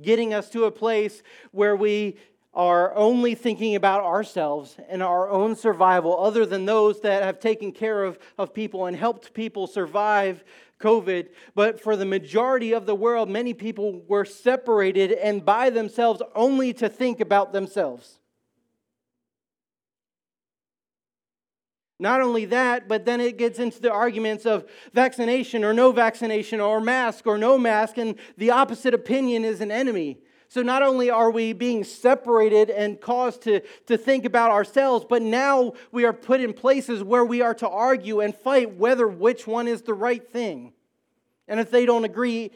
getting 0.00 0.32
us 0.32 0.48
to 0.48 0.64
a 0.64 0.70
place 0.70 1.22
where 1.50 1.76
we 1.76 2.16
are 2.54 2.94
only 2.94 3.34
thinking 3.34 3.74
about 3.74 4.02
ourselves 4.02 4.78
and 4.88 5.02
our 5.02 5.28
own 5.28 5.56
survival, 5.56 6.18
other 6.18 6.46
than 6.46 6.64
those 6.64 7.02
that 7.02 7.22
have 7.22 7.38
taken 7.38 7.70
care 7.70 8.02
of, 8.02 8.18
of 8.38 8.54
people 8.54 8.86
and 8.86 8.96
helped 8.96 9.34
people 9.34 9.66
survive 9.66 10.42
COVID. 10.82 11.28
But 11.54 11.80
for 11.80 11.96
the 11.96 12.04
majority 12.04 12.72
of 12.72 12.84
the 12.84 12.94
world, 12.94 13.30
many 13.30 13.54
people 13.54 14.02
were 14.06 14.24
separated 14.24 15.12
and 15.12 15.44
by 15.44 15.70
themselves 15.70 16.20
only 16.34 16.74
to 16.74 16.88
think 16.88 17.20
about 17.20 17.52
themselves. 17.52 18.18
Not 21.98 22.20
only 22.20 22.46
that, 22.46 22.88
but 22.88 23.04
then 23.04 23.20
it 23.20 23.38
gets 23.38 23.60
into 23.60 23.80
the 23.80 23.92
arguments 23.92 24.44
of 24.44 24.68
vaccination 24.92 25.62
or 25.62 25.72
no 25.72 25.92
vaccination 25.92 26.60
or 26.60 26.80
mask 26.80 27.28
or 27.28 27.38
no 27.38 27.56
mask, 27.56 27.96
and 27.96 28.16
the 28.36 28.50
opposite 28.50 28.92
opinion 28.92 29.44
is 29.44 29.60
an 29.60 29.70
enemy. 29.70 30.18
So 30.52 30.60
not 30.60 30.82
only 30.82 31.08
are 31.08 31.30
we 31.30 31.54
being 31.54 31.82
separated 31.82 32.68
and 32.68 33.00
caused 33.00 33.40
to, 33.44 33.60
to 33.86 33.96
think 33.96 34.26
about 34.26 34.50
ourselves, 34.50 35.06
but 35.08 35.22
now 35.22 35.72
we 35.92 36.04
are 36.04 36.12
put 36.12 36.42
in 36.42 36.52
places 36.52 37.02
where 37.02 37.24
we 37.24 37.40
are 37.40 37.54
to 37.54 37.66
argue 37.66 38.20
and 38.20 38.36
fight 38.36 38.76
whether 38.76 39.08
which 39.08 39.46
one 39.46 39.66
is 39.66 39.80
the 39.80 39.94
right 39.94 40.22
thing. 40.30 40.74
And 41.48 41.58
if 41.58 41.70
they 41.70 41.86
don't 41.86 42.04
agree, 42.04 42.50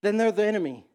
then 0.00 0.16
they're 0.16 0.32
the 0.32 0.46
enemy. 0.46 0.87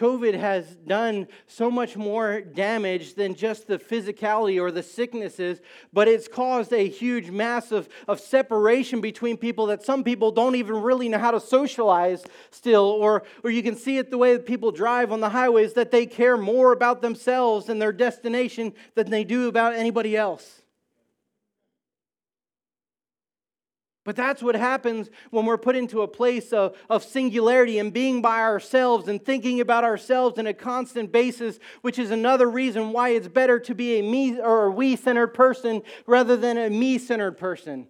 COVID 0.00 0.32
has 0.32 0.76
done 0.86 1.28
so 1.46 1.70
much 1.70 1.94
more 1.94 2.40
damage 2.40 3.12
than 3.12 3.34
just 3.34 3.66
the 3.66 3.78
physicality 3.78 4.58
or 4.58 4.70
the 4.70 4.82
sicknesses, 4.82 5.60
but 5.92 6.08
it's 6.08 6.26
caused 6.26 6.72
a 6.72 6.88
huge 6.88 7.30
mass 7.30 7.70
of, 7.70 7.86
of 8.08 8.18
separation 8.18 9.02
between 9.02 9.36
people 9.36 9.66
that 9.66 9.84
some 9.84 10.02
people 10.02 10.30
don't 10.30 10.54
even 10.54 10.80
really 10.80 11.10
know 11.10 11.18
how 11.18 11.30
to 11.30 11.38
socialize 11.38 12.24
still. 12.50 12.84
Or, 12.84 13.24
or 13.44 13.50
you 13.50 13.62
can 13.62 13.76
see 13.76 13.98
it 13.98 14.10
the 14.10 14.16
way 14.16 14.32
that 14.32 14.46
people 14.46 14.72
drive 14.72 15.12
on 15.12 15.20
the 15.20 15.28
highways, 15.28 15.74
that 15.74 15.90
they 15.90 16.06
care 16.06 16.38
more 16.38 16.72
about 16.72 17.02
themselves 17.02 17.68
and 17.68 17.80
their 17.80 17.92
destination 17.92 18.72
than 18.94 19.10
they 19.10 19.22
do 19.22 19.48
about 19.48 19.74
anybody 19.74 20.16
else. 20.16 20.59
But 24.04 24.16
that's 24.16 24.42
what 24.42 24.54
happens 24.54 25.10
when 25.30 25.44
we're 25.44 25.58
put 25.58 25.76
into 25.76 26.00
a 26.00 26.08
place 26.08 26.52
of, 26.52 26.76
of 26.88 27.04
singularity 27.04 27.78
and 27.78 27.92
being 27.92 28.22
by 28.22 28.40
ourselves 28.40 29.08
and 29.08 29.22
thinking 29.22 29.60
about 29.60 29.84
ourselves 29.84 30.38
on 30.38 30.46
a 30.46 30.54
constant 30.54 31.12
basis, 31.12 31.58
which 31.82 31.98
is 31.98 32.10
another 32.10 32.48
reason 32.48 32.92
why 32.92 33.10
it's 33.10 33.28
better 33.28 33.58
to 33.60 33.74
be 33.74 33.98
a 33.98 34.02
me 34.02 34.40
or 34.40 34.66
a 34.66 34.70
we 34.70 34.96
centered 34.96 35.34
person 35.34 35.82
rather 36.06 36.36
than 36.36 36.56
a 36.56 36.70
me 36.70 36.96
centered 36.96 37.36
person. 37.36 37.88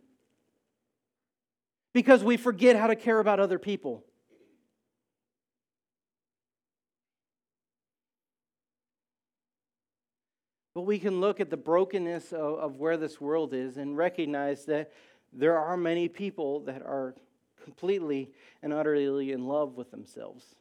Because 1.93 2.25
we 2.25 2.37
forget 2.37 2.77
how 2.77 2.89
to 2.89 2.97
care 2.97 3.21
about 3.21 3.39
other 3.39 3.59
people. 3.59 4.05
But 10.75 10.83
we 10.83 10.99
can 10.99 11.21
look 11.21 11.41
at 11.41 11.51
the 11.51 11.57
brokenness 11.57 12.33
of, 12.33 12.59
of 12.59 12.77
where 12.77 12.97
this 12.97 13.21
world 13.21 13.55
is 13.55 13.77
and 13.77 13.97
recognize 13.97 14.65
that 14.67 14.93
there 15.33 15.59
are 15.59 15.77
many 15.77 16.09
people 16.09 16.61
that 16.61 16.83
are 16.83 17.15
completely 17.63 18.31
and 18.63 18.73
utterly 18.73 19.33
in 19.33 19.47
love 19.47 19.77
with 19.77 19.91
themselves. 19.91 20.57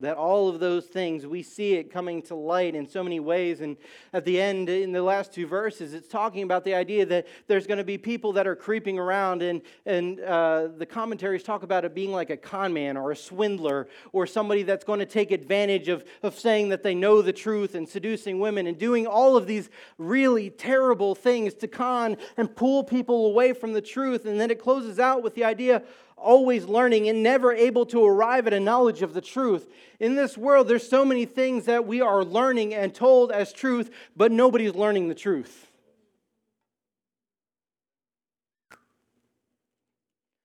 That 0.00 0.18
all 0.18 0.50
of 0.50 0.60
those 0.60 0.84
things, 0.84 1.26
we 1.26 1.42
see 1.42 1.74
it 1.74 1.90
coming 1.90 2.20
to 2.22 2.34
light 2.34 2.74
in 2.74 2.86
so 2.86 3.02
many 3.02 3.18
ways. 3.18 3.62
And 3.62 3.78
at 4.12 4.26
the 4.26 4.38
end, 4.38 4.68
in 4.68 4.92
the 4.92 5.02
last 5.02 5.32
two 5.32 5.46
verses, 5.46 5.94
it's 5.94 6.06
talking 6.06 6.42
about 6.42 6.64
the 6.64 6.74
idea 6.74 7.06
that 7.06 7.26
there's 7.46 7.66
going 7.66 7.78
to 7.78 7.84
be 7.84 7.96
people 7.96 8.34
that 8.34 8.46
are 8.46 8.54
creeping 8.54 8.98
around. 8.98 9.40
And, 9.40 9.62
and 9.86 10.20
uh, 10.20 10.68
the 10.76 10.84
commentaries 10.84 11.42
talk 11.42 11.62
about 11.62 11.86
it 11.86 11.94
being 11.94 12.12
like 12.12 12.28
a 12.28 12.36
con 12.36 12.74
man 12.74 12.98
or 12.98 13.10
a 13.10 13.16
swindler 13.16 13.88
or 14.12 14.26
somebody 14.26 14.64
that's 14.64 14.84
going 14.84 15.00
to 15.00 15.06
take 15.06 15.30
advantage 15.30 15.88
of, 15.88 16.04
of 16.22 16.38
saying 16.38 16.68
that 16.68 16.82
they 16.82 16.94
know 16.94 17.22
the 17.22 17.32
truth 17.32 17.74
and 17.74 17.88
seducing 17.88 18.38
women 18.38 18.66
and 18.66 18.76
doing 18.76 19.06
all 19.06 19.34
of 19.34 19.46
these 19.46 19.70
really 19.96 20.50
terrible 20.50 21.14
things 21.14 21.54
to 21.54 21.68
con 21.68 22.18
and 22.36 22.54
pull 22.54 22.84
people 22.84 23.24
away 23.24 23.54
from 23.54 23.72
the 23.72 23.80
truth. 23.80 24.26
And 24.26 24.38
then 24.38 24.50
it 24.50 24.60
closes 24.60 25.00
out 25.00 25.22
with 25.22 25.34
the 25.34 25.44
idea 25.44 25.82
always 26.16 26.64
learning 26.64 27.08
and 27.08 27.22
never 27.22 27.52
able 27.52 27.86
to 27.86 28.04
arrive 28.04 28.46
at 28.46 28.52
a 28.52 28.60
knowledge 28.60 29.02
of 29.02 29.14
the 29.14 29.20
truth. 29.20 29.68
In 30.00 30.14
this 30.14 30.36
world, 30.36 30.68
there's 30.68 30.88
so 30.88 31.04
many 31.04 31.24
things 31.24 31.66
that 31.66 31.86
we 31.86 32.00
are 32.00 32.24
learning 32.24 32.74
and 32.74 32.94
told 32.94 33.30
as 33.30 33.52
truth, 33.52 33.90
but 34.16 34.32
nobody's 34.32 34.74
learning 34.74 35.08
the 35.08 35.14
truth. 35.14 35.68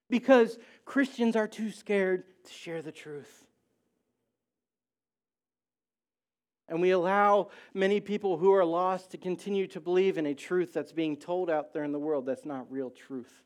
Because 0.10 0.57
Christians 0.84 1.36
are 1.38 1.47
too 1.47 1.71
scared 1.71 2.23
to 2.43 2.51
share 2.51 2.81
the 2.81 2.91
truth. 2.91 3.45
And 6.67 6.81
we 6.81 6.91
allow 6.91 7.49
many 7.73 7.99
people 7.99 8.38
who 8.38 8.53
are 8.53 8.63
lost 8.63 9.12
to 9.12 9.17
continue 9.17 9.67
to 9.67 9.81
believe 9.81 10.17
in 10.17 10.25
a 10.25 10.34
truth 10.34 10.73
that's 10.73 10.93
being 10.93 11.17
told 11.17 11.49
out 11.49 11.73
there 11.73 11.84
in 11.84 11.91
the 11.91 11.99
world 11.99 12.25
that's 12.25 12.45
not 12.45 12.71
real 12.71 12.89
truth. 12.89 13.43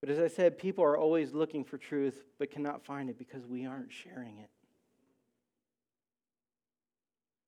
But 0.00 0.10
as 0.10 0.18
I 0.18 0.28
said, 0.28 0.58
people 0.58 0.82
are 0.84 0.96
always 0.96 1.32
looking 1.32 1.64
for 1.64 1.76
truth 1.76 2.24
but 2.38 2.50
cannot 2.50 2.84
find 2.84 3.10
it 3.10 3.18
because 3.18 3.46
we 3.46 3.66
aren't 3.66 3.92
sharing 3.92 4.38
it. 4.38 4.50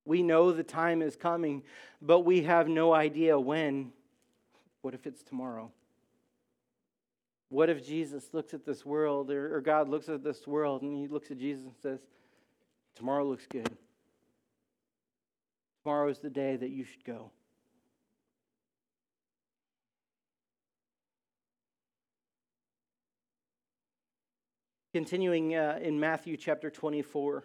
We 0.04 0.22
know 0.22 0.52
the 0.52 0.64
time 0.64 1.00
is 1.00 1.16
coming, 1.16 1.62
but 2.00 2.20
we 2.20 2.42
have 2.42 2.68
no 2.68 2.92
idea 2.92 3.38
when. 3.38 3.92
What 4.82 4.94
if 4.94 5.06
it's 5.06 5.22
tomorrow? 5.22 5.70
What 7.48 7.68
if 7.70 7.86
Jesus 7.86 8.32
looks 8.32 8.52
at 8.52 8.64
this 8.64 8.84
world, 8.84 9.30
or, 9.30 9.60
God 9.60 9.88
looks 9.88 10.08
at 10.08 10.24
this 10.24 10.46
world, 10.46 10.82
and 10.82 10.96
he 10.96 11.06
looks 11.06 11.30
at 11.30 11.38
Jesus 11.38 11.64
and 11.64 11.74
says, 11.80 12.00
Tomorrow 12.94 13.24
looks 13.24 13.46
good. 13.46 13.70
Tomorrow 15.82 16.08
is 16.08 16.18
the 16.18 16.30
day 16.30 16.56
that 16.56 16.70
you 16.70 16.84
should 16.84 17.04
go. 17.04 17.30
Continuing 24.92 25.56
uh, 25.56 25.78
in 25.80 25.98
Matthew 25.98 26.36
chapter 26.36 26.68
24, 26.68 27.44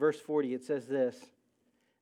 verse 0.00 0.18
40, 0.18 0.54
it 0.54 0.64
says 0.64 0.86
this 0.86 1.16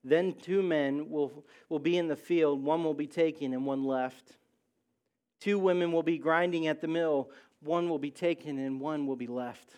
Then 0.02 0.32
two 0.32 0.62
men 0.62 1.10
will, 1.10 1.44
will 1.68 1.78
be 1.78 1.98
in 1.98 2.08
the 2.08 2.16
field, 2.16 2.64
one 2.64 2.82
will 2.82 2.94
be 2.94 3.06
taken 3.06 3.52
and 3.52 3.66
one 3.66 3.84
left. 3.84 4.36
Two 5.40 5.58
women 5.58 5.92
will 5.92 6.02
be 6.02 6.16
grinding 6.16 6.68
at 6.68 6.80
the 6.80 6.88
mill, 6.88 7.28
one 7.60 7.90
will 7.90 7.98
be 7.98 8.10
taken 8.10 8.58
and 8.58 8.80
one 8.80 9.06
will 9.06 9.16
be 9.16 9.26
left. 9.26 9.74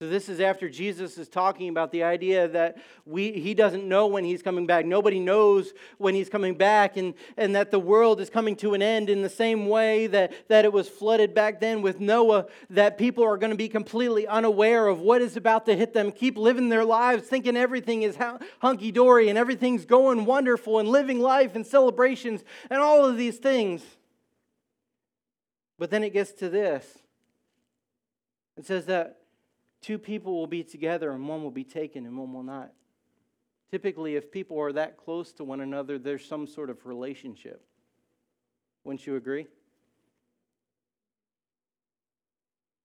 So 0.00 0.08
this 0.08 0.28
is 0.28 0.38
after 0.38 0.68
Jesus 0.68 1.18
is 1.18 1.28
talking 1.28 1.68
about 1.68 1.90
the 1.90 2.04
idea 2.04 2.46
that 2.46 2.76
we, 3.04 3.32
he 3.32 3.52
doesn't 3.52 3.88
know 3.88 4.06
when 4.06 4.22
he's 4.22 4.42
coming 4.42 4.64
back. 4.64 4.86
Nobody 4.86 5.18
knows 5.18 5.72
when 5.96 6.14
he's 6.14 6.28
coming 6.28 6.54
back, 6.54 6.96
and, 6.96 7.14
and 7.36 7.56
that 7.56 7.72
the 7.72 7.80
world 7.80 8.20
is 8.20 8.30
coming 8.30 8.54
to 8.56 8.74
an 8.74 8.82
end 8.82 9.10
in 9.10 9.22
the 9.22 9.28
same 9.28 9.66
way 9.66 10.06
that, 10.06 10.32
that 10.46 10.64
it 10.64 10.72
was 10.72 10.88
flooded 10.88 11.34
back 11.34 11.58
then 11.58 11.82
with 11.82 11.98
Noah, 11.98 12.46
that 12.70 12.96
people 12.96 13.24
are 13.24 13.36
going 13.36 13.50
to 13.50 13.56
be 13.56 13.68
completely 13.68 14.24
unaware 14.28 14.86
of 14.86 15.00
what 15.00 15.20
is 15.20 15.36
about 15.36 15.66
to 15.66 15.74
hit 15.74 15.94
them, 15.94 16.12
keep 16.12 16.38
living 16.38 16.68
their 16.68 16.84
lives 16.84 17.24
thinking 17.24 17.56
everything 17.56 18.02
is 18.02 18.16
hunky 18.60 18.92
dory 18.92 19.28
and 19.28 19.36
everything's 19.36 19.84
going 19.84 20.24
wonderful 20.24 20.78
and 20.78 20.88
living 20.88 21.18
life 21.18 21.56
and 21.56 21.66
celebrations 21.66 22.44
and 22.70 22.80
all 22.80 23.04
of 23.04 23.16
these 23.16 23.38
things. 23.38 23.82
But 25.76 25.90
then 25.90 26.04
it 26.04 26.12
gets 26.12 26.30
to 26.34 26.48
this 26.48 26.86
it 28.56 28.64
says 28.64 28.86
that 28.86 29.18
Two 29.80 29.98
people 29.98 30.34
will 30.34 30.46
be 30.46 30.64
together 30.64 31.10
and 31.12 31.28
one 31.28 31.42
will 31.42 31.50
be 31.50 31.64
taken 31.64 32.06
and 32.06 32.16
one 32.18 32.32
will 32.32 32.42
not. 32.42 32.72
Typically, 33.70 34.16
if 34.16 34.32
people 34.32 34.58
are 34.58 34.72
that 34.72 34.96
close 34.96 35.32
to 35.32 35.44
one 35.44 35.60
another, 35.60 35.98
there's 35.98 36.24
some 36.24 36.46
sort 36.46 36.70
of 36.70 36.86
relationship. 36.86 37.62
Wouldn't 38.84 39.06
you 39.06 39.16
agree? 39.16 39.46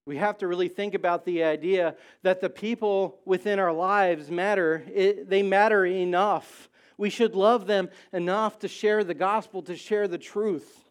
We 0.06 0.18
have 0.18 0.38
to 0.40 0.48
really 0.48 0.68
think 0.68 0.94
about 0.94 1.24
the 1.24 1.44
idea 1.44 1.96
that 2.24 2.42
the 2.42 2.50
people 2.50 3.20
within 3.24 3.58
our 3.58 3.72
lives 3.72 4.30
matter. 4.30 4.84
It, 4.94 5.30
they 5.30 5.42
matter 5.42 5.86
enough. 5.86 6.70
We 6.98 7.10
should 7.10 7.36
love 7.36 7.68
them 7.68 7.90
enough 8.12 8.60
to 8.60 8.68
share 8.68 9.06
the 9.06 9.14
gospel, 9.14 9.62
to 9.64 9.78
share 9.78 10.10
the 10.10 10.18
truth. 10.18 10.90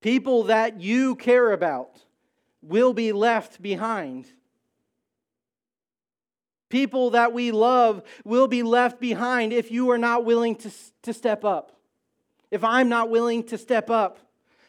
People 0.00 0.44
that 0.44 0.80
you 0.80 1.16
care 1.16 1.50
about 1.50 2.00
will 2.62 2.92
be 2.92 3.12
left 3.12 3.60
behind. 3.62 4.26
People 6.68 7.10
that 7.10 7.32
we 7.32 7.50
love 7.50 8.02
will 8.24 8.46
be 8.46 8.62
left 8.62 9.00
behind 9.00 9.52
if 9.52 9.70
you 9.70 9.90
are 9.90 9.98
not 9.98 10.24
willing 10.24 10.54
to, 10.56 10.70
to 11.02 11.12
step 11.12 11.44
up. 11.44 11.76
If 12.50 12.62
I'm 12.64 12.88
not 12.88 13.10
willing 13.10 13.44
to 13.44 13.58
step 13.58 13.90
up, 13.90 14.18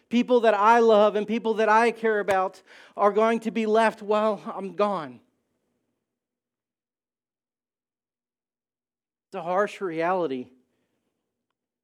people 0.10 0.42
that 0.42 0.54
I 0.54 0.80
love 0.80 1.16
and 1.16 1.28
people 1.28 1.56
that 1.56 1.70
I 1.70 1.92
care 1.92 2.20
about 2.20 2.62
are 2.98 3.12
going 3.12 3.40
to 3.42 3.52
be 3.52 3.66
left 3.66 4.02
while 4.02 4.42
I'm 4.56 4.76
gone. 4.76 5.20
It's 9.28 9.36
a 9.36 9.42
harsh 9.42 9.80
reality 9.80 10.48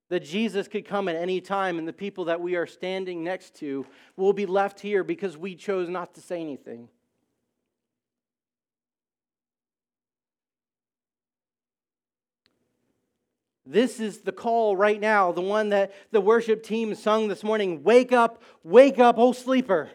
that 0.09 0.23
Jesus 0.23 0.67
could 0.67 0.85
come 0.85 1.09
at 1.09 1.15
any 1.15 1.41
time, 1.41 1.77
and 1.77 1.87
the 1.87 1.93
people 1.93 2.25
that 2.25 2.39
we 2.39 2.55
are 2.55 2.65
standing 2.65 3.23
next 3.23 3.55
to 3.55 3.85
will 4.15 4.33
be 4.33 4.45
left 4.45 4.79
here 4.79 5.03
because 5.03 5.37
we 5.37 5.55
chose 5.55 5.89
not 5.89 6.13
to 6.15 6.21
say 6.21 6.39
anything. 6.39 6.87
This 13.65 13.99
is 13.99 14.19
the 14.19 14.31
call 14.31 14.77
right 14.77 14.99
now, 14.99 15.33
the 15.33 15.41
one 15.41 15.69
that 15.69 15.93
the 16.11 16.21
worship 16.21 16.63
team 16.63 16.95
sung 16.95 17.27
this 17.27 17.43
morning 17.43 17.83
Wake 17.83 18.13
up, 18.13 18.41
wake 18.63 18.97
up, 18.97 19.15
oh 19.17 19.33
sleeper. 19.33 19.89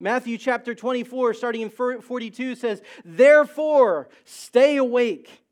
Matthew 0.00 0.38
chapter 0.38 0.74
24, 0.74 1.34
starting 1.34 1.60
in 1.60 1.70
42, 1.70 2.54
says, 2.56 2.82
Therefore, 3.04 4.08
stay 4.24 4.78
awake 4.78 5.42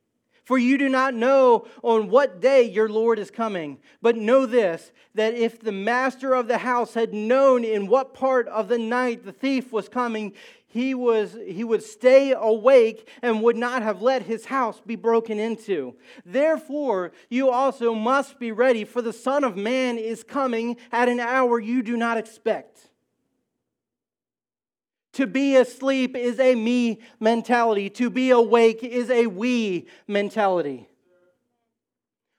For 0.49 0.57
you 0.57 0.79
do 0.79 0.89
not 0.89 1.13
know 1.13 1.67
on 1.83 2.09
what 2.09 2.41
day 2.41 2.63
your 2.63 2.89
Lord 2.89 3.19
is 3.19 3.31
coming. 3.31 3.77
But 4.01 4.17
know 4.17 4.47
this 4.47 4.93
that 5.15 5.35
if 5.35 5.61
the 5.61 5.73
master 5.73 6.33
of 6.33 6.49
the 6.49 6.57
house 6.57 6.95
had 6.95 7.13
known 7.13 7.65
in 7.65 7.87
what 7.87 8.15
part 8.15 8.49
of 8.49 8.69
the 8.69 8.79
night 8.79 9.27
the 9.27 9.33
thief 9.33 9.75
was 9.75 9.91
coming, 9.91 10.33
he, 10.67 10.95
was, 10.95 11.37
he 11.47 11.65
would 11.65 11.83
stay 11.83 12.33
awake 12.33 13.11
and 13.21 13.43
would 13.43 13.59
not 13.59 13.83
have 13.83 14.01
let 14.01 14.23
his 14.23 14.47
house 14.47 14.81
be 14.81 14.97
broken 14.97 15.39
into. 15.39 15.95
Therefore, 16.25 17.13
you 17.29 17.51
also 17.51 17.93
must 17.93 18.39
be 18.39 18.51
ready, 18.51 18.85
for 18.87 19.03
the 19.03 19.13
Son 19.13 19.45
of 19.45 19.55
Man 19.55 19.99
is 19.99 20.25
coming 20.25 20.79
at 20.91 21.11
an 21.11 21.21
hour 21.21 21.61
you 21.61 21.83
do 21.83 21.95
not 21.95 22.17
expect. 22.17 22.88
To 25.19 25.27
be 25.27 25.57
asleep 25.57 26.17
is 26.17 26.39
a 26.39 26.55
me 26.55 27.01
mentality. 27.19 27.91
To 27.91 28.09
be 28.09 28.31
awake 28.31 28.85
is 28.85 29.11
a 29.11 29.27
we 29.27 29.89
mentality. 30.07 30.89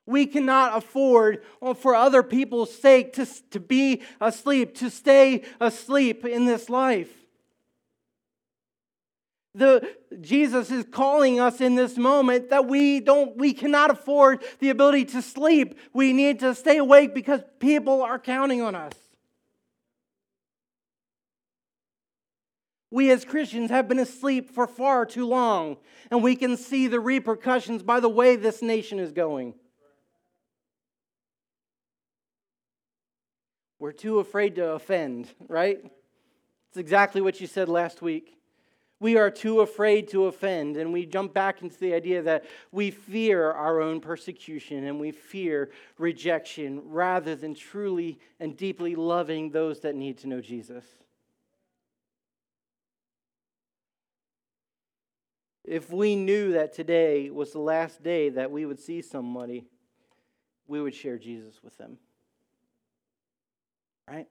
We 0.06 0.26
cannot 0.26 0.78
afford, 0.78 1.44
for 1.76 1.94
other 1.94 2.24
people's 2.24 2.74
sake, 2.74 3.12
to, 3.15 3.28
to 3.50 3.60
be 3.60 4.02
asleep, 4.22 4.76
to 4.76 4.89
stay 4.89 5.44
asleep 5.60 6.24
in 6.24 6.46
this 6.46 6.70
life. 6.70 7.12
The, 9.54 9.94
Jesus 10.22 10.72
is 10.72 10.86
calling 10.89 11.38
us 11.38 11.60
in 11.60 11.76
this 11.76 11.98
moment 11.98 12.50
that 12.50 12.65
we 12.65 13.02
don't 13.02 13.36
we 13.36 13.52
cannot 13.52 13.92
afford 13.92 14.42
the 14.60 14.70
ability 14.70 15.04
to 15.06 15.22
sleep. 15.22 15.78
We 15.92 16.13
need 16.13 16.39
to 16.39 16.56
stay 16.56 16.78
awake 16.78 17.13
because 17.13 17.42
people 17.60 18.02
are 18.02 18.20
counting 18.20 18.62
on 18.62 18.74
us. 18.74 18.94
We 22.91 23.12
as 23.12 23.23
Christians 23.23 23.69
have 23.69 23.88
been 23.88 23.99
asleep 23.99 24.49
for 24.49 24.65
far 24.65 25.06
too 25.06 25.28
long, 25.28 25.78
and 26.10 26.23
we 26.23 26.36
can 26.36 26.58
see 26.58 26.88
the 26.88 26.99
repercussions 26.99 27.84
by 27.84 27.99
the 27.99 28.10
way 28.10 28.36
this 28.36 28.62
nation 28.62 28.99
is 28.99 29.12
going. 29.12 29.54
We're 33.78 33.91
too 33.91 34.19
afraid 34.19 34.56
to 34.56 34.71
offend, 34.71 35.30
right? 35.47 35.80
It's 36.69 36.78
exactly 36.78 37.21
what 37.21 37.39
you 37.39 37.47
said 37.47 37.69
last 37.69 38.02
week. 38.02 38.36
We 38.99 39.15
are 39.17 39.32
too 39.32 39.62
afraid 39.62 40.10
to 40.10 40.25
offend, 40.25 40.75
and 40.75 40.91
we 40.91 41.06
jump 41.06 41.34
back 41.34 41.62
into 41.62 41.80
the 41.80 41.93
idea 41.93 42.21
that 42.23 42.43
we 42.71 42.91
fear 42.91 43.49
our 43.52 43.80
own 43.80 44.02
persecution 44.02 44.84
and 44.84 44.99
we 44.99 45.12
fear 45.12 45.71
rejection 45.97 46.82
rather 46.84 47.36
than 47.36 47.56
truly 47.56 48.19
and 48.41 48.58
deeply 48.58 48.95
loving 48.95 49.52
those 49.52 49.80
that 49.82 49.95
need 49.95 50.17
to 50.17 50.28
know 50.28 50.41
Jesus. 50.41 50.84
If 55.69 55.91
we 55.91 56.15
knew 56.15 56.53
that 56.53 56.73
today 56.73 57.29
was 57.29 57.51
the 57.51 57.60
last 57.60 58.01
day 58.01 58.29
that 58.29 58.49
we 58.49 58.65
would 58.65 58.79
see 58.79 59.03
somebody, 59.03 59.67
we 60.67 60.82
would 60.82 60.95
share 60.95 61.19
Jesus 61.19 61.62
with 61.63 61.77
them. 61.77 61.99
Right? 64.08 64.25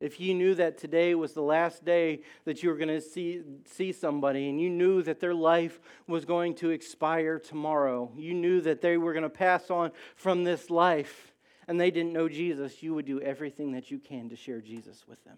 If 0.00 0.18
you 0.18 0.34
knew 0.34 0.56
that 0.56 0.76
today 0.76 1.14
was 1.14 1.34
the 1.34 1.42
last 1.42 1.84
day 1.84 2.22
that 2.46 2.64
you 2.64 2.70
were 2.70 2.74
going 2.74 2.88
to 2.88 3.00
see, 3.00 3.42
see 3.64 3.92
somebody 3.92 4.48
and 4.48 4.60
you 4.60 4.70
knew 4.70 5.02
that 5.02 5.20
their 5.20 5.34
life 5.34 5.78
was 6.08 6.24
going 6.24 6.56
to 6.56 6.70
expire 6.70 7.38
tomorrow, 7.38 8.10
you 8.16 8.34
knew 8.34 8.60
that 8.62 8.80
they 8.80 8.96
were 8.96 9.12
going 9.12 9.22
to 9.22 9.30
pass 9.30 9.70
on 9.70 9.92
from 10.16 10.42
this 10.42 10.68
life 10.68 11.32
and 11.68 11.80
they 11.80 11.92
didn't 11.92 12.12
know 12.12 12.28
Jesus, 12.28 12.82
you 12.82 12.92
would 12.94 13.06
do 13.06 13.20
everything 13.20 13.70
that 13.72 13.88
you 13.88 14.00
can 14.00 14.30
to 14.30 14.36
share 14.36 14.60
Jesus 14.60 15.06
with 15.06 15.22
them. 15.22 15.36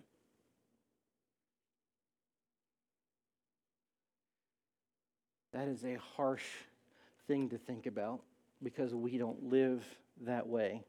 That 5.53 5.69
is 5.69 5.85
a 5.85 5.99
harsh 6.17 6.47
thing 7.27 7.51
to 7.51 7.59
think 7.59 7.87
about 7.87 8.21
because 8.63 8.95
we 8.95 9.19
don't 9.19 9.51
live 9.51 9.85
that 10.23 10.47
way. 10.47 10.83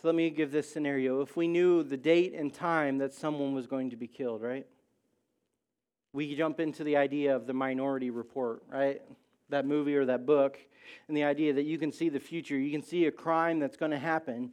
So 0.00 0.08
let 0.08 0.14
me 0.14 0.28
give 0.28 0.52
this 0.52 0.70
scenario. 0.70 1.22
If 1.22 1.38
we 1.38 1.48
knew 1.48 1.82
the 1.82 1.96
date 1.96 2.34
and 2.34 2.52
time 2.52 2.98
that 2.98 3.14
someone 3.14 3.54
was 3.54 3.66
going 3.66 3.90
to 3.90 3.96
be 3.96 4.06
killed, 4.06 4.42
right? 4.42 4.66
We 6.12 6.34
jump 6.34 6.60
into 6.60 6.84
the 6.84 6.98
idea 6.98 7.34
of 7.34 7.46
the 7.46 7.54
minority 7.54 8.10
report, 8.10 8.62
right? 8.68 9.00
That 9.48 9.64
movie 9.64 9.96
or 9.96 10.04
that 10.04 10.26
book, 10.26 10.58
and 11.08 11.16
the 11.16 11.24
idea 11.24 11.54
that 11.54 11.64
you 11.64 11.78
can 11.78 11.92
see 11.92 12.10
the 12.10 12.20
future. 12.20 12.58
You 12.58 12.70
can 12.70 12.82
see 12.82 13.06
a 13.06 13.10
crime 13.10 13.58
that's 13.58 13.76
going 13.76 13.92
to 13.92 13.98
happen 13.98 14.52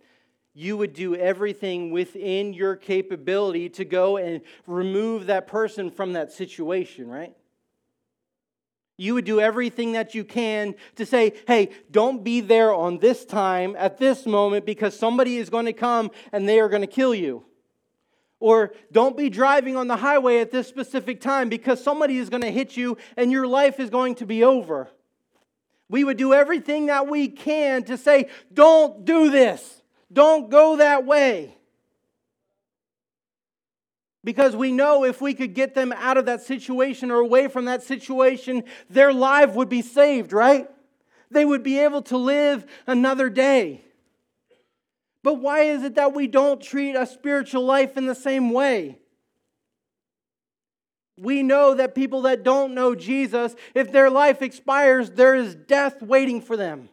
you 0.54 0.78
would 0.78 0.94
do 0.94 1.16
everything 1.16 1.92
within 1.92 2.54
your 2.54 2.76
capability 2.76 3.70
to 3.70 3.86
go 3.86 4.18
and 4.18 4.42
remove 4.68 5.26
that 5.26 5.48
person 5.48 5.90
from 5.90 6.14
that 6.14 6.32
situation, 6.32 7.08
right? 7.08 7.36
You 8.98 9.16
would 9.16 9.26
do 9.26 9.40
everything 9.40 9.94
that 9.94 10.14
you 10.14 10.24
can 10.24 10.76
to 10.96 11.06
say, 11.06 11.34
hey, 11.48 11.70
don't 11.90 12.24
be 12.24 12.42
there 12.42 12.72
on 12.72 13.00
this 13.00 13.26
time 13.26 13.76
at 13.78 13.98
this 13.98 14.28
moment 14.28 14.66
because 14.66 14.98
somebody 14.98 15.38
is 15.38 15.50
going 15.50 15.66
to 15.66 15.74
come 15.74 16.12
and 16.32 16.48
they 16.48 16.60
are 16.60 16.70
going 16.70 16.82
to 16.82 16.88
kill 16.88 17.16
you. 17.16 17.44
Or 18.40 18.74
don't 18.92 19.18
be 19.18 19.30
driving 19.30 19.76
on 19.78 19.88
the 19.88 19.96
highway 19.96 20.40
at 20.40 20.52
this 20.52 20.68
specific 20.68 21.22
time 21.22 21.50
because 21.50 21.84
somebody 21.84 22.18
is 22.18 22.30
going 22.30 22.42
to 22.42 22.52
hit 22.52 22.78
you 22.78 22.98
and 23.18 23.32
your 23.32 23.48
life 23.48 23.80
is 23.80 23.90
going 23.90 24.16
to 24.16 24.28
be 24.28 24.44
over. 24.44 24.90
We 25.90 26.04
would 26.04 26.18
do 26.18 26.34
everything 26.34 26.88
that 26.88 27.08
we 27.08 27.30
can 27.30 27.84
to 27.86 27.98
say, 27.98 28.30
don't 28.54 29.06
do 29.06 29.32
this. 29.32 29.82
Don't 30.14 30.50
go 30.50 30.78
that 30.78 31.06
way. 31.06 31.58
Because 34.24 34.56
we 34.56 34.72
know 34.72 35.04
if 35.04 35.20
we 35.20 35.34
could 35.34 35.54
get 35.54 35.76
them 35.76 35.92
out 35.92 36.18
of 36.18 36.28
that 36.28 36.42
situation 36.42 37.12
or 37.12 37.18
away 37.18 37.50
from 37.50 37.66
that 37.66 37.84
situation, 37.84 38.64
their 38.90 39.12
life 39.12 39.54
would 39.56 39.68
be 39.68 39.82
saved, 39.82 40.32
right? 40.32 40.70
They 41.30 41.44
would 41.44 41.64
be 41.64 41.80
able 41.80 42.04
to 42.04 42.18
live 42.18 42.66
another 42.88 43.30
day. 43.30 43.82
But 45.24 45.36
why 45.36 45.62
is 45.62 45.84
it 45.84 45.96
that 45.96 46.14
we 46.14 46.28
don't 46.28 46.62
treat 46.62 46.96
a 46.96 47.06
spiritual 47.06 47.66
life 47.66 47.98
in 47.98 48.06
the 48.06 48.16
same 48.16 48.52
way? 48.52 49.00
We 51.18 51.44
know 51.44 51.76
that 51.76 51.96
people 51.96 52.24
that 52.24 52.44
don't 52.44 52.74
know 52.74 52.96
Jesus, 52.96 53.56
if 53.74 53.92
their 53.92 54.10
life 54.10 54.42
expires, 54.42 55.12
there 55.12 55.36
is 55.36 55.56
death 55.56 56.02
waiting 56.02 56.42
for 56.42 56.58
them. 56.58 56.90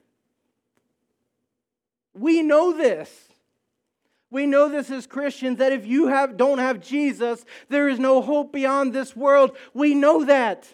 We 2.21 2.43
know 2.43 2.77
this. 2.77 3.11
We 4.31 4.45
know 4.45 4.69
this 4.69 4.91
as 4.91 5.07
Christians 5.07 5.57
that 5.59 5.73
if 5.73 5.87
you 5.87 6.09
have, 6.09 6.37
don't 6.37 6.59
have 6.59 6.81
Jesus, 6.81 7.47
there 7.71 7.89
is 7.89 7.99
no 7.99 8.21
hope 8.21 8.53
beyond 8.53 8.93
this 8.93 9.17
world. 9.17 9.57
We 9.73 9.95
know 9.95 10.27
that. 10.27 10.69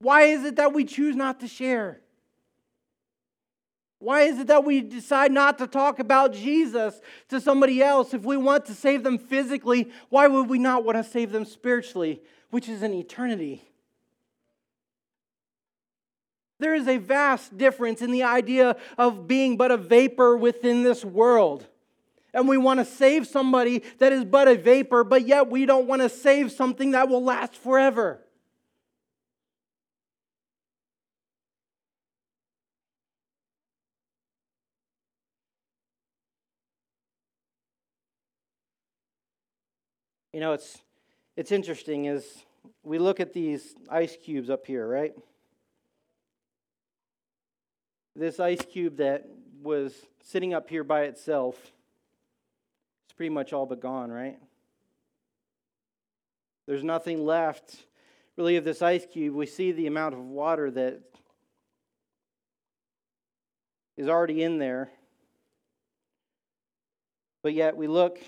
Why 0.00 0.22
is 0.22 0.44
it 0.44 0.56
that 0.56 0.74
we 0.74 0.84
choose 0.84 1.14
not 1.14 1.38
to 1.40 1.46
share? 1.46 2.00
Why 4.00 4.22
is 4.22 4.40
it 4.40 4.48
that 4.48 4.64
we 4.64 4.80
decide 4.80 5.30
not 5.30 5.58
to 5.58 5.68
talk 5.68 6.00
about 6.00 6.32
Jesus 6.32 7.00
to 7.28 7.40
somebody 7.40 7.80
else? 7.80 8.12
If 8.14 8.24
we 8.24 8.36
want 8.36 8.66
to 8.66 8.74
save 8.74 9.04
them 9.04 9.18
physically, 9.18 9.90
why 10.08 10.26
would 10.26 10.48
we 10.48 10.58
not 10.58 10.84
want 10.84 10.98
to 10.98 11.04
save 11.04 11.30
them 11.30 11.44
spiritually, 11.44 12.22
which 12.50 12.68
is 12.68 12.82
an 12.82 12.92
eternity? 12.92 13.67
There 16.60 16.74
is 16.74 16.88
a 16.88 16.96
vast 16.96 17.56
difference 17.56 18.02
in 18.02 18.10
the 18.10 18.24
idea 18.24 18.76
of 18.96 19.28
being 19.28 19.56
but 19.56 19.70
a 19.70 19.76
vapor 19.76 20.36
within 20.36 20.82
this 20.82 21.04
world. 21.04 21.66
And 22.34 22.48
we 22.48 22.58
want 22.58 22.80
to 22.80 22.84
save 22.84 23.26
somebody 23.26 23.82
that 23.98 24.12
is 24.12 24.24
but 24.24 24.48
a 24.48 24.56
vapor, 24.56 25.04
but 25.04 25.26
yet 25.26 25.48
we 25.48 25.66
don't 25.66 25.86
want 25.86 26.02
to 26.02 26.08
save 26.08 26.52
something 26.52 26.90
that 26.90 27.08
will 27.08 27.22
last 27.22 27.54
forever. 27.54 28.20
You 40.32 40.40
know, 40.40 40.52
it's, 40.52 40.78
it's 41.36 41.50
interesting 41.50 42.06
as 42.06 42.24
we 42.82 42.98
look 42.98 43.18
at 43.18 43.32
these 43.32 43.74
ice 43.88 44.16
cubes 44.16 44.50
up 44.50 44.66
here, 44.66 44.86
right? 44.86 45.14
This 48.18 48.40
ice 48.40 48.60
cube 48.68 48.96
that 48.96 49.28
was 49.62 49.94
sitting 50.24 50.52
up 50.52 50.68
here 50.68 50.82
by 50.82 51.02
itself 51.02 51.54
it's 53.04 53.16
pretty 53.16 53.30
much 53.30 53.52
all 53.52 53.64
but 53.64 53.80
gone, 53.80 54.10
right? 54.10 54.38
There's 56.66 56.82
nothing 56.82 57.24
left 57.24 57.76
really 58.36 58.56
of 58.56 58.64
this 58.64 58.82
ice 58.82 59.06
cube. 59.06 59.34
We 59.34 59.46
see 59.46 59.72
the 59.72 59.86
amount 59.86 60.14
of 60.14 60.20
water 60.20 60.70
that 60.72 61.00
is 63.96 64.08
already 64.08 64.42
in 64.42 64.58
there. 64.58 64.90
But 67.42 67.54
yet 67.54 67.76
we 67.76 67.86
look 67.86 68.18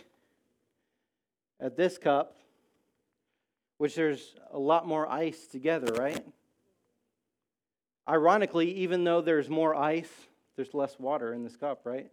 at 1.60 1.76
this 1.76 1.98
cup, 1.98 2.38
which 3.78 3.96
there's 3.96 4.34
a 4.52 4.58
lot 4.58 4.86
more 4.86 5.06
ice 5.10 5.46
together, 5.46 5.92
right? 5.94 6.24
Ironically, 8.10 8.72
even 8.78 9.04
though 9.04 9.20
there's 9.20 9.48
more 9.48 9.72
ice, 9.76 10.10
there's 10.56 10.74
less 10.74 10.98
water 10.98 11.32
in 11.32 11.44
this 11.44 11.54
cup, 11.54 11.82
right? 11.84 12.10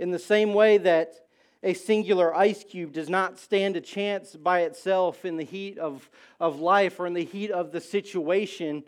In 0.00 0.10
the 0.10 0.18
same 0.18 0.52
way 0.52 0.78
that 0.78 1.14
a 1.62 1.74
singular 1.74 2.34
ice 2.34 2.64
cube 2.64 2.92
does 2.92 3.08
not 3.08 3.38
stand 3.38 3.76
a 3.76 3.80
chance 3.80 4.34
by 4.34 4.62
itself 4.62 5.24
in 5.24 5.36
the 5.36 5.44
heat 5.44 5.78
of, 5.78 6.10
of 6.40 6.58
life 6.58 6.98
or 6.98 7.06
in 7.06 7.14
the 7.14 7.24
heat 7.24 7.52
of 7.52 7.70
the 7.70 7.80
situation. 7.80 8.82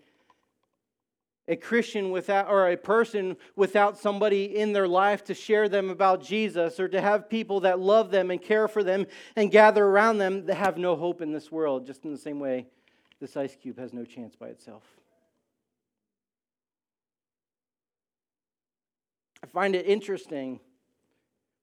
A 1.46 1.54
Christian 1.54 2.10
without, 2.10 2.48
or 2.48 2.68
a 2.68 2.76
person 2.76 3.36
without 3.54 3.96
somebody 3.96 4.56
in 4.56 4.72
their 4.72 4.88
life 4.88 5.22
to 5.24 5.34
share 5.34 5.68
them 5.68 5.88
about 5.88 6.20
Jesus 6.20 6.80
or 6.80 6.88
to 6.88 7.00
have 7.00 7.30
people 7.30 7.60
that 7.60 7.78
love 7.78 8.10
them 8.10 8.32
and 8.32 8.42
care 8.42 8.66
for 8.66 8.82
them 8.82 9.06
and 9.36 9.52
gather 9.52 9.84
around 9.84 10.18
them 10.18 10.46
that 10.46 10.56
have 10.56 10.78
no 10.78 10.96
hope 10.96 11.22
in 11.22 11.32
this 11.32 11.52
world, 11.52 11.86
just 11.86 12.04
in 12.04 12.10
the 12.10 12.18
same 12.18 12.40
way 12.40 12.66
this 13.20 13.36
ice 13.36 13.54
cube 13.54 13.78
has 13.78 13.92
no 13.92 14.04
chance 14.04 14.34
by 14.34 14.48
itself. 14.48 14.82
I 19.42 19.46
find 19.46 19.74
it 19.74 19.86
interesting 19.86 20.60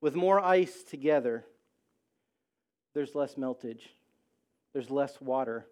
with 0.01 0.15
more 0.15 0.39
ice 0.39 0.83
together, 0.83 1.43
there's 2.93 3.15
less 3.15 3.35
meltage, 3.35 3.81
there's 4.73 4.89
less 4.89 5.19
water. 5.19 5.65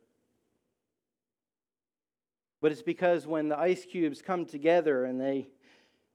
But 2.61 2.71
it's 2.71 2.81
because 2.81 3.27
when 3.27 3.49
the 3.49 3.59
ice 3.59 3.85
cubes 3.85 4.21
come 4.21 4.45
together 4.45 5.05
and 5.05 5.21
they, 5.21 5.49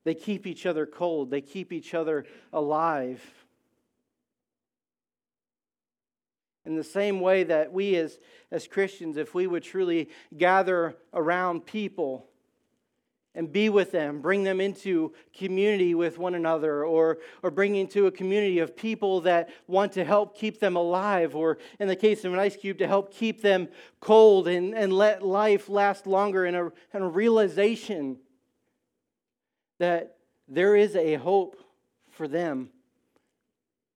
they 0.05 0.15
keep 0.15 0.47
each 0.47 0.67
other 0.67 0.87
cold, 0.87 1.31
they 1.31 1.41
keep 1.41 1.73
each 1.73 1.95
other 1.95 2.25
alive. 2.53 3.23
In 6.67 6.77
the 6.77 6.85
same 6.85 7.21
way 7.21 7.45
that 7.45 7.73
we 7.73 7.97
as, 7.97 8.19
as 8.51 8.67
Christians, 8.67 9.17
if 9.17 9.35
we 9.35 9.47
would 9.47 9.63
truly 9.63 10.11
gather 10.37 10.97
around 11.15 11.67
people 11.67 12.27
and 13.35 13.51
be 13.51 13.69
with 13.69 13.93
them, 13.93 14.21
bring 14.21 14.43
them 14.43 14.61
into 14.61 15.13
community 15.33 15.95
with 15.95 16.19
one 16.19 16.35
another, 16.35 16.85
or, 16.85 17.19
or 17.43 17.51
bring 17.51 17.77
into 17.77 18.07
a 18.07 18.11
community 18.11 18.59
of 18.59 18.77
people 18.77 19.21
that 19.21 19.51
want 19.69 19.93
to 19.93 20.05
help 20.05 20.37
keep 20.37 20.59
them 20.59 20.75
alive, 20.75 21.37
or 21.37 21.59
in 21.79 21.87
the 21.87 21.97
case 21.97 22.25
of 22.25 22.33
an 22.33 22.41
ice 22.41 22.57
cube, 22.57 22.79
to 22.79 22.89
help 22.89 23.15
keep 23.15 23.41
them 23.41 23.69
cold 24.01 24.49
and, 24.49 24.75
and 24.75 24.93
let 24.93 25.23
life 25.23 25.69
last 25.69 26.07
longer, 26.09 26.45
and 26.45 26.57
a, 26.57 26.73
and 26.93 27.05
a 27.05 27.07
realization 27.07 28.19
that 29.79 30.17
there 30.49 30.75
is 30.75 30.97
a 30.97 31.15
hope 31.15 31.57
for 32.11 32.27
them, 32.27 32.71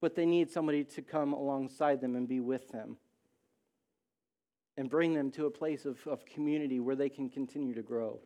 but 0.05 0.15
they 0.15 0.27
need 0.27 0.51
somebody 0.51 0.85
to 0.85 1.01
come 1.01 1.33
alongside 1.33 1.99
them 1.99 2.15
and 2.15 2.29
be 2.29 2.39
with 2.39 2.69
them 2.69 2.99
and 4.77 4.91
bring 4.91 5.15
them 5.15 5.31
to 5.31 5.47
a 5.47 5.51
place 5.51 5.87
of, 5.87 5.99
of 6.07 6.27
community 6.27 6.79
where 6.79 6.95
they 6.95 7.09
can 7.09 7.31
continue 7.31 7.75
to 7.75 7.81
grow. 7.81 8.21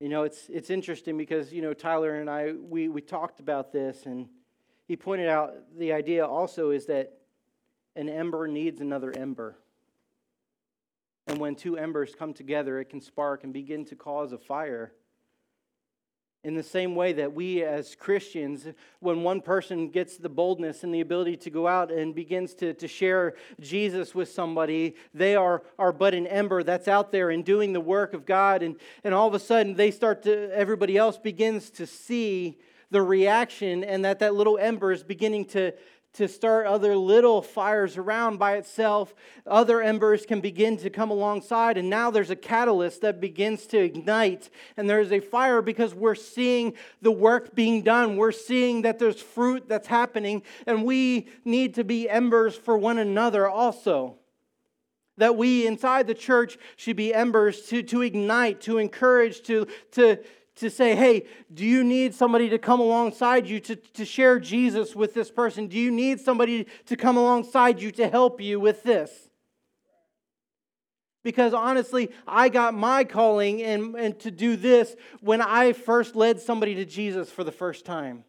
You 0.00 0.08
know, 0.08 0.24
it's, 0.24 0.48
it's 0.48 0.70
interesting 0.70 1.16
because, 1.16 1.52
you 1.52 1.62
know, 1.62 1.72
Tyler 1.72 2.16
and 2.16 2.28
I, 2.28 2.54
we, 2.60 2.88
we 2.88 3.00
talked 3.00 3.38
about 3.38 3.72
this, 3.72 4.04
and 4.04 4.26
he 4.88 4.96
pointed 4.96 5.28
out 5.28 5.52
the 5.78 5.92
idea 5.92 6.26
also 6.26 6.70
is 6.70 6.86
that 6.86 7.12
an 7.94 8.08
ember 8.08 8.48
needs 8.48 8.80
another 8.80 9.16
ember. 9.16 9.56
And 11.28 11.38
when 11.38 11.54
two 11.54 11.78
embers 11.78 12.16
come 12.18 12.34
together, 12.34 12.80
it 12.80 12.86
can 12.86 13.00
spark 13.00 13.44
and 13.44 13.52
begin 13.52 13.84
to 13.84 13.94
cause 13.94 14.32
a 14.32 14.38
fire. 14.38 14.94
In 16.44 16.54
the 16.54 16.62
same 16.62 16.94
way 16.94 17.12
that 17.14 17.32
we 17.32 17.64
as 17.64 17.96
Christians, 17.96 18.68
when 19.00 19.24
one 19.24 19.40
person 19.40 19.88
gets 19.88 20.16
the 20.16 20.28
boldness 20.28 20.84
and 20.84 20.94
the 20.94 21.00
ability 21.00 21.36
to 21.38 21.50
go 21.50 21.66
out 21.66 21.90
and 21.90 22.14
begins 22.14 22.54
to, 22.54 22.74
to 22.74 22.86
share 22.86 23.34
Jesus 23.60 24.14
with 24.14 24.30
somebody, 24.30 24.94
they 25.12 25.34
are, 25.34 25.64
are 25.80 25.92
but 25.92 26.14
an 26.14 26.28
ember 26.28 26.62
that's 26.62 26.86
out 26.86 27.10
there 27.10 27.30
and 27.30 27.44
doing 27.44 27.72
the 27.72 27.80
work 27.80 28.14
of 28.14 28.24
God. 28.24 28.62
And, 28.62 28.76
and 29.02 29.14
all 29.14 29.26
of 29.26 29.34
a 29.34 29.40
sudden, 29.40 29.74
they 29.74 29.90
start 29.90 30.22
to, 30.22 30.54
everybody 30.54 30.96
else 30.96 31.18
begins 31.18 31.70
to 31.70 31.86
see 31.86 32.58
the 32.90 33.02
reaction 33.02 33.82
and 33.82 34.04
that 34.04 34.20
that 34.20 34.34
little 34.34 34.58
ember 34.58 34.92
is 34.92 35.02
beginning 35.02 35.44
to, 35.46 35.72
to 36.14 36.26
start 36.26 36.66
other 36.66 36.96
little 36.96 37.42
fires 37.42 37.96
around 37.96 38.38
by 38.38 38.56
itself. 38.56 39.14
Other 39.46 39.82
embers 39.82 40.26
can 40.26 40.40
begin 40.40 40.76
to 40.78 40.90
come 40.90 41.10
alongside, 41.10 41.76
and 41.76 41.90
now 41.90 42.10
there's 42.10 42.30
a 42.30 42.36
catalyst 42.36 43.02
that 43.02 43.20
begins 43.20 43.66
to 43.66 43.78
ignite, 43.78 44.50
and 44.76 44.88
there's 44.88 45.12
a 45.12 45.20
fire 45.20 45.62
because 45.62 45.94
we're 45.94 46.14
seeing 46.14 46.74
the 47.02 47.12
work 47.12 47.54
being 47.54 47.82
done. 47.82 48.16
We're 48.16 48.32
seeing 48.32 48.82
that 48.82 48.98
there's 48.98 49.20
fruit 49.20 49.68
that's 49.68 49.86
happening, 49.86 50.42
and 50.66 50.84
we 50.84 51.28
need 51.44 51.74
to 51.74 51.84
be 51.84 52.08
embers 52.08 52.56
for 52.56 52.76
one 52.76 52.98
another 52.98 53.48
also. 53.48 54.16
That 55.18 55.36
we 55.36 55.66
inside 55.66 56.06
the 56.06 56.14
church 56.14 56.58
should 56.76 56.96
be 56.96 57.12
embers 57.12 57.62
to, 57.66 57.82
to 57.82 58.02
ignite, 58.02 58.60
to 58.62 58.78
encourage, 58.78 59.42
to, 59.42 59.66
to, 59.92 60.18
to 60.60 60.70
say, 60.70 60.94
hey, 60.94 61.26
do 61.52 61.64
you 61.64 61.84
need 61.84 62.14
somebody 62.14 62.48
to 62.50 62.58
come 62.58 62.80
alongside 62.80 63.46
you 63.46 63.60
to, 63.60 63.76
to 63.76 64.04
share 64.04 64.38
Jesus 64.38 64.94
with 64.94 65.14
this 65.14 65.30
person? 65.30 65.66
Do 65.66 65.78
you 65.78 65.90
need 65.90 66.20
somebody 66.20 66.66
to 66.86 66.96
come 66.96 67.16
alongside 67.16 67.80
you 67.80 67.90
to 67.92 68.08
help 68.08 68.40
you 68.40 68.60
with 68.60 68.82
this? 68.82 69.28
Because 71.22 71.52
honestly, 71.52 72.10
I 72.26 72.48
got 72.48 72.74
my 72.74 73.04
calling 73.04 73.62
and, 73.62 73.94
and 73.96 74.18
to 74.20 74.30
do 74.30 74.56
this 74.56 74.96
when 75.20 75.42
I 75.42 75.72
first 75.72 76.16
led 76.16 76.40
somebody 76.40 76.74
to 76.76 76.84
Jesus 76.84 77.30
for 77.30 77.44
the 77.44 77.52
first 77.52 77.84
time. 77.84 78.24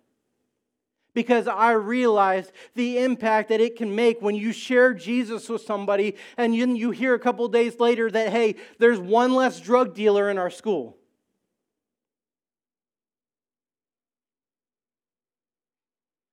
Because 1.14 1.48
I 1.48 1.72
realized 1.72 2.52
the 2.76 3.00
impact 3.00 3.50
that 3.50 3.62
it 3.62 3.78
can 3.78 3.96
make 3.96 4.22
when 4.22 4.36
you 4.36 4.52
share 4.52 4.94
Jesus 4.94 5.50
with 5.50 5.62
somebody 5.62 6.16
and 6.38 6.56
you, 6.56 6.68
you 6.76 6.92
hear 6.92 7.14
a 7.14 7.20
couple 7.20 7.48
days 7.48 7.80
later 7.80 8.12
that, 8.12 8.30
hey, 8.32 8.56
there's 8.78 9.00
one 9.00 9.34
less 9.34 9.60
drug 9.60 9.96
dealer 9.96 10.30
in 10.30 10.38
our 10.38 10.50
school. 10.50 10.99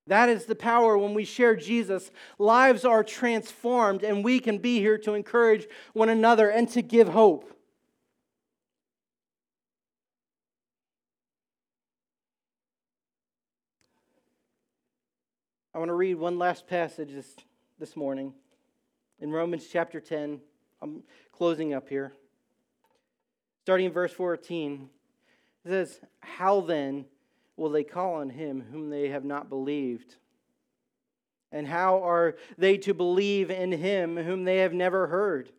That 0.07 0.29
is 0.29 0.45
the 0.45 0.55
power 0.55 0.97
when 0.97 1.15
we 1.15 1.25
share 1.25 1.57
Jesus. 1.57 2.11
Lives 2.39 2.85
are 2.85 3.03
transformed, 3.03 4.05
and 4.05 4.25
we 4.25 4.39
can 4.39 4.59
be 4.59 4.79
here 4.79 4.99
to 4.99 5.15
encourage 5.15 5.67
one 5.95 6.09
another 6.09 6.49
and 6.49 6.69
to 6.71 6.83
give 6.83 7.09
hope. 7.09 7.53
I 15.75 15.79
want 15.79 15.91
to 15.91 15.95
read 15.95 16.15
one 16.15 16.39
last 16.39 16.67
passage 16.67 17.13
this, 17.13 17.35
this 17.79 17.97
morning 17.97 18.33
in 19.21 19.31
Romans 19.31 19.67
chapter 19.71 20.01
10. 20.01 20.41
I'm 20.81 21.03
closing 21.33 21.75
up 21.75 21.89
here. 21.89 22.15
Starting 23.63 23.87
in 23.87 23.93
verse 23.93 24.13
14, 24.13 24.89
it 25.65 25.69
says, 25.69 26.01
How 26.21 26.61
then? 26.61 27.05
Will 27.57 27.71
they 27.71 27.85
call 27.85 28.15
on 28.15 28.31
him 28.31 28.65
whom 28.73 28.91
they 28.91 29.09
have 29.09 29.25
not 29.25 29.49
believed? 29.49 30.17
And 31.53 31.67
how 31.67 32.03
are 32.07 32.37
they 32.59 32.77
to 32.79 32.95
believe 32.95 33.51
in 33.51 33.73
him 33.73 34.17
whom 34.17 34.45
they 34.45 34.59
have 34.59 34.73
never 34.73 35.07
heard? 35.07 35.51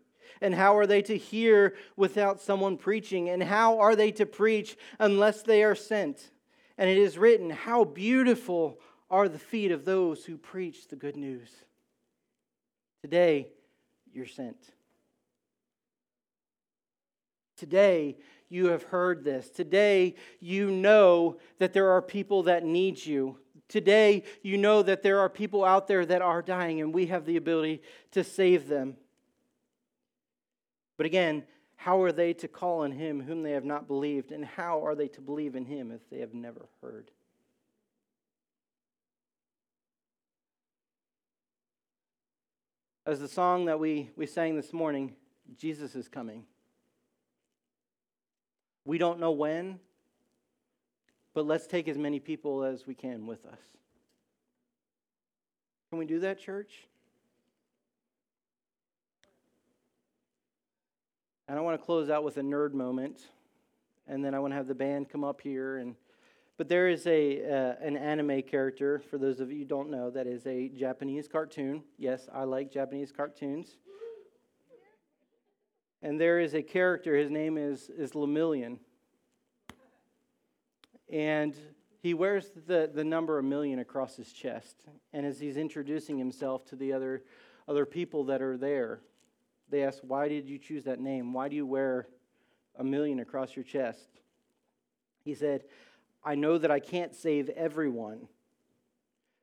And 0.42 0.54
how 0.54 0.78
are 0.78 0.86
they 0.86 1.02
to 1.04 1.18
hear 1.18 1.76
without 1.96 2.42
someone 2.42 2.78
preaching? 2.78 3.30
And 3.30 3.42
how 3.42 3.80
are 3.80 3.96
they 3.96 4.12
to 4.14 4.26
preach 4.26 4.78
unless 5.00 5.42
they 5.42 5.64
are 5.64 5.76
sent? 5.76 6.30
And 6.78 6.90
it 6.90 6.98
is 6.98 7.18
written, 7.18 7.50
How 7.50 7.86
beautiful 7.86 8.80
are 9.10 9.30
the 9.30 9.40
feet 9.40 9.72
of 9.72 9.86
those 9.86 10.26
who 10.26 10.38
preach 10.38 10.88
the 10.88 10.96
good 10.96 11.16
news. 11.16 11.50
Today, 13.02 13.48
you're 14.12 14.26
sent. 14.26 14.58
Today, 17.56 18.18
you 18.50 18.68
have 18.68 18.84
heard 18.84 19.24
this. 19.24 19.50
Today, 19.50 20.16
you 20.40 20.72
know 20.72 21.38
that 21.60 21.74
there 21.74 21.92
are 21.92 22.02
people 22.02 22.44
that 22.44 22.64
need 22.64 23.06
you. 23.06 23.40
Today, 23.68 24.24
you 24.42 24.58
know 24.58 24.82
that 24.82 25.04
there 25.04 25.20
are 25.20 25.30
people 25.30 25.66
out 25.66 25.88
there 25.88 26.06
that 26.06 26.22
are 26.22 26.42
dying, 26.42 26.80
and 26.80 26.94
we 26.94 27.08
have 27.08 27.26
the 27.26 27.38
ability 27.38 27.82
to 28.12 28.24
save 28.24 28.68
them. 28.68 28.96
But 30.96 31.06
again, 31.06 31.44
how 31.76 32.02
are 32.02 32.12
they 32.12 32.34
to 32.34 32.48
call 32.48 32.82
on 32.84 32.92
him 32.92 33.22
whom 33.22 33.44
they 33.44 33.52
have 33.52 33.66
not 33.66 33.88
believed? 33.88 34.32
And 34.32 34.44
how 34.44 34.86
are 34.86 34.96
they 34.96 35.08
to 35.10 35.22
believe 35.22 35.56
in 35.56 35.66
him 35.66 35.92
if 35.92 36.10
they 36.10 36.20
have 36.20 36.34
never 36.34 36.68
heard? 36.82 37.12
As 43.06 43.20
the 43.20 43.28
song 43.28 43.66
that 43.66 43.80
we, 43.80 44.10
we 44.18 44.26
sang 44.26 44.56
this 44.56 44.74
morning, 44.74 45.16
Jesus 45.56 45.96
is 45.96 46.10
coming. 46.10 46.44
We 48.88 48.98
don't 48.98 49.20
know 49.20 49.32
when, 49.32 49.82
but 51.34 51.46
let's 51.46 51.68
take 51.68 51.90
as 51.90 51.98
many 51.98 52.22
people 52.22 52.64
as 52.64 52.88
we 52.88 52.96
can 52.96 53.28
with 53.28 53.46
us. 53.46 53.60
Can 55.90 56.00
we 56.00 56.06
do 56.06 56.22
that, 56.22 56.40
church? 56.40 56.72
And 61.50 61.60
I 61.60 61.62
want 61.62 61.78
to 61.78 61.86
close 61.86 62.10
out 62.10 62.24
with 62.24 62.38
a 62.38 62.42
nerd 62.42 62.72
moment, 62.72 63.28
and 64.08 64.24
then 64.24 64.34
I 64.34 64.40
want 64.40 64.54
to 64.54 64.56
have 64.56 64.68
the 64.68 64.76
band 64.76 65.10
come 65.10 65.26
up 65.26 65.42
here. 65.42 65.80
And 65.80 65.94
but 66.56 66.70
there 66.70 66.88
is 66.88 67.06
a 67.08 67.44
uh, 67.44 67.86
an 67.86 67.98
anime 67.98 68.42
character 68.44 69.00
for 69.10 69.18
those 69.18 69.42
of 69.42 69.52
you 69.52 69.60
who 69.60 69.66
don't 69.66 69.92
know 69.92 70.10
that 70.12 70.28
is 70.28 70.48
a 70.48 70.70
Japanese 70.70 71.28
cartoon. 71.28 71.84
Yes, 71.98 72.30
I 72.34 72.46
like 72.46 72.72
Japanese 72.72 73.12
cartoons. 73.12 73.76
And 76.08 76.18
there 76.18 76.40
is 76.40 76.54
a 76.54 76.62
character, 76.62 77.18
his 77.18 77.30
name 77.30 77.58
is, 77.58 77.90
is 77.90 78.14
Lemillion. 78.14 78.78
And 81.12 81.54
he 82.02 82.14
wears 82.14 82.50
the, 82.66 82.90
the 82.94 83.04
number 83.04 83.40
a 83.40 83.44
million 83.44 83.80
across 83.80 84.16
his 84.16 84.32
chest. 84.32 84.86
And 85.12 85.26
as 85.26 85.38
he's 85.38 85.58
introducing 85.58 86.18
himself 86.18 86.64
to 86.68 86.78
the 86.78 86.94
other, 86.94 87.24
other 87.68 87.86
people 87.86 88.24
that 88.24 88.42
are 88.42 88.56
there, 88.56 89.02
they 89.68 89.84
ask, 89.84 90.00
Why 90.02 90.30
did 90.30 90.48
you 90.48 90.58
choose 90.58 90.86
that 90.86 91.02
name? 91.02 91.34
Why 91.34 91.50
do 91.50 91.58
you 91.58 91.66
wear 91.66 92.08
a 92.80 92.86
million 92.86 93.20
across 93.20 93.54
your 93.54 93.66
chest? 93.66 94.08
He 95.26 95.34
said, 95.34 95.66
I 96.24 96.36
know 96.36 96.58
that 96.58 96.72
I 96.72 96.80
can't 96.80 97.14
save 97.14 97.50
everyone, 97.50 98.30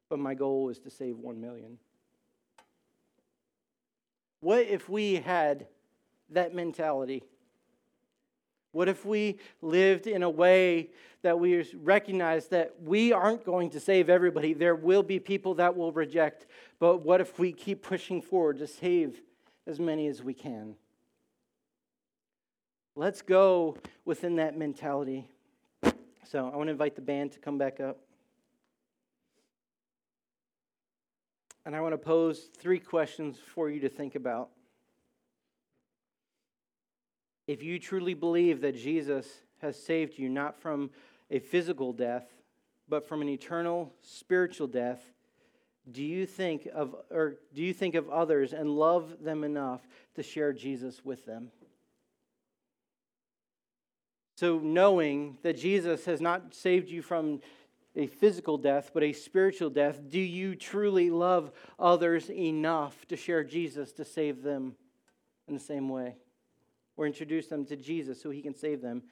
but 0.09 0.19
my 0.19 0.33
goal 0.33 0.71
is 0.71 0.79
to 0.79 0.89
save 0.89 1.19
one 1.19 1.43
million. 1.43 1.77
What 4.41 4.61
if 4.61 4.89
we 4.89 5.17
had 5.17 5.67
that 6.31 6.55
mentality? 6.55 7.23
What 8.73 8.89
if 8.89 9.07
we 9.07 9.39
lived 9.63 10.09
in 10.09 10.25
a 10.25 10.31
way 10.31 10.91
that 11.23 11.39
we 11.39 11.65
recognize 11.81 12.49
that 12.49 12.75
we 12.83 13.13
aren't 13.13 13.45
going 13.45 13.71
to 13.71 13.81
save 13.81 14.11
everybody? 14.11 14.53
There 14.53 14.75
will 14.75 15.05
be 15.05 15.21
people 15.21 15.55
that 15.55 15.77
will 15.77 15.93
reject. 15.93 16.47
But 16.81 17.05
what 17.05 17.21
if 17.21 17.39
we 17.39 17.53
keep 17.53 17.83
pushing 17.83 18.21
forward 18.21 18.59
to 18.59 18.67
save 18.67 19.23
as 19.67 19.79
many 19.79 20.09
as 20.09 20.25
we 20.25 20.35
can? 20.35 20.75
Let's 22.97 23.23
go 23.23 23.77
within 24.05 24.37
that 24.37 24.59
mentality. 24.59 25.29
So 26.25 26.51
I 26.53 26.57
want 26.57 26.67
to 26.67 26.73
invite 26.73 26.97
the 26.97 27.03
band 27.03 27.31
to 27.33 27.39
come 27.39 27.59
back 27.59 27.79
up. 27.79 27.99
And 31.65 31.77
I 31.77 31.81
want 31.81 31.93
to 31.93 31.99
pose 31.99 32.49
three 32.59 32.81
questions 32.81 33.39
for 33.55 33.71
you 33.71 33.81
to 33.81 33.89
think 33.89 34.17
about. 34.17 34.51
If 37.47 37.63
you 37.63 37.79
truly 37.79 38.15
believe 38.15 38.61
that 38.63 38.77
Jesus 38.77 39.27
has 39.61 39.81
saved 39.83 40.19
you 40.19 40.29
not 40.29 40.61
from 40.61 40.91
a 41.31 41.39
physical 41.39 41.93
death, 41.93 42.27
but 42.89 43.07
from 43.07 43.23
an 43.23 43.29
eternal 43.29 43.93
spiritual 44.03 44.67
death, 44.67 45.03
do 45.91 46.03
you 46.03 46.25
think 46.25 46.67
of 46.75 46.95
or 47.11 47.37
do 47.55 47.63
you 47.63 47.75
think 47.75 47.95
of 47.95 48.09
others 48.09 48.53
and 48.53 48.71
love 48.71 49.23
them 49.23 49.45
enough 49.45 49.87
to 50.15 50.23
share 50.23 50.53
Jesus 50.53 51.05
with 51.05 51.27
them? 51.27 51.51
So 54.37 54.59
knowing 54.59 55.39
that 55.43 55.59
Jesus 55.59 56.07
has 56.07 56.21
not 56.21 56.55
saved 56.55 56.89
you 56.89 57.03
from 57.03 57.41
a 57.95 58.07
physical 58.07 58.59
death, 58.59 58.91
but 58.93 59.03
a 59.03 59.13
spiritual 59.13 59.71
death, 59.71 60.01
do 60.09 60.19
you 60.19 60.57
truly 60.57 61.11
love 61.11 61.53
others 61.79 62.31
enough 62.31 63.07
to 63.07 63.17
share 63.17 63.45
Jesus 63.45 63.93
to 63.93 64.05
save 64.05 64.43
them 64.43 64.75
in 65.47 65.55
the 65.55 65.61
same 65.61 65.89
way? 65.89 66.17
Or 66.97 67.07
introduce 67.07 67.49
them 67.49 67.65
to 67.67 67.77
Jesus 67.77 68.23
so 68.23 68.31
he 68.31 68.43
can 68.43 68.55
save 68.55 68.81
them. 68.81 69.03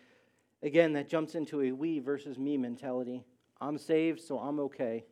Again, 0.62 0.92
that 0.92 1.08
jumps 1.08 1.34
into 1.34 1.60
a 1.62 1.72
we 1.72 1.98
versus 1.98 2.38
me 2.38 2.56
mentality. 2.56 3.24
I'm 3.60 3.78
saved, 3.78 4.20
so 4.20 4.38
I'm 4.38 4.60
okay. 4.60 5.04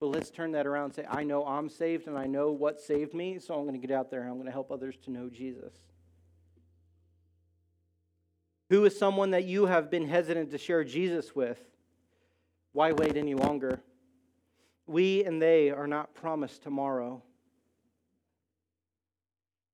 But 0.00 0.06
let's 0.08 0.30
turn 0.30 0.52
that 0.52 0.66
around 0.66 0.86
and 0.86 0.94
say, 0.94 1.06
I 1.08 1.24
know 1.24 1.44
I'm 1.44 1.68
saved 1.68 2.06
and 2.06 2.16
I 2.16 2.26
know 2.26 2.52
what 2.52 2.80
saved 2.80 3.12
me, 3.14 3.38
so 3.38 3.54
I'm 3.54 3.66
going 3.66 3.78
to 3.78 3.86
get 3.86 3.94
out 3.94 4.10
there 4.10 4.22
and 4.22 4.30
I'm 4.30 4.36
going 4.36 4.46
to 4.46 4.52
help 4.52 4.70
others 4.70 4.96
to 5.04 5.10
know 5.10 5.28
Jesus. 5.28 5.72
Who 8.70 8.84
is 8.84 8.98
someone 8.98 9.32
that 9.32 9.44
you 9.44 9.66
have 9.66 9.90
been 9.90 10.08
hesitant 10.08 10.52
to 10.52 10.58
share 10.58 10.84
Jesus 10.84 11.34
with? 11.34 11.58
Why 12.72 12.92
wait 12.92 13.16
any 13.16 13.34
longer? 13.34 13.82
We 14.86 15.24
and 15.24 15.42
they 15.42 15.70
are 15.70 15.86
not 15.86 16.14
promised 16.14 16.62
tomorrow. 16.62 17.22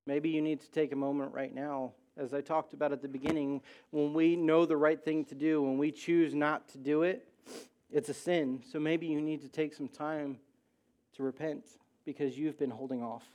Maybe 0.07 0.29
you 0.29 0.41
need 0.41 0.61
to 0.61 0.71
take 0.71 0.93
a 0.93 0.95
moment 0.95 1.33
right 1.33 1.53
now, 1.53 1.91
as 2.15 2.33
I 2.33 2.39
talked 2.39 2.73
about 2.73 2.93
at 2.93 3.01
the 3.01 3.09
beginning, 3.09 3.61
when 3.91 4.13
we 4.13 4.37
know 4.37 4.65
the 4.65 4.77
right 4.77 5.03
thing 5.03 5.25
to 5.25 5.35
do, 5.35 5.61
when 5.61 5.77
we 5.77 5.91
choose 5.91 6.33
not 6.33 6.69
to 6.69 6.77
do 6.77 7.03
it, 7.03 7.27
it's 7.91 8.07
a 8.07 8.13
sin. 8.13 8.61
So 8.71 8.79
maybe 8.79 9.05
you 9.05 9.21
need 9.21 9.41
to 9.41 9.49
take 9.49 9.73
some 9.73 9.89
time 9.89 10.37
to 11.17 11.23
repent 11.23 11.65
because 12.05 12.37
you've 12.37 12.57
been 12.57 12.69
holding 12.69 13.03
off. 13.03 13.25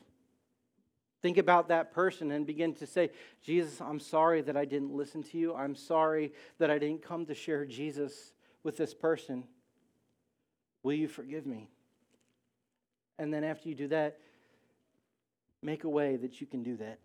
Think 1.20 1.36
about 1.36 1.68
that 1.68 1.92
person 1.92 2.32
and 2.32 2.46
begin 2.46 2.74
to 2.76 2.86
say, 2.86 3.10
Jesus, 3.42 3.80
I'm 3.80 4.00
sorry 4.00 4.40
that 4.40 4.56
I 4.56 4.64
didn't 4.64 4.94
listen 4.94 5.22
to 5.24 5.38
you. 5.38 5.54
I'm 5.54 5.76
sorry 5.76 6.32
that 6.58 6.70
I 6.70 6.78
didn't 6.78 7.02
come 7.02 7.26
to 7.26 7.34
share 7.34 7.66
Jesus 7.66 8.32
with 8.64 8.78
this 8.78 8.94
person. 8.94 9.44
Will 10.82 10.94
you 10.94 11.06
forgive 11.06 11.44
me? 11.46 11.68
And 13.18 13.32
then 13.32 13.44
after 13.44 13.68
you 13.68 13.74
do 13.74 13.88
that, 13.88 14.18
Make 15.62 15.84
a 15.84 15.88
way 15.88 16.16
that 16.16 16.40
you 16.40 16.46
can 16.46 16.62
do 16.62 16.76
that. 16.78 16.98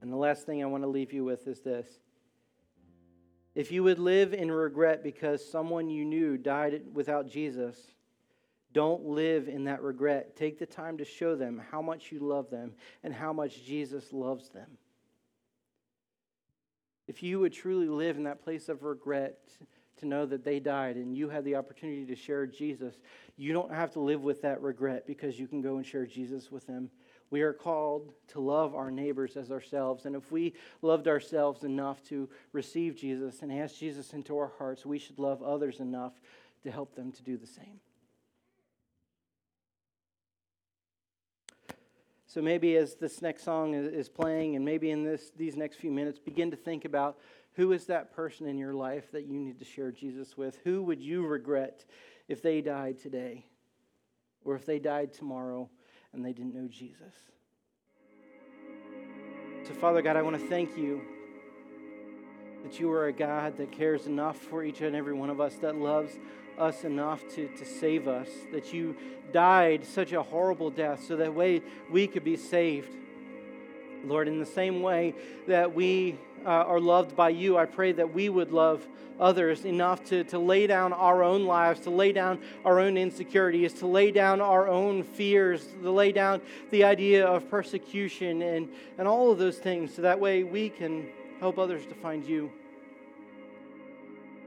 And 0.00 0.12
the 0.12 0.16
last 0.16 0.44
thing 0.44 0.62
I 0.62 0.66
want 0.66 0.82
to 0.82 0.88
leave 0.88 1.12
you 1.12 1.24
with 1.24 1.48
is 1.48 1.60
this. 1.60 1.88
If 3.54 3.72
you 3.72 3.82
would 3.84 3.98
live 3.98 4.34
in 4.34 4.50
regret 4.50 5.02
because 5.02 5.48
someone 5.48 5.88
you 5.88 6.04
knew 6.04 6.36
died 6.36 6.82
without 6.92 7.28
Jesus, 7.28 7.78
don't 8.72 9.04
live 9.06 9.48
in 9.48 9.64
that 9.64 9.80
regret. 9.80 10.36
Take 10.36 10.58
the 10.58 10.66
time 10.66 10.98
to 10.98 11.04
show 11.04 11.36
them 11.36 11.62
how 11.70 11.80
much 11.80 12.10
you 12.10 12.18
love 12.18 12.50
them 12.50 12.72
and 13.04 13.14
how 13.14 13.32
much 13.32 13.64
Jesus 13.64 14.12
loves 14.12 14.48
them. 14.48 14.76
If 17.06 17.22
you 17.22 17.38
would 17.40 17.52
truly 17.52 17.88
live 17.88 18.16
in 18.16 18.24
that 18.24 18.42
place 18.42 18.68
of 18.68 18.82
regret, 18.82 19.38
to 19.98 20.06
know 20.06 20.26
that 20.26 20.44
they 20.44 20.60
died 20.60 20.96
and 20.96 21.16
you 21.16 21.28
had 21.28 21.44
the 21.44 21.56
opportunity 21.56 22.04
to 22.06 22.16
share 22.16 22.46
Jesus, 22.46 22.94
you 23.36 23.52
don't 23.52 23.72
have 23.72 23.92
to 23.92 24.00
live 24.00 24.22
with 24.22 24.42
that 24.42 24.62
regret 24.62 25.06
because 25.06 25.38
you 25.38 25.46
can 25.46 25.60
go 25.60 25.76
and 25.76 25.86
share 25.86 26.06
Jesus 26.06 26.50
with 26.50 26.66
them. 26.66 26.90
We 27.30 27.42
are 27.42 27.52
called 27.52 28.12
to 28.28 28.40
love 28.40 28.74
our 28.74 28.90
neighbors 28.90 29.36
as 29.36 29.50
ourselves. 29.50 30.06
And 30.06 30.14
if 30.14 30.30
we 30.30 30.54
loved 30.82 31.08
ourselves 31.08 31.64
enough 31.64 32.02
to 32.04 32.28
receive 32.52 32.96
Jesus 32.96 33.42
and 33.42 33.52
ask 33.52 33.76
Jesus 33.76 34.12
into 34.12 34.38
our 34.38 34.52
hearts, 34.58 34.86
we 34.86 34.98
should 34.98 35.18
love 35.18 35.42
others 35.42 35.80
enough 35.80 36.12
to 36.62 36.70
help 36.70 36.94
them 36.94 37.12
to 37.12 37.22
do 37.22 37.36
the 37.36 37.46
same. 37.46 37.80
So 42.34 42.42
maybe 42.42 42.76
as 42.76 42.96
this 42.96 43.22
next 43.22 43.44
song 43.44 43.74
is 43.74 44.08
playing, 44.08 44.56
and 44.56 44.64
maybe 44.64 44.90
in 44.90 45.04
this, 45.04 45.30
these 45.36 45.56
next 45.56 45.76
few 45.76 45.92
minutes, 45.92 46.18
begin 46.18 46.50
to 46.50 46.56
think 46.56 46.84
about 46.84 47.18
who 47.54 47.72
is 47.72 47.86
that 47.86 48.12
person 48.14 48.46
in 48.46 48.58
your 48.58 48.74
life 48.74 49.12
that 49.12 49.26
you 49.26 49.38
need 49.38 49.58
to 49.58 49.64
share 49.64 49.92
Jesus 49.92 50.36
with? 50.36 50.58
Who 50.64 50.82
would 50.82 51.00
you 51.00 51.26
regret 51.26 51.84
if 52.28 52.42
they 52.42 52.60
died 52.60 52.98
today? 52.98 53.46
Or 54.44 54.56
if 54.56 54.66
they 54.66 54.78
died 54.78 55.12
tomorrow 55.12 55.70
and 56.12 56.24
they 56.24 56.32
didn't 56.32 56.54
know 56.54 56.68
Jesus? 56.68 57.14
So, 59.66 59.72
Father 59.74 60.02
God, 60.02 60.16
I 60.16 60.22
want 60.22 60.38
to 60.38 60.46
thank 60.48 60.76
you 60.76 61.00
that 62.64 62.80
you 62.80 62.90
are 62.90 63.06
a 63.06 63.12
God 63.12 63.56
that 63.58 63.70
cares 63.70 64.06
enough 64.06 64.36
for 64.36 64.64
each 64.64 64.80
and 64.80 64.96
every 64.96 65.14
one 65.14 65.30
of 65.30 65.40
us, 65.40 65.54
that 65.56 65.76
loves 65.76 66.12
us 66.58 66.84
enough 66.84 67.22
to, 67.34 67.48
to 67.48 67.64
save 67.64 68.08
us, 68.08 68.28
that 68.52 68.72
you 68.72 68.96
died 69.32 69.84
such 69.84 70.12
a 70.12 70.22
horrible 70.22 70.70
death 70.70 71.04
so 71.04 71.16
that 71.16 71.32
way 71.32 71.62
we 71.90 72.06
could 72.06 72.24
be 72.24 72.36
saved. 72.36 72.94
Lord, 74.06 74.28
in 74.28 74.38
the 74.38 74.46
same 74.46 74.82
way 74.82 75.14
that 75.46 75.74
we 75.74 76.18
uh, 76.44 76.48
are 76.48 76.80
loved 76.80 77.16
by 77.16 77.30
you, 77.30 77.56
I 77.56 77.64
pray 77.64 77.92
that 77.92 78.12
we 78.12 78.28
would 78.28 78.52
love 78.52 78.86
others 79.18 79.64
enough 79.64 80.04
to, 80.04 80.24
to 80.24 80.38
lay 80.38 80.66
down 80.66 80.92
our 80.92 81.22
own 81.22 81.44
lives, 81.44 81.80
to 81.80 81.90
lay 81.90 82.12
down 82.12 82.40
our 82.64 82.80
own 82.80 82.96
insecurities, 82.96 83.72
to 83.74 83.86
lay 83.86 84.10
down 84.10 84.40
our 84.40 84.68
own 84.68 85.02
fears, 85.02 85.66
to 85.82 85.90
lay 85.90 86.12
down 86.12 86.40
the 86.70 86.84
idea 86.84 87.24
of 87.24 87.48
persecution 87.48 88.42
and, 88.42 88.68
and 88.98 89.06
all 89.06 89.30
of 89.30 89.38
those 89.38 89.58
things, 89.58 89.94
so 89.94 90.02
that 90.02 90.18
way 90.18 90.42
we 90.42 90.68
can 90.68 91.06
help 91.40 91.58
others 91.58 91.86
to 91.86 91.94
find 91.94 92.24
you. 92.24 92.50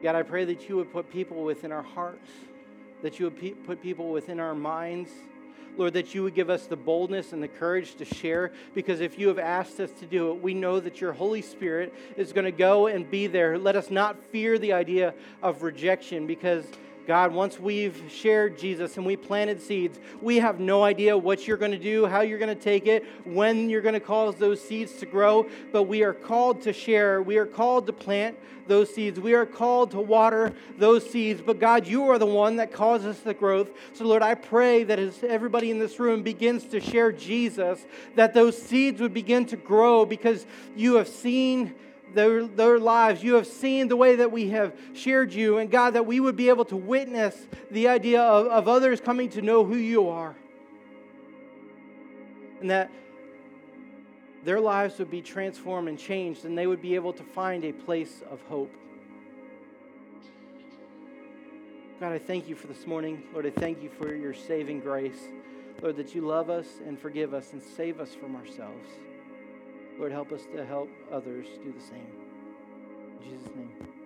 God, 0.04 0.16
I 0.16 0.22
pray 0.22 0.46
that 0.46 0.70
you 0.70 0.76
would 0.76 0.92
put 0.92 1.10
people 1.12 1.44
within 1.44 1.72
our 1.72 1.82
hearts, 1.82 2.30
that 3.02 3.20
you 3.20 3.26
would 3.26 3.40
pe- 3.40 3.52
put 3.52 3.82
people 3.82 4.12
within 4.12 4.40
our 4.40 4.54
minds 4.54 5.10
Lord, 5.78 5.94
that 5.94 6.16
you 6.16 6.24
would 6.24 6.34
give 6.34 6.50
us 6.50 6.66
the 6.66 6.76
boldness 6.76 7.34
and 7.34 7.44
the 7.44 7.48
courage 7.48 7.96
to 7.96 8.06
share, 8.06 8.52
because 8.74 9.00
if 9.00 9.20
you 9.20 9.28
have 9.28 9.38
asked 9.38 9.80
us 9.80 9.92
to 10.00 10.06
do 10.06 10.32
it, 10.32 10.42
we 10.42 10.54
know 10.54 10.80
that 10.80 11.00
your 11.00 11.14
Holy 11.14 11.42
Spirit 11.42 11.94
is 12.16 12.34
going 12.34 12.46
to 12.46 12.52
go 12.52 12.88
and 12.88 13.10
be 13.10 13.28
there. 13.28 13.60
Let 13.60 13.76
us 13.76 13.92
not 13.92 14.24
fear 14.32 14.58
the 14.58 14.74
idea 14.74 15.14
of 15.44 15.62
rejection, 15.62 16.26
because 16.26 16.66
God, 17.08 17.32
once 17.32 17.58
we've 17.58 18.04
shared 18.10 18.58
Jesus 18.58 18.98
and 18.98 19.06
we 19.06 19.16
planted 19.16 19.62
seeds, 19.62 19.98
we 20.22 20.40
have 20.40 20.60
no 20.60 20.84
idea 20.84 21.18
what 21.18 21.48
you're 21.48 21.56
going 21.56 21.72
to 21.72 21.80
do, 21.80 22.06
how 22.06 22.20
you're 22.20 22.38
going 22.38 22.54
to 22.54 22.62
take 22.62 22.86
it, 22.86 23.06
when 23.24 23.70
you're 23.70 23.82
going 23.82 23.94
to 23.94 24.02
cause 24.02 24.36
those 24.36 24.62
seeds 24.62 24.92
to 24.98 25.06
grow. 25.06 25.48
But 25.72 25.84
we 25.84 26.04
are 26.04 26.14
called 26.14 26.64
to 26.64 26.74
share. 26.74 27.22
We 27.22 27.38
are 27.38 27.46
called 27.46 27.88
to 27.88 27.94
plant 27.94 28.38
those 28.68 28.94
seeds. 28.94 29.22
We 29.22 29.36
are 29.36 29.46
called 29.46 29.92
to 29.92 30.02
water 30.02 30.52
those 30.78 31.10
seeds. 31.10 31.42
But 31.42 31.62
God, 31.62 31.88
you 31.88 32.10
are 32.10 32.20
the 32.20 32.26
one 32.26 32.58
that 32.58 32.74
causes 32.74 33.22
the 33.22 33.34
growth. 33.34 33.70
So, 33.94 34.04
Lord, 34.04 34.22
I 34.22 34.36
pray 34.36 34.84
that 34.84 35.00
as 35.00 35.24
everybody 35.24 35.72
in 35.72 35.80
this 35.80 36.02
room 36.02 36.24
begins 36.24 36.66
to 36.66 36.82
share 36.82 37.14
Jesus, 37.14 37.86
that 38.16 38.34
those 38.34 38.62
seeds 38.62 39.00
would 39.00 39.14
begin 39.14 39.46
to 39.46 39.56
grow 39.56 40.06
because 40.06 40.46
you 40.76 40.96
have 40.96 41.08
seen 41.08 41.74
their, 42.14 42.46
their 42.46 42.80
lives. 42.80 43.24
You 43.24 43.36
have 43.36 43.48
seen 43.48 43.88
the 43.88 43.96
way 43.96 44.16
that 44.18 44.32
we 44.32 44.50
have 44.50 44.74
shared 44.94 45.34
you. 45.34 45.58
And 45.58 45.70
God, 45.70 45.92
that 45.92 46.06
we 46.06 46.20
would 46.20 46.36
be 46.36 46.50
able 46.50 46.66
to 46.66 46.76
witness 46.76 47.48
the 47.72 47.88
idea 47.88 48.22
of, 48.22 48.48
of 48.48 48.68
others 48.68 49.02
coming 49.02 49.30
to 49.32 49.42
know 49.42 49.64
who 49.64 49.76
you 49.76 50.10
are. 50.10 50.36
And 52.60 52.70
that 52.72 52.92
their 54.44 54.60
lives 54.60 54.98
would 55.00 55.12
be 55.12 55.22
transformed 55.22 55.90
and 55.90 56.00
changed, 56.00 56.46
and 56.46 56.58
they 56.58 56.68
would 56.68 56.82
be 56.82 56.96
able 56.96 57.14
to 57.14 57.24
find 57.24 57.66
a 57.66 57.74
place 57.74 58.24
of 58.30 58.42
hope. 58.44 58.74
God, 62.00 62.14
I 62.14 62.20
thank 62.20 62.48
you 62.48 62.56
for 62.56 62.68
this 62.68 62.86
morning. 62.86 63.24
Lord, 63.34 63.46
I 63.46 63.50
thank 63.50 63.82
you 63.82 63.90
for 63.90 64.16
your 64.16 64.34
saving 64.34 64.80
grace. 64.80 65.20
Lord, 65.82 65.98
that 65.98 66.16
you 66.16 66.22
love 66.22 66.50
us 66.50 66.68
and 66.86 66.98
forgive 67.00 67.34
us 67.34 67.54
and 67.54 67.62
save 67.62 68.00
us 68.00 68.16
from 68.16 68.36
ourselves. 68.36 68.88
Lord, 69.98 70.12
help 70.12 70.32
us 70.32 70.46
to 70.56 70.66
help 70.66 70.90
others 71.12 71.48
do 71.64 71.74
the 71.74 71.82
same. 71.82 72.12
In 73.20 73.32
Jesus' 73.32 73.56
name. 73.56 73.97